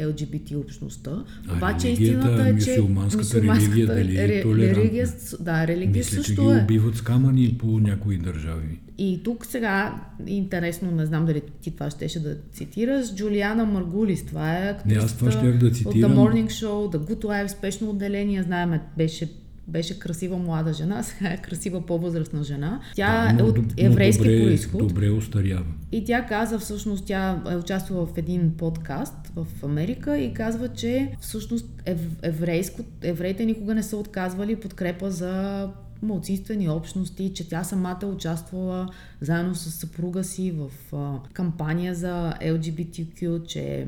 ЛГБТ 0.06 0.50
общността. 0.50 1.24
А 1.48 1.56
Обаче 1.56 1.88
истината 1.88 2.48
е, 2.48 2.58
че 2.58 2.70
мусулманската 2.70 3.42
религия 3.42 3.86
дали 3.86 4.18
е 4.18 4.42
толерантна? 4.42 4.82
Религия, 4.82 5.08
да, 5.40 5.66
религия 5.66 5.98
Мисля, 5.98 6.16
също 6.16 6.34
че 6.34 6.40
ги 6.40 6.48
е. 6.48 6.62
убиват 6.62 6.96
с 6.96 7.02
камъни 7.02 7.56
по 7.58 7.66
някои 7.66 8.18
държави. 8.18 8.80
И 8.98 9.20
тук 9.24 9.46
сега, 9.46 10.02
интересно, 10.26 10.90
не 10.90 11.06
знам 11.06 11.26
дали 11.26 11.42
ти 11.60 11.70
това 11.70 11.90
щеше 11.90 12.22
да 12.22 12.36
цитираш, 12.52 13.14
Джулиана 13.14 13.64
Маргулис, 13.64 14.26
това 14.26 14.56
е 14.56 14.70
актриста 14.70 14.98
не, 14.98 15.04
аз 15.04 15.18
това 15.18 15.52
да 15.52 15.70
цитирам. 15.70 16.18
от 16.18 16.30
The 16.30 16.32
Morning 16.32 16.46
Show, 16.46 16.96
The 16.96 16.98
Good 16.98 17.24
Life, 17.24 17.46
спешно 17.46 17.90
отделение, 17.90 18.42
знаем, 18.42 18.80
беше 18.96 19.28
беше 19.68 19.98
красива 19.98 20.38
млада 20.38 20.72
жена, 20.72 21.02
сега 21.02 21.30
е 21.30 21.36
красива 21.36 21.86
по-възрастна 21.86 22.44
жена. 22.44 22.80
Тя 22.94 23.32
да, 23.32 23.42
е 23.42 23.46
от 23.46 23.58
еврейски 23.76 24.22
добре, 24.22 24.44
происход. 24.44 24.88
Добре 24.88 25.10
устарява. 25.10 25.64
И 25.92 26.04
тя 26.04 26.26
каза, 26.26 26.58
всъщност, 26.58 27.06
тя 27.06 27.42
е 27.50 27.56
участвала 27.56 28.06
в 28.06 28.18
един 28.18 28.56
подкаст 28.56 29.32
в 29.36 29.46
Америка 29.62 30.18
и 30.18 30.34
казва, 30.34 30.68
че 30.68 31.12
всъщност 31.20 31.66
ев, 31.86 32.00
еврейско, 32.22 32.82
евреите 33.02 33.44
никога 33.44 33.74
не 33.74 33.82
са 33.82 33.96
отказвали 33.96 34.56
подкрепа 34.56 35.10
за 35.10 35.68
малцинствени 36.02 36.68
общности, 36.68 37.32
че 37.34 37.48
тя 37.48 37.64
самата 37.64 37.98
е 38.02 38.06
участвала 38.06 38.88
заедно 39.20 39.54
с 39.54 39.70
съпруга 39.70 40.24
си 40.24 40.50
в 40.50 40.96
а, 40.96 41.18
кампания 41.32 41.94
за 41.94 42.34
LGBTQ, 42.42 43.46
че 43.46 43.86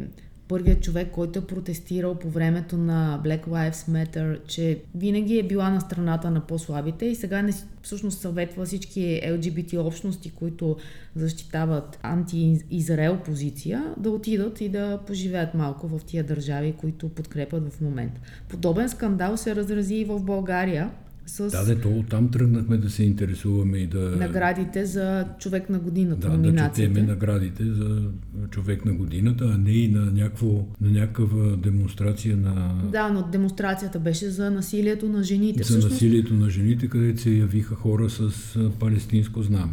първият 0.50 0.82
човек, 0.82 1.08
който 1.12 1.38
е 1.38 1.46
протестирал 1.46 2.14
по 2.14 2.30
времето 2.30 2.76
на 2.76 3.20
Black 3.24 3.46
Lives 3.46 3.72
Matter, 3.72 4.44
че 4.46 4.82
винаги 4.94 5.38
е 5.38 5.42
била 5.42 5.70
на 5.70 5.80
страната 5.80 6.30
на 6.30 6.40
по-слабите 6.40 7.06
и 7.06 7.14
сега 7.14 7.42
не 7.42 7.52
всъщност 7.82 8.20
съветва 8.20 8.64
всички 8.64 9.20
LGBT 9.24 9.78
общности, 9.78 10.30
които 10.30 10.76
защитават 11.16 11.98
анти-Израел 12.02 13.18
позиция, 13.24 13.94
да 13.98 14.10
отидат 14.10 14.60
и 14.60 14.68
да 14.68 14.98
поживеят 15.06 15.54
малко 15.54 15.88
в 15.88 16.00
тия 16.06 16.24
държави, 16.24 16.72
които 16.72 17.08
подкрепят 17.08 17.72
в 17.72 17.80
момента. 17.80 18.20
Подобен 18.48 18.88
скандал 18.88 19.36
се 19.36 19.56
разрази 19.56 19.94
и 19.94 20.04
в 20.04 20.20
България, 20.20 20.90
с... 21.26 21.50
Да, 21.50 21.64
де, 21.64 21.80
то 21.80 22.04
там 22.10 22.30
тръгнахме 22.30 22.76
да 22.76 22.90
се 22.90 23.02
интересуваме 23.04 23.78
и 23.78 23.86
да... 23.86 23.98
Наградите 23.98 24.86
за 24.86 25.26
човек 25.38 25.70
на 25.70 25.78
годината, 25.78 26.28
да, 26.28 26.36
номинациите. 26.36 26.88
Да, 26.88 26.94
четеме 26.94 27.12
наградите 27.12 27.64
за 27.64 28.02
човек 28.50 28.84
на 28.84 28.92
годината, 28.92 29.44
а 29.54 29.58
не 29.58 29.70
и 29.70 29.88
на, 29.88 30.00
някакво, 30.00 30.66
на 30.80 30.90
някаква 30.90 31.56
демонстрация 31.56 32.36
на... 32.36 32.82
Да, 32.92 33.08
но 33.08 33.28
демонстрацията 33.32 33.98
беше 33.98 34.30
за 34.30 34.50
насилието 34.50 35.08
на 35.08 35.22
жените. 35.22 35.62
За 35.62 35.64
всъщност... 35.64 35.90
насилието 35.92 36.34
на 36.34 36.50
жените, 36.50 36.88
където 36.88 37.20
се 37.20 37.30
явиха 37.30 37.74
хора 37.74 38.10
с 38.10 38.30
палестинско 38.78 39.42
знаме. 39.42 39.72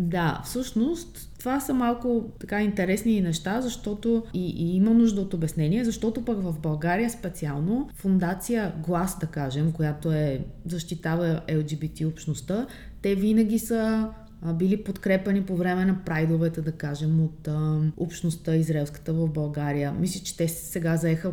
Да, 0.00 0.40
всъщност 0.44 1.30
това 1.38 1.60
са 1.60 1.74
малко 1.74 2.30
така 2.40 2.62
интересни 2.62 3.20
неща, 3.20 3.60
защото 3.60 4.24
и, 4.34 4.46
и 4.48 4.76
има 4.76 4.90
нужда 4.90 5.20
от 5.20 5.34
обяснение, 5.34 5.84
защото 5.84 6.24
пък 6.24 6.42
в 6.42 6.60
България 6.60 7.10
специално 7.10 7.88
фундация 7.94 8.74
Глас, 8.86 9.18
да 9.18 9.26
кажем, 9.26 9.72
която 9.72 10.12
е 10.12 10.44
защитава 10.66 11.40
ЛГБТ 11.52 12.00
общността, 12.00 12.66
те 13.02 13.14
винаги 13.14 13.58
са 13.58 14.08
били 14.54 14.84
подкрепани 14.84 15.42
по 15.42 15.56
време 15.56 15.84
на 15.84 16.04
прайдовете, 16.04 16.60
да 16.60 16.72
кажем, 16.72 17.24
от 17.24 17.48
а, 17.48 17.80
общността 17.96 18.56
израелската 18.56 19.12
в 19.12 19.28
България. 19.28 19.92
Мисля, 19.92 20.20
че 20.24 20.36
те 20.36 20.48
сега 20.48 20.96
заеха 20.96 21.32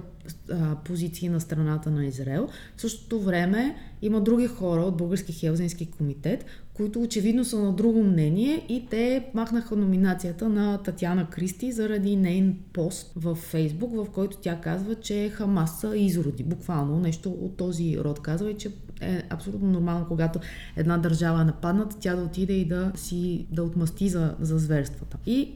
а, 0.51 0.75
позиции 0.75 1.29
на 1.29 1.41
страната 1.41 1.91
на 1.91 2.05
Израел. 2.05 2.47
В 2.77 2.81
същото 2.81 3.21
време 3.21 3.75
има 4.01 4.21
други 4.21 4.47
хора 4.47 4.81
от 4.81 4.97
Български 4.97 5.33
Хелзински 5.33 5.91
комитет, 5.91 6.45
които 6.75 7.01
очевидно 7.01 7.45
са 7.45 7.59
на 7.59 7.73
друго 7.73 8.03
мнение 8.03 8.65
и 8.69 8.85
те 8.89 9.25
махнаха 9.33 9.75
номинацията 9.75 10.49
на 10.49 10.77
Татьяна 10.77 11.29
Кристи 11.29 11.71
заради 11.71 12.15
нейн 12.15 12.57
пост 12.73 13.11
в 13.15 13.35
Фейсбук, 13.35 13.95
в 13.95 14.07
който 14.13 14.37
тя 14.37 14.61
казва, 14.61 14.95
че 14.95 15.29
Хамас 15.29 15.79
са 15.79 15.97
изроди. 15.97 16.43
Буквално 16.43 16.99
нещо 16.99 17.29
от 17.29 17.57
този 17.57 17.97
род 17.99 18.19
казва 18.19 18.51
и 18.51 18.57
че 18.57 18.71
е 19.01 19.23
абсолютно 19.29 19.71
нормално, 19.71 20.05
когато 20.07 20.39
една 20.75 20.97
държава 20.97 21.41
е 21.41 21.45
нападната, 21.45 21.95
тя 21.99 22.15
да 22.15 22.23
отиде 22.23 22.53
и 22.53 22.65
да 22.65 22.91
си 22.95 23.47
да 23.51 23.63
отмъсти 23.63 24.09
за, 24.09 24.35
за 24.39 24.57
зверствата. 24.57 25.17
И 25.25 25.55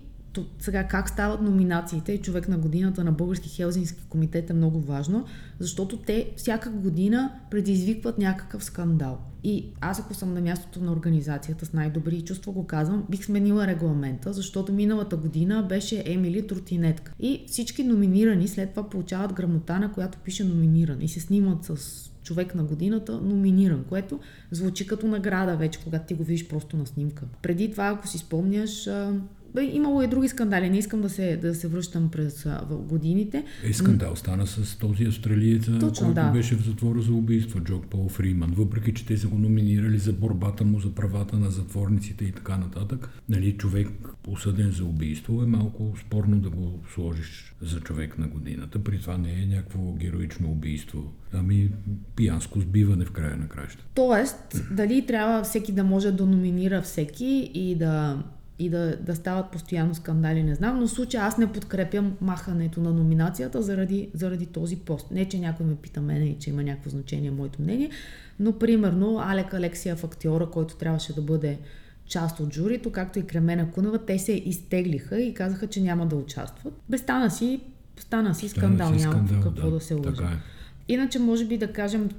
сега 0.59 0.87
как 0.87 1.09
стават 1.09 1.41
номинациите 1.41 2.17
човек 2.17 2.47
на 2.47 2.57
годината 2.57 3.03
на 3.03 3.11
Български 3.11 3.49
Хелзински 3.49 4.03
комитет 4.09 4.49
е 4.49 4.53
много 4.53 4.79
важно, 4.79 5.25
защото 5.59 5.97
те 5.97 6.31
всяка 6.37 6.69
година 6.69 7.31
предизвикват 7.51 8.17
някакъв 8.17 8.63
скандал. 8.63 9.17
И 9.43 9.65
аз 9.81 9.99
ако 9.99 10.13
съм 10.13 10.33
на 10.33 10.41
мястото 10.41 10.83
на 10.83 10.91
организацията 10.91 11.65
с 11.65 11.73
най-добри 11.73 12.21
чувства 12.21 12.51
го 12.51 12.67
казвам, 12.67 13.05
бих 13.09 13.25
сменила 13.25 13.67
регламента, 13.67 14.33
защото 14.33 14.73
миналата 14.73 15.17
година 15.17 15.65
беше 15.69 16.03
Емили 16.05 16.47
Тротинетка. 16.47 17.13
И 17.19 17.43
всички 17.47 17.83
номинирани 17.83 18.47
след 18.47 18.69
това 18.69 18.89
получават 18.89 19.33
грамота, 19.33 19.79
на 19.79 19.91
която 19.91 20.17
пише 20.17 20.43
номиниран 20.43 21.01
и 21.01 21.07
се 21.07 21.19
снимат 21.19 21.65
с 21.65 22.05
човек 22.23 22.55
на 22.55 22.63
годината 22.63 23.21
номиниран, 23.21 23.83
което 23.89 24.19
звучи 24.51 24.87
като 24.87 25.07
награда 25.07 25.57
вече, 25.57 25.79
когато 25.83 26.07
ти 26.07 26.13
го 26.13 26.23
видиш 26.23 26.47
просто 26.47 26.77
на 26.77 26.85
снимка. 26.85 27.25
Преди 27.41 27.71
това, 27.71 27.87
ако 27.87 28.07
си 28.07 28.17
спомняш, 28.17 28.89
бе, 29.55 29.63
имало 29.63 30.01
и 30.01 30.07
други 30.07 30.27
скандали. 30.27 30.69
Не 30.69 30.77
искам 30.77 31.01
да 31.01 31.09
се, 31.09 31.37
да 31.37 31.55
се 31.55 31.67
връщам 31.67 32.09
през 32.11 32.43
в 32.43 32.77
годините. 32.89 33.43
Е, 33.63 33.73
скандал 33.73 34.15
стана 34.15 34.47
с 34.47 34.77
този 34.77 35.03
австралиец, 35.03 35.65
Точно, 35.65 36.05
който 36.05 36.13
да. 36.13 36.31
беше 36.31 36.55
в 36.55 36.65
затвора 36.65 37.01
за 37.01 37.13
убийство, 37.13 37.59
Джок 37.59 37.85
Пол 37.87 38.09
Фриман. 38.09 38.53
Въпреки, 38.57 38.93
че 38.93 39.05
те 39.05 39.17
са 39.17 39.27
го 39.27 39.37
номинирали 39.37 39.97
за 39.97 40.13
борбата 40.13 40.63
му 40.63 40.79
за 40.79 40.95
правата 40.95 41.37
на 41.37 41.49
затворниците 41.49 42.25
и 42.25 42.31
така 42.31 42.57
нататък. 42.57 43.09
Нали, 43.29 43.57
човек 43.57 43.89
осъден 44.27 44.71
за 44.71 44.83
убийство 44.83 45.43
е 45.43 45.45
малко 45.45 45.93
спорно 46.05 46.39
да 46.39 46.49
го 46.49 46.79
сложиш 46.93 47.55
за 47.61 47.79
човек 47.79 48.17
на 48.17 48.27
годината. 48.27 48.83
При 48.83 48.99
това 48.99 49.17
не 49.17 49.31
е 49.31 49.45
някакво 49.45 49.91
героично 49.91 50.51
убийство. 50.51 51.13
Ами 51.33 51.69
пиянско 52.15 52.59
сбиване 52.59 53.05
в 53.05 53.11
края 53.11 53.37
на 53.37 53.47
краща. 53.47 53.85
Тоест, 53.93 54.65
дали 54.71 55.05
трябва 55.05 55.43
всеки 55.43 55.71
да 55.71 55.83
може 55.83 56.11
да 56.11 56.25
номинира 56.25 56.81
всеки 56.81 57.51
и 57.53 57.75
да 57.75 58.23
и 58.59 58.69
да, 58.69 58.97
да 59.01 59.15
стават 59.15 59.51
постоянно 59.51 59.95
скандали, 59.95 60.43
не 60.43 60.55
знам, 60.55 60.79
но 60.79 60.87
в 60.87 60.91
случая 60.91 61.23
аз 61.23 61.37
не 61.37 61.51
подкрепям 61.51 62.17
махането 62.21 62.81
на 62.81 62.93
номинацията 62.93 63.61
заради, 63.61 64.09
заради 64.13 64.45
този 64.45 64.75
пост. 64.75 65.11
Не, 65.11 65.29
че 65.29 65.39
някой 65.39 65.65
ме 65.65 65.75
пита 65.75 66.01
мене 66.01 66.25
и 66.25 66.39
че 66.39 66.49
има 66.49 66.63
някакво 66.63 66.89
значение 66.89 67.31
моето 67.31 67.61
мнение, 67.61 67.89
но 68.39 68.59
примерно 68.59 69.19
Алек 69.19 69.53
Алексия 69.53 69.97
актьора, 70.03 70.49
който 70.49 70.75
трябваше 70.75 71.15
да 71.15 71.21
бъде 71.21 71.59
част 72.05 72.39
от 72.39 72.53
журито, 72.53 72.91
както 72.91 73.19
и 73.19 73.23
Кремена 73.23 73.71
Кунева, 73.71 73.97
те 73.97 74.19
се 74.19 74.31
изтеглиха 74.33 75.21
и 75.21 75.33
казаха, 75.33 75.67
че 75.67 75.81
няма 75.81 76.05
да 76.05 76.15
участват. 76.15 76.73
Бе 76.89 76.97
стана 76.97 77.31
си, 77.31 77.59
стана 77.99 78.35
си 78.35 78.49
скандал, 78.49 78.89
няма 78.89 79.01
скандал, 79.01 79.41
какво 79.43 79.69
да, 79.69 79.71
да 79.71 79.79
се 79.79 79.93
лъжи. 79.93 80.17
Така 80.17 80.29
е. 80.29 80.58
Иначе, 80.89 81.19
може 81.19 81.45
би 81.45 81.57
да 81.57 81.67
кажем, 81.67 82.09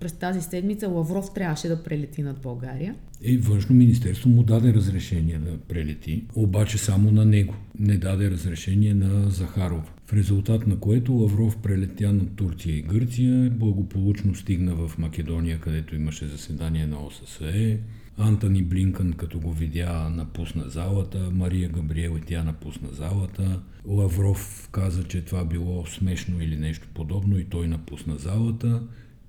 през 0.00 0.12
тази 0.12 0.40
седмица 0.40 0.88
Лавров 0.88 1.34
трябваше 1.34 1.68
да 1.68 1.82
прелети 1.82 2.22
над 2.22 2.40
България. 2.40 2.94
И 3.22 3.38
външно 3.38 3.74
министерство 3.74 4.30
му 4.30 4.42
даде 4.42 4.74
разрешение 4.74 5.38
да 5.38 5.58
прелети, 5.58 6.24
обаче 6.34 6.78
само 6.78 7.10
на 7.10 7.24
него. 7.24 7.54
Не 7.78 7.96
даде 7.96 8.30
разрешение 8.30 8.94
на 8.94 9.30
Захаров. 9.30 9.94
В 10.06 10.12
резултат 10.12 10.66
на 10.66 10.76
което 10.76 11.12
Лавров 11.12 11.56
прелетя 11.56 12.12
над 12.12 12.36
Турция 12.36 12.76
и 12.76 12.82
Гърция, 12.82 13.50
благополучно 13.50 14.34
стигна 14.34 14.74
в 14.74 14.98
Македония, 14.98 15.60
където 15.60 15.96
имаше 15.96 16.26
заседание 16.26 16.86
на 16.86 17.06
ОССЕ. 17.06 17.78
Антони 18.18 18.62
Блинкън, 18.62 19.12
като 19.12 19.40
го 19.40 19.52
видя, 19.52 20.08
напусна 20.08 20.64
залата. 20.68 21.18
Мария 21.18 21.68
Габриел 21.68 22.18
и 22.18 22.20
тя 22.20 22.42
напусна 22.44 22.88
залата. 22.92 23.60
Лавров 23.86 24.68
каза, 24.72 25.04
че 25.04 25.24
това 25.24 25.44
било 25.44 25.86
смешно 25.86 26.42
или 26.42 26.56
нещо 26.56 26.88
подобно 26.94 27.38
и 27.38 27.44
той 27.44 27.68
напусна 27.68 28.16
залата. 28.16 28.82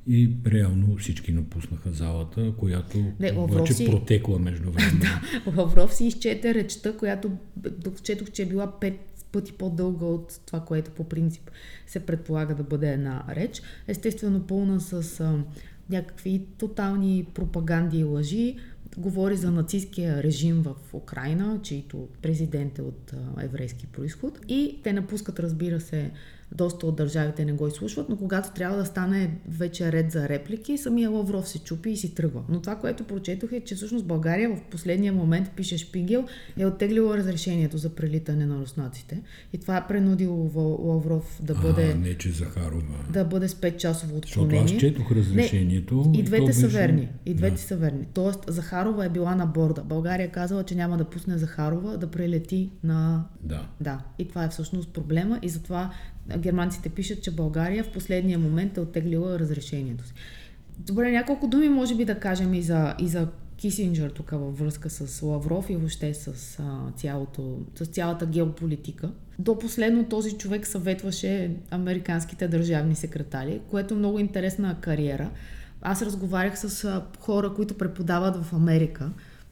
и 0.08 0.30
реално 0.48 0.98
всички 0.98 1.32
напуснаха 1.32 1.92
залата, 1.92 2.54
която 2.58 2.98
Не, 3.20 3.32
обаче 3.32 3.74
си... 3.74 3.86
протекла 3.86 4.40
между 4.40 4.72
време. 4.72 5.22
Лавров 5.58 5.94
си 5.94 6.06
изчете 6.06 6.54
речта, 6.54 6.98
която 6.98 7.32
четох, 8.04 8.32
че 8.32 8.42
е 8.42 8.46
била 8.46 8.80
пет 8.80 9.00
пъти 9.32 9.54
по-дълга 9.54 10.06
от 10.06 10.40
това, 10.46 10.60
което 10.60 10.92
по 10.92 11.10
принцип 11.10 11.52
се 11.88 12.00
предполага 12.00 12.56
да 12.56 12.64
бъде 12.64 12.94
една 12.94 13.24
реч. 13.30 13.62
Естествено 13.88 14.48
пълна 14.48 14.82
с 14.82 15.20
а, 15.20 15.44
някакви 15.90 16.46
тотални 16.58 17.26
пропаганди 17.34 18.00
и 18.00 18.04
лъжи. 18.04 18.56
Говори 18.98 19.36
за 19.36 19.52
нацистския 19.52 20.24
режим 20.24 20.64
в 20.64 20.94
Украина, 20.94 21.60
чието 21.64 22.08
президент 22.22 22.80
е 22.80 22.82
от 22.82 23.14
еврейски 23.42 23.88
происход. 23.88 24.40
И 24.48 24.80
те 24.84 24.94
напускат, 24.94 25.40
разбира 25.40 25.80
се, 25.80 26.12
доста 26.52 26.88
от 26.88 26.96
държавите 26.96 27.46
не 27.46 27.54
го 27.54 27.68
изслушват, 27.68 28.10
но 28.10 28.18
когато 28.18 28.52
трябва 28.52 28.78
да 28.78 28.86
стане 28.86 29.38
вече 29.48 29.92
ред 29.92 30.12
за 30.12 30.30
реплики, 30.30 30.78
самия 30.78 31.10
Лавров 31.10 31.50
се 31.50 31.60
чупи 31.60 31.90
и 31.90 31.98
си 31.98 32.16
тръгва. 32.16 32.44
Но 32.50 32.62
това, 32.62 32.76
което 32.76 33.04
прочетох 33.04 33.52
е, 33.52 33.62
че 33.62 33.76
всъщност 33.76 34.06
България 34.06 34.50
в 34.50 34.62
последния 34.72 35.14
момент, 35.14 35.52
пише 35.56 35.78
Шпигел, 35.78 36.26
е 36.58 36.66
оттеглила 36.66 37.18
разрешението 37.18 37.78
за 37.78 37.90
прелитане 37.90 38.46
на 38.46 38.60
руснаците. 38.62 39.22
И 39.54 39.58
това 39.58 39.78
е 39.78 39.88
принудило 39.88 40.52
Лавров 40.80 41.40
да 41.44 41.56
бъде... 41.56 41.92
А, 41.92 41.96
не, 41.96 42.18
че 42.18 42.32
Захарова. 42.32 42.82
Да 43.10 43.26
бъде 43.26 43.48
с 43.48 43.56
5 43.56 43.78
часово 43.78 44.18
отклонение. 44.18 44.62
Защото 44.62 44.76
аз 44.76 44.82
четох 44.82 45.12
разрешението. 45.12 46.06
Не, 46.08 46.20
и 46.20 46.24
двете 46.24 46.52
и 46.52 46.54
са 46.54 46.62
беше... 46.62 46.78
верни. 46.78 47.10
И 47.26 47.34
двете 47.34 47.56
да. 47.56 47.62
са 47.62 47.78
верни. 47.78 48.06
Тоест, 48.14 48.40
Захарова 48.48 49.06
е 49.06 49.10
била 49.10 49.36
на 49.36 49.46
борда. 49.46 49.84
България 49.84 50.32
казала, 50.32 50.64
че 50.64 50.76
няма 50.76 50.98
да 50.98 51.06
пусне 51.06 51.38
Захарова 51.38 51.98
да 51.98 52.08
прелети 52.08 52.70
на... 52.84 53.26
Да. 53.44 53.68
Да. 53.82 54.00
И 54.20 54.28
това 54.28 54.44
е 54.44 54.50
всъщност 54.50 54.90
проблема 54.90 55.40
и 55.42 55.50
затова 55.50 55.92
германците 56.38 56.90
пишат, 56.90 57.24
че 57.24 57.32
България 57.32 57.84
в 57.84 57.92
последния 57.92 58.40
момент 58.40 58.78
е 58.78 58.82
оттеглила 58.82 59.40
разрешението 59.40 60.08
си. 60.08 60.14
Добре, 60.80 61.12
няколко 61.12 61.48
думи 61.48 61.70
може 61.70 61.96
би 61.96 62.06
да 62.06 62.20
кажем 62.20 62.54
и 62.54 62.62
за, 62.62 62.96
и 63.00 63.08
за 63.08 63.28
Кисинджер 63.58 64.10
тук 64.10 64.32
във 64.32 64.60
връзка 64.60 64.90
с 64.90 65.22
Лавров 65.22 65.70
и 65.70 65.76
въобще 65.76 66.14
с, 66.14 66.60
а, 66.60 66.92
цялото, 66.96 67.58
с 67.76 67.86
цялата 67.86 68.26
геополитика. 68.26 69.12
До 69.40 69.60
последно 69.60 70.06
този 70.06 70.38
човек 70.38 70.68
съветваше 70.68 71.52
американските 71.72 72.48
държавни 72.48 72.96
секретари, 72.96 73.62
което 73.70 73.94
е 73.94 73.98
много 73.98 74.20
интересна 74.20 74.78
кариера. 74.82 75.30
Аз 75.82 76.02
разговарях 76.02 76.60
с 76.60 77.02
хора, 77.20 77.54
които 77.54 77.78
преподават 77.78 78.44
в 78.44 78.54
Америка. 78.54 79.12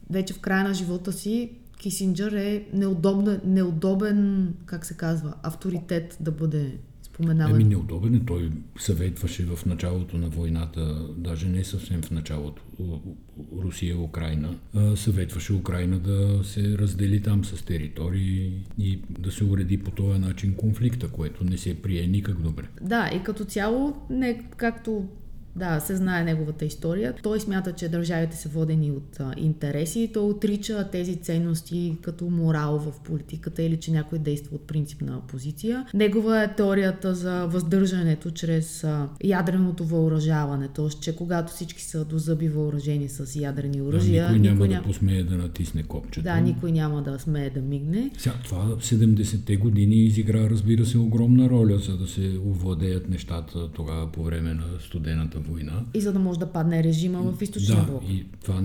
Вече 0.10 0.34
в 0.34 0.40
края 0.40 0.64
на 0.64 0.74
живота 0.74 1.12
си 1.12 1.52
Кисинджър 1.84 2.32
е 2.32 2.66
неудобен, 2.74 3.42
неудобен, 3.46 4.54
как 4.66 4.86
се 4.86 4.98
казва, 4.98 5.34
авторитет 5.44 6.18
да 6.20 6.32
бъде 6.32 6.78
споменаван. 7.04 7.56
Еми 7.56 7.64
неудобен 7.64 8.16
е. 8.16 8.26
Той 8.26 8.52
съветваше 8.80 9.46
в 9.46 9.66
началото 9.66 10.18
на 10.18 10.30
войната, 10.30 11.08
даже 11.18 11.48
не 11.48 11.64
съвсем 11.64 12.02
в 12.02 12.12
началото, 12.12 12.62
Русия-Украина, 13.64 14.56
съветваше 14.96 15.54
Украина 15.54 16.00
да 16.00 16.44
се 16.44 16.78
раздели 16.78 17.22
там 17.22 17.46
с 17.46 17.66
територии 17.66 18.66
и 18.80 19.00
да 19.20 19.32
се 19.32 19.44
уреди 19.44 19.78
по 19.78 19.92
този 19.92 20.20
начин 20.20 20.56
конфликта, 20.56 21.08
което 21.08 21.44
не 21.44 21.58
се 21.58 21.82
прие 21.82 22.08
никак 22.08 22.42
добре. 22.42 22.64
Да, 22.82 23.10
и 23.16 23.24
като 23.24 23.46
цяло, 23.46 23.94
не 24.10 24.44
както 24.58 25.06
да, 25.56 25.80
се 25.80 25.96
знае 25.96 26.24
неговата 26.24 26.66
история. 26.66 27.14
Той 27.24 27.40
смята, 27.40 27.74
че 27.74 27.90
държавите 27.90 28.38
са 28.38 28.50
водени 28.50 28.92
от 28.92 29.20
а, 29.20 29.34
интереси. 29.38 30.10
Той 30.14 30.24
отрича 30.24 30.90
тези 30.92 31.16
ценности 31.16 31.98
като 32.02 32.26
морал 32.26 32.80
в 32.80 33.00
политиката 33.04 33.64
или 33.64 33.78
че 33.78 33.92
някой 33.92 34.20
действа 34.20 34.56
от 34.56 34.68
принципна 34.68 35.22
позиция. 35.28 35.86
Негова 35.94 36.44
е 36.44 36.56
теорията 36.56 37.16
за 37.16 37.46
въздържането 37.48 38.32
чрез 38.32 38.84
а, 38.84 39.10
ядреното 39.24 39.86
въоръжаване. 39.86 40.68
Т.е. 40.68 40.90
че 40.90 41.16
когато 41.16 41.54
всички 41.54 41.84
са 41.84 42.06
до 42.06 42.18
зъби 42.18 42.50
въоръжени 42.50 43.10
с 43.10 43.40
ядрени 43.40 43.82
оръжия... 43.82 44.28
Да, 44.28 44.34
никой, 44.34 44.50
никой 44.50 44.68
няма 44.68 44.82
да 44.82 44.88
посмее 44.88 45.24
да 45.24 45.36
натисне 45.36 45.84
копчето. 45.84 46.24
Да, 46.24 46.40
никой 46.40 46.72
няма 46.72 47.02
да 47.02 47.20
смее 47.20 47.50
да 47.50 47.62
мигне. 47.62 48.12
Сега, 48.18 48.36
това 48.44 48.60
в 48.60 48.84
70-те 48.84 49.56
години 49.56 49.96
изигра, 49.96 50.50
разбира 50.50 50.86
се, 50.86 50.98
огромна 50.98 51.50
роля, 51.50 51.78
за 51.78 51.98
да 51.98 52.08
се 52.08 52.40
овладеят 52.46 53.10
нещата 53.10 53.72
тогава 53.72 54.12
по 54.12 54.24
време 54.24 54.54
на 54.54 54.64
студената 54.80 55.43
война. 55.48 55.86
И 55.94 56.02
за 56.02 56.14
да 56.14 56.20
може 56.20 56.40
да 56.40 56.52
падне 56.52 56.84
режима 56.84 57.22
в 57.22 57.42
източния 57.42 57.80
да, 57.80 57.92
блок. 57.92 58.04
и 58.10 58.26
това 58.44 58.64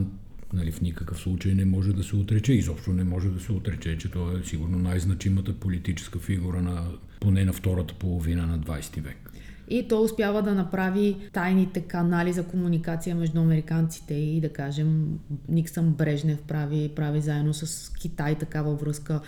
нали, 0.53 0.73
в 0.73 0.81
никакъв 0.81 1.19
случай 1.19 1.55
не 1.55 1.65
може 1.65 1.93
да 1.93 2.05
се 2.05 2.17
отрече. 2.17 2.53
Изобщо 2.53 2.93
не 2.93 3.05
може 3.05 3.29
да 3.29 3.41
се 3.41 3.53
отрече, 3.53 3.99
че 3.99 4.11
той 4.11 4.41
е 4.41 4.45
сигурно 4.45 4.79
най-значимата 4.79 5.55
политическа 5.55 6.19
фигура 6.19 6.63
на 6.63 6.85
поне 7.21 7.45
на 7.45 7.53
втората 7.53 7.95
половина 7.95 8.47
на 8.47 8.59
20 8.59 9.01
век. 9.01 9.31
И 9.71 9.89
той 9.89 10.05
успява 10.05 10.43
да 10.43 10.55
направи 10.55 11.17
тайните 11.33 11.81
канали 11.81 12.33
за 12.33 12.45
комуникация 12.45 13.17
между 13.17 13.41
американците 13.41 14.15
и 14.15 14.41
да 14.41 14.53
кажем 14.53 15.19
Никсън 15.49 15.91
Брежнев 15.91 16.43
прави, 16.43 16.91
прави 16.97 17.21
заедно 17.21 17.55
с 17.55 17.93
Китай 17.93 18.39
такава 18.39 18.75
връзка 18.75 19.21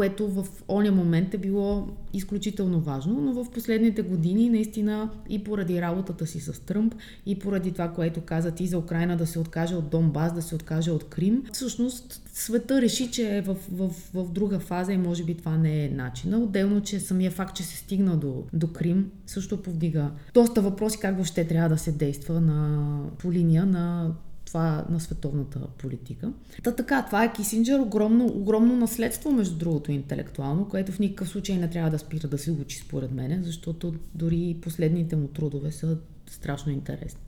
което 0.00 0.28
в 0.28 0.46
оня 0.68 0.92
момент 0.92 1.34
е 1.34 1.38
било 1.38 1.88
изключително 2.12 2.80
важно, 2.80 3.20
но 3.20 3.44
в 3.44 3.50
последните 3.50 4.02
години 4.02 4.50
наистина 4.50 5.10
и 5.28 5.44
поради 5.44 5.80
работата 5.80 6.26
си 6.26 6.40
с 6.40 6.60
Тръмп, 6.64 6.94
и 7.26 7.38
поради 7.38 7.72
това, 7.72 7.88
което 7.88 8.20
казат 8.20 8.60
и 8.60 8.66
за 8.66 8.78
Украина 8.78 9.16
да 9.16 9.26
се 9.26 9.38
откаже 9.38 9.74
от 9.74 9.90
Донбас, 9.90 10.32
да 10.34 10.42
се 10.42 10.54
откаже 10.54 10.90
от 10.90 11.04
Крим, 11.04 11.42
всъщност 11.52 12.30
света 12.32 12.82
реши, 12.82 13.10
че 13.10 13.36
е 13.36 13.40
в, 13.40 13.56
в, 13.72 13.90
в 14.14 14.32
друга 14.32 14.58
фаза 14.58 14.92
и 14.92 14.98
може 14.98 15.24
би 15.24 15.34
това 15.34 15.56
не 15.56 15.84
е 15.84 15.90
начина. 15.90 16.38
Отделно, 16.38 16.82
че 16.82 17.00
самия 17.00 17.30
факт, 17.30 17.56
че 17.56 17.62
се 17.62 17.76
стигна 17.76 18.16
до, 18.16 18.44
до 18.52 18.72
Крим, 18.72 19.10
също 19.26 19.62
повдига 19.62 20.10
доста 20.34 20.62
въпроси 20.62 20.98
как 21.00 21.14
въобще 21.14 21.46
трябва 21.46 21.68
да 21.68 21.78
се 21.78 21.92
действа 21.92 22.40
на, 22.40 23.00
по 23.18 23.32
линия 23.32 23.66
на 23.66 24.12
това 24.50 24.84
на 24.90 25.00
световната 25.00 25.60
политика. 25.78 26.32
Та 26.62 26.72
така, 26.74 27.06
това 27.06 27.24
е 27.24 27.32
Кисинджер, 27.32 27.78
огромно, 27.78 28.26
огромно 28.26 28.76
наследство, 28.76 29.32
между 29.32 29.56
другото, 29.56 29.92
интелектуално, 29.92 30.68
което 30.68 30.92
в 30.92 30.98
никакъв 30.98 31.28
случай 31.28 31.56
не 31.56 31.70
трябва 31.70 31.90
да 31.90 31.98
спира 31.98 32.28
да 32.28 32.38
се 32.38 32.50
учи, 32.50 32.78
според 32.78 33.12
мене, 33.12 33.40
защото 33.42 33.94
дори 34.14 34.56
последните 34.62 35.16
му 35.16 35.28
трудове 35.28 35.72
са 35.72 35.96
страшно 36.26 36.72
интересни. 36.72 37.20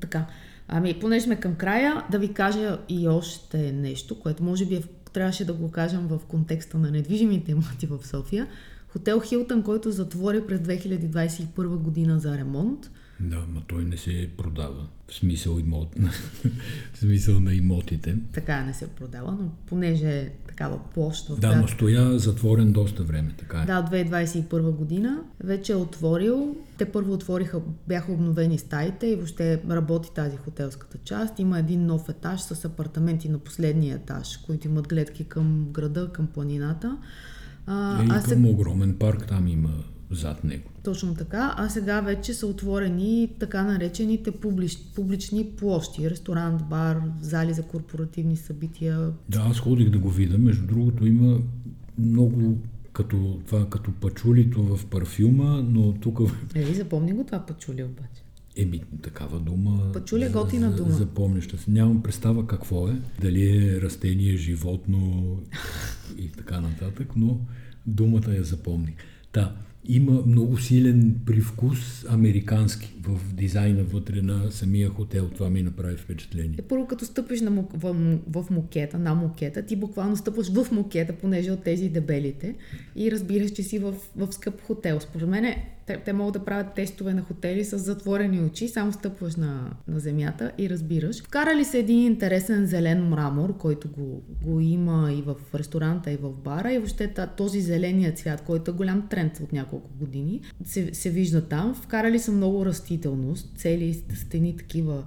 Така, 0.00 0.26
ами, 0.68 1.00
понеже 1.00 1.24
сме 1.24 1.40
към 1.40 1.54
края, 1.54 2.06
да 2.10 2.18
ви 2.18 2.32
кажа 2.32 2.78
и 2.88 3.08
още 3.08 3.72
нещо, 3.72 4.20
което 4.20 4.42
може 4.42 4.66
би 4.66 4.74
е, 4.74 4.82
трябваше 5.12 5.44
да 5.44 5.52
го 5.52 5.70
кажем 5.70 6.06
в 6.06 6.20
контекста 6.28 6.78
на 6.78 6.90
недвижимите 6.90 7.52
имоти 7.52 7.86
в 7.86 8.06
София. 8.06 8.46
Хотел 8.88 9.20
Хилтън, 9.20 9.62
който 9.62 9.90
затвори 9.90 10.46
през 10.46 10.60
2021 10.60 11.66
година 11.66 12.20
за 12.20 12.38
ремонт– 12.38 12.90
да, 13.20 13.44
но 13.54 13.60
той 13.60 13.84
не 13.84 13.96
се 13.96 14.30
продава. 14.36 14.86
В 15.08 15.14
смисъл, 15.14 15.58
имот, 15.58 15.88
в 16.94 16.98
смисъл 16.98 17.40
на 17.40 17.54
имотите. 17.54 18.16
Така 18.32 18.64
не 18.64 18.74
се 18.74 18.86
продава, 18.86 19.32
но 19.32 19.50
понеже 19.66 20.08
е 20.08 20.30
такава 20.48 20.80
площ. 20.94 21.28
В 21.28 21.40
да, 21.40 21.56
но 21.56 21.68
стоя 21.68 22.18
затворен 22.18 22.72
доста 22.72 23.02
време, 23.02 23.34
така 23.38 23.62
е. 23.62 23.66
Да, 23.66 23.78
от 23.78 23.90
2021 23.90 24.70
година 24.70 25.22
вече 25.44 25.72
е 25.72 25.76
отворил. 25.76 26.56
Те 26.78 26.84
първо 26.84 27.12
отвориха, 27.12 27.60
бяха 27.88 28.12
обновени 28.12 28.58
стаите 28.58 29.06
и 29.06 29.16
въобще 29.16 29.62
работи 29.70 30.10
тази 30.14 30.36
хотелската 30.36 30.98
част. 30.98 31.38
Има 31.38 31.58
един 31.58 31.86
нов 31.86 32.08
етаж 32.08 32.40
с 32.40 32.64
апартаменти 32.64 33.28
на 33.28 33.38
последния 33.38 33.96
етаж, 33.96 34.36
които 34.36 34.68
имат 34.68 34.88
гледки 34.88 35.24
към 35.24 35.66
града, 35.72 36.10
към 36.12 36.26
планината. 36.26 36.96
А, 37.66 38.02
е, 38.02 38.04
и 38.04 38.08
към 38.08 38.22
се... 38.22 38.48
огромен 38.48 38.96
парк 38.98 39.26
там 39.26 39.48
има 39.48 39.70
зад 40.10 40.44
него. 40.44 40.70
Точно 40.82 41.14
така, 41.14 41.54
а 41.56 41.68
сега 41.68 42.00
вече 42.00 42.34
са 42.34 42.46
отворени 42.46 43.30
така 43.40 43.62
наречените 43.62 44.30
публич, 44.30 44.78
публични 44.94 45.46
площи, 45.58 46.10
ресторант, 46.10 46.62
бар, 46.70 47.02
зали 47.20 47.54
за 47.54 47.62
корпоративни 47.62 48.36
събития. 48.36 49.10
Да, 49.28 49.46
аз 49.50 49.60
ходих 49.60 49.90
да 49.90 49.98
го 49.98 50.10
видя. 50.10 50.38
Между 50.38 50.66
другото 50.66 51.06
има 51.06 51.38
много 51.98 52.58
като, 52.92 53.40
това, 53.46 53.68
като 53.68 53.92
пачулито 53.92 54.76
в 54.76 54.86
парфюма, 54.86 55.64
но 55.68 55.92
тук... 55.92 56.20
Ели, 56.54 56.74
запомни 56.74 57.12
го 57.12 57.24
това 57.24 57.46
пачули 57.46 57.84
обаче. 57.84 58.22
Еми, 58.56 58.82
такава 59.02 59.40
дума. 59.40 59.92
Пачули 59.92 60.24
е 60.24 60.28
готина 60.28 60.70
дума. 60.70 60.90
Запомняща 60.90 61.58
се. 61.58 61.70
Нямам 61.70 62.02
представа 62.02 62.46
какво 62.46 62.88
е. 62.88 63.00
Дали 63.20 63.66
е 63.66 63.80
растение, 63.80 64.36
животно 64.36 65.24
и 66.18 66.28
така 66.28 66.60
нататък, 66.60 67.08
но 67.16 67.40
думата 67.86 68.34
я 68.34 68.44
запомни. 68.44 68.94
Та, 69.32 69.56
има 69.88 70.22
много 70.26 70.58
силен 70.58 71.16
привкус 71.26 72.04
американски 72.08 72.93
в 73.08 73.34
дизайна 73.34 73.84
вътре 73.84 74.22
на 74.22 74.50
самия 74.50 74.88
хотел. 74.88 75.28
Това 75.28 75.50
ми 75.50 75.62
направи 75.62 75.96
впечатление. 75.96 76.56
Е, 76.58 76.62
първо, 76.62 76.86
като 76.86 77.04
стъпиш 77.04 77.40
на, 77.40 77.50
в, 77.74 77.94
в 78.26 78.50
мукета, 78.50 78.98
на 78.98 79.14
мукета, 79.14 79.62
ти 79.62 79.76
буквално 79.76 80.16
стъпваш 80.16 80.52
в 80.52 80.72
мукета, 80.72 81.12
понеже 81.12 81.50
от 81.50 81.62
тези 81.62 81.88
дебелите 81.88 82.54
и 82.96 83.10
разбираш, 83.10 83.50
че 83.50 83.62
си 83.62 83.78
в, 83.78 83.94
в 84.16 84.32
скъп 84.32 84.60
хотел. 84.60 85.00
Според 85.00 85.28
мен 85.28 85.54
те, 85.86 85.96
те 86.04 86.12
могат 86.12 86.32
да 86.32 86.44
правят 86.44 86.74
тестове 86.74 87.14
на 87.14 87.22
хотели 87.22 87.64
с 87.64 87.78
затворени 87.78 88.40
очи, 88.40 88.68
само 88.68 88.92
стъпваш 88.92 89.36
на, 89.36 89.70
на 89.88 90.00
земята 90.00 90.52
и 90.58 90.70
разбираш. 90.70 91.22
Вкарали 91.22 91.64
се 91.64 91.78
един 91.78 92.06
интересен 92.06 92.66
зелен 92.66 93.08
мрамор, 93.08 93.56
който 93.56 93.88
го, 93.88 94.22
го 94.42 94.60
има 94.60 95.12
и 95.12 95.22
в 95.22 95.34
ресторанта, 95.54 96.10
и 96.12 96.16
в 96.16 96.32
бара, 96.32 96.72
и 96.72 96.78
въобще 96.78 97.14
този 97.36 97.60
зеления 97.60 98.12
цвят, 98.12 98.40
който 98.40 98.70
е 98.70 98.74
голям 98.74 99.08
тренд 99.08 99.40
от 99.42 99.52
няколко 99.52 99.90
години, 99.98 100.40
се, 100.64 100.94
се 100.94 101.10
вижда 101.10 101.48
там. 101.48 101.74
Вкарали 101.74 102.18
са 102.18 102.32
много 102.32 102.66
растителност, 102.94 103.48
цели 103.56 103.94
стени 104.14 104.56
такива 104.56 105.04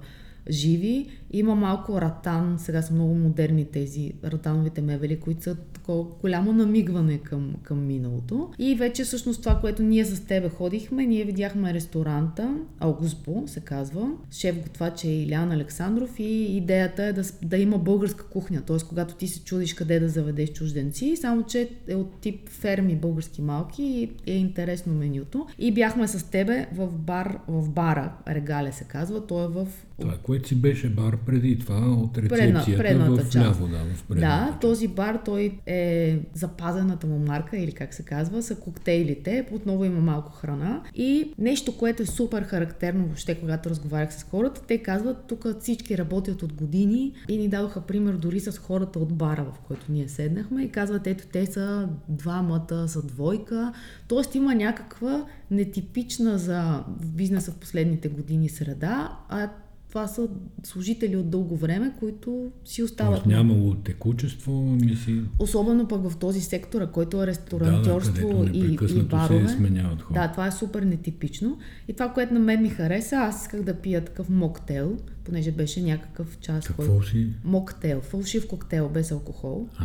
живи. 0.50 1.06
Има 1.32 1.54
малко 1.54 2.00
ратан, 2.00 2.58
сега 2.58 2.82
са 2.82 2.94
много 2.94 3.14
модерни 3.14 3.64
тези 3.64 4.12
ратановите 4.24 4.80
мебели, 4.80 5.20
които 5.20 5.42
са 5.42 5.56
такова 5.56 6.04
голямо 6.20 6.52
намигване 6.52 7.18
към, 7.18 7.54
към 7.62 7.86
миналото. 7.86 8.50
И 8.58 8.74
вече 8.74 9.04
всъщност 9.04 9.42
това, 9.42 9.60
което 9.60 9.82
ние 9.82 10.04
с 10.04 10.20
тебе 10.20 10.48
ходихме, 10.48 11.06
ние 11.06 11.24
видяхме 11.24 11.74
ресторанта, 11.74 12.56
Аугусбо 12.80 13.44
се 13.46 13.60
казва, 13.60 14.10
шеф 14.30 14.62
готвач 14.62 15.04
е 15.04 15.08
Илян 15.08 15.52
Александров 15.52 16.18
и 16.18 16.56
идеята 16.56 17.04
е 17.04 17.12
да, 17.12 17.22
да 17.42 17.56
има 17.56 17.78
българска 17.78 18.24
кухня, 18.24 18.60
т.е. 18.60 18.76
когато 18.88 19.14
ти 19.14 19.28
се 19.28 19.44
чудиш 19.44 19.74
къде 19.74 20.00
да 20.00 20.08
заведеш 20.08 20.52
чужденци, 20.52 21.16
само 21.16 21.42
че 21.42 21.70
е 21.88 21.94
от 21.94 22.20
тип 22.20 22.48
ферми 22.48 22.96
български 22.96 23.42
малки 23.42 23.82
и 23.82 24.32
е 24.32 24.36
интересно 24.36 24.94
менюто. 24.94 25.46
И 25.58 25.72
бяхме 25.72 26.08
с 26.08 26.30
тебе 26.30 26.66
в 26.74 26.92
бар, 26.92 27.38
в 27.48 27.70
бара, 27.70 28.12
Регале 28.28 28.72
се 28.72 28.84
казва, 28.84 29.26
той 29.26 29.44
е 29.44 29.48
в 29.48 29.68
това, 30.00 30.16
което 30.38 30.48
си 30.48 30.54
беше 30.54 30.88
бар 30.88 31.16
преди 31.26 31.58
това, 31.58 31.76
от 31.76 32.18
рецепцията 32.18 32.78
Предна, 32.78 33.04
в 33.04 33.36
ляво, 33.36 33.68
да, 33.68 33.78
в 33.78 34.14
Да, 34.14 34.58
този 34.60 34.88
бар, 34.88 35.18
той 35.24 35.58
е 35.66 36.18
запазената 36.34 37.06
му 37.06 37.18
марка, 37.18 37.58
или 37.58 37.72
как 37.72 37.94
се 37.94 38.02
казва, 38.02 38.42
са 38.42 38.56
коктейлите, 38.56 39.46
отново 39.52 39.84
има 39.84 40.00
малко 40.00 40.32
храна. 40.32 40.82
И 40.94 41.32
нещо, 41.38 41.76
което 41.76 42.02
е 42.02 42.06
супер 42.06 42.42
характерно 42.42 43.04
въобще, 43.04 43.34
когато 43.34 43.70
разговарях 43.70 44.14
с 44.14 44.22
хората, 44.22 44.62
те 44.66 44.78
казват, 44.78 45.16
тук 45.28 45.46
всички 45.60 45.98
работят 45.98 46.42
от 46.42 46.52
години 46.52 47.12
и 47.28 47.36
ни 47.36 47.48
дадоха 47.48 47.80
пример 47.80 48.12
дори 48.12 48.40
с 48.40 48.58
хората 48.58 48.98
от 48.98 49.12
бара, 49.12 49.44
в 49.54 49.58
който 49.58 49.86
ние 49.88 50.08
седнахме 50.08 50.62
и 50.62 50.68
казват, 50.68 51.06
ето 51.06 51.24
те 51.32 51.46
са 51.46 51.88
двамата, 52.08 52.88
са 52.88 53.02
двойка. 53.02 53.72
Тоест 54.08 54.34
има 54.34 54.54
някаква 54.54 55.24
нетипична 55.50 56.38
за 56.38 56.84
бизнеса 57.04 57.52
в 57.52 57.56
последните 57.56 58.08
години 58.08 58.48
среда, 58.48 59.18
а 59.28 59.48
това 59.88 60.06
са 60.06 60.28
служители 60.62 61.16
от 61.16 61.30
дълго 61.30 61.56
време, 61.56 61.92
които 61.98 62.50
си 62.64 62.82
остават. 62.82 63.14
Тоест 63.14 63.26
нямало 63.26 63.74
текучество, 63.74 64.52
мисли. 64.52 65.22
Особено 65.38 65.88
пък 65.88 66.10
в 66.10 66.16
този 66.16 66.40
сектор, 66.40 66.90
който 66.90 67.22
е 67.22 67.26
ресторантьорство 67.26 68.28
да, 68.28 68.50
да, 68.50 68.58
и, 68.58 68.78
и 68.98 69.02
барове. 69.02 69.48
Се 69.48 69.54
сменяват 69.54 70.02
хора. 70.02 70.20
Да, 70.20 70.32
това 70.32 70.46
е 70.46 70.52
супер 70.52 70.82
нетипично. 70.82 71.58
И 71.88 71.92
това, 71.92 72.12
което 72.12 72.34
на 72.34 72.40
мен 72.40 72.62
ми 72.62 72.68
хареса, 72.68 73.16
аз 73.16 73.42
исках 73.42 73.62
да 73.62 73.74
пия 73.74 74.04
такъв 74.04 74.28
моктейл, 74.28 74.96
понеже 75.24 75.52
беше 75.52 75.82
някакъв 75.82 76.38
час. 76.38 76.66
Какво 76.66 76.86
кой... 76.86 77.06
си? 77.06 77.28
Моктейл, 77.44 78.00
фалшив 78.00 78.48
коктейл 78.48 78.88
без 78.88 79.12
алкохол. 79.12 79.68
А. 79.78 79.84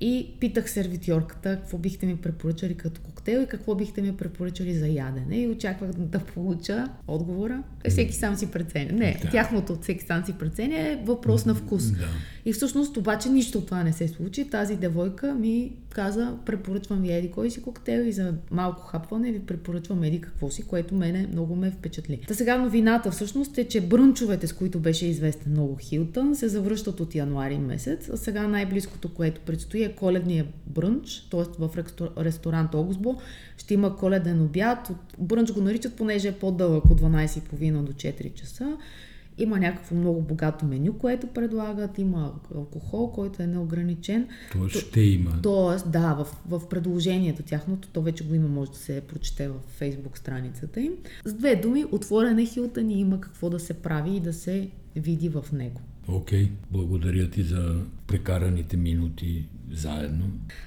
И 0.00 0.30
питах 0.40 0.70
сервитьорката 0.70 1.56
какво 1.56 1.78
бихте 1.78 2.06
ми 2.06 2.16
препоръчали 2.16 2.74
като 2.74 3.00
коктейл 3.00 3.40
и 3.40 3.46
какво 3.46 3.74
бихте 3.74 4.02
ми 4.02 4.16
препоръчали 4.16 4.74
за 4.74 4.88
ядене. 4.88 5.40
И 5.40 5.48
очаквах 5.48 5.90
да 5.90 6.18
получа 6.18 6.88
отговора. 7.08 7.62
Е, 7.84 7.90
всеки 7.90 8.14
сам 8.14 8.36
си 8.36 8.50
преценя. 8.50 8.92
Не, 8.92 9.18
да. 9.22 9.30
тяхното 9.30 9.72
от 9.72 9.82
всеки 9.82 10.04
сам 10.04 10.24
си 10.26 10.32
преценя 10.32 10.78
е 10.78 10.98
въпрос 11.04 11.46
на 11.46 11.54
вкус. 11.54 11.90
Да. 11.90 12.06
И 12.44 12.52
всъщност 12.52 12.96
обаче 12.96 13.28
нищо 13.28 13.58
от 13.58 13.66
това 13.66 13.82
не 13.84 13.92
се 13.92 14.08
случи. 14.08 14.50
Тази 14.50 14.76
девойка 14.76 15.34
ми 15.34 15.72
каза, 15.90 16.36
препоръчвам 16.46 17.02
ви 17.02 17.12
еди 17.12 17.30
кой 17.30 17.50
си 17.50 17.62
коктейл 17.62 18.02
и 18.02 18.12
за 18.12 18.34
малко 18.50 18.82
хапване 18.82 19.32
ви 19.32 19.40
препоръчвам 19.40 20.02
еди 20.02 20.20
какво 20.20 20.50
си, 20.50 20.62
което 20.62 20.94
мене 20.94 21.26
много 21.32 21.56
ме 21.56 21.70
впечатли. 21.70 22.20
Та 22.28 22.34
сега 22.34 22.58
новината 22.58 23.10
всъщност 23.10 23.58
е, 23.58 23.64
че 23.64 23.80
брънчовете, 23.80 24.46
с 24.46 24.52
които 24.52 24.80
беше 24.80 25.06
известен 25.06 25.52
много 25.52 25.76
Хилтън, 25.80 26.36
се 26.36 26.48
завръщат 26.48 27.00
от 27.00 27.14
януари 27.14 27.58
месец, 27.58 28.10
а 28.12 28.16
сега 28.16 28.48
най-близкото, 28.48 29.14
което 29.14 29.40
предстои 29.40 29.82
е 29.82 29.89
коледния 29.94 30.46
брънч, 30.66 31.28
т.е. 31.30 31.44
в 31.58 31.70
ресторант 32.18 32.74
Огсбо 32.74 33.16
ще 33.56 33.74
има 33.74 33.96
коледен 33.96 34.42
обяд. 34.42 34.90
Брънч 35.18 35.52
го 35.52 35.60
наричат, 35.60 35.96
понеже 35.96 36.28
е 36.28 36.32
по-дълъг 36.32 36.84
от 36.84 37.00
12.30 37.00 37.82
до 37.82 37.92
4 37.92 38.34
часа 38.34 38.76
има 39.42 39.58
някакво 39.58 39.96
много 39.96 40.22
богато 40.22 40.66
меню, 40.66 40.98
което 40.98 41.26
предлагат, 41.26 41.98
има 41.98 42.32
алкохол, 42.54 43.12
който 43.12 43.42
е 43.42 43.46
неограничен. 43.46 44.28
Тоест 44.52 44.76
ще 44.76 45.00
има. 45.00 45.42
Тоест, 45.42 45.90
да, 45.90 46.14
в, 46.14 46.36
в 46.48 46.68
предложението 46.68 47.42
тяхното, 47.42 47.88
то 47.88 48.02
вече 48.02 48.24
го 48.24 48.34
има, 48.34 48.48
може 48.48 48.70
да 48.70 48.76
се 48.76 49.00
прочете 49.00 49.48
в 49.48 49.54
фейсбук 49.68 50.18
страницата 50.18 50.80
им. 50.80 50.92
С 51.24 51.34
две 51.34 51.56
думи, 51.56 51.84
отворен 51.92 52.38
е 52.38 52.44
Хилтън 52.44 52.90
и 52.90 53.00
има 53.00 53.20
какво 53.20 53.50
да 53.50 53.60
се 53.60 53.74
прави 53.74 54.16
и 54.16 54.20
да 54.20 54.32
се 54.32 54.68
види 54.96 55.28
в 55.28 55.44
него. 55.52 55.80
Окей, 56.08 56.44
okay. 56.44 56.50
благодаря 56.70 57.30
ти 57.30 57.42
за 57.42 57.80
прекараните 58.06 58.76
минути 58.76 59.44
заедно. 59.72 60.24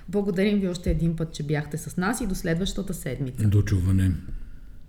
Благодарим 0.09 0.59
ви 0.59 0.67
още 0.67 0.91
един 0.91 1.15
път, 1.15 1.33
че 1.33 1.43
бяхте 1.43 1.77
с 1.77 1.97
нас 1.97 2.21
и 2.21 2.27
до 2.27 2.35
следващата 2.35 2.93
седмица. 2.93 3.47
До 3.47 3.61
чуване. 3.61 4.11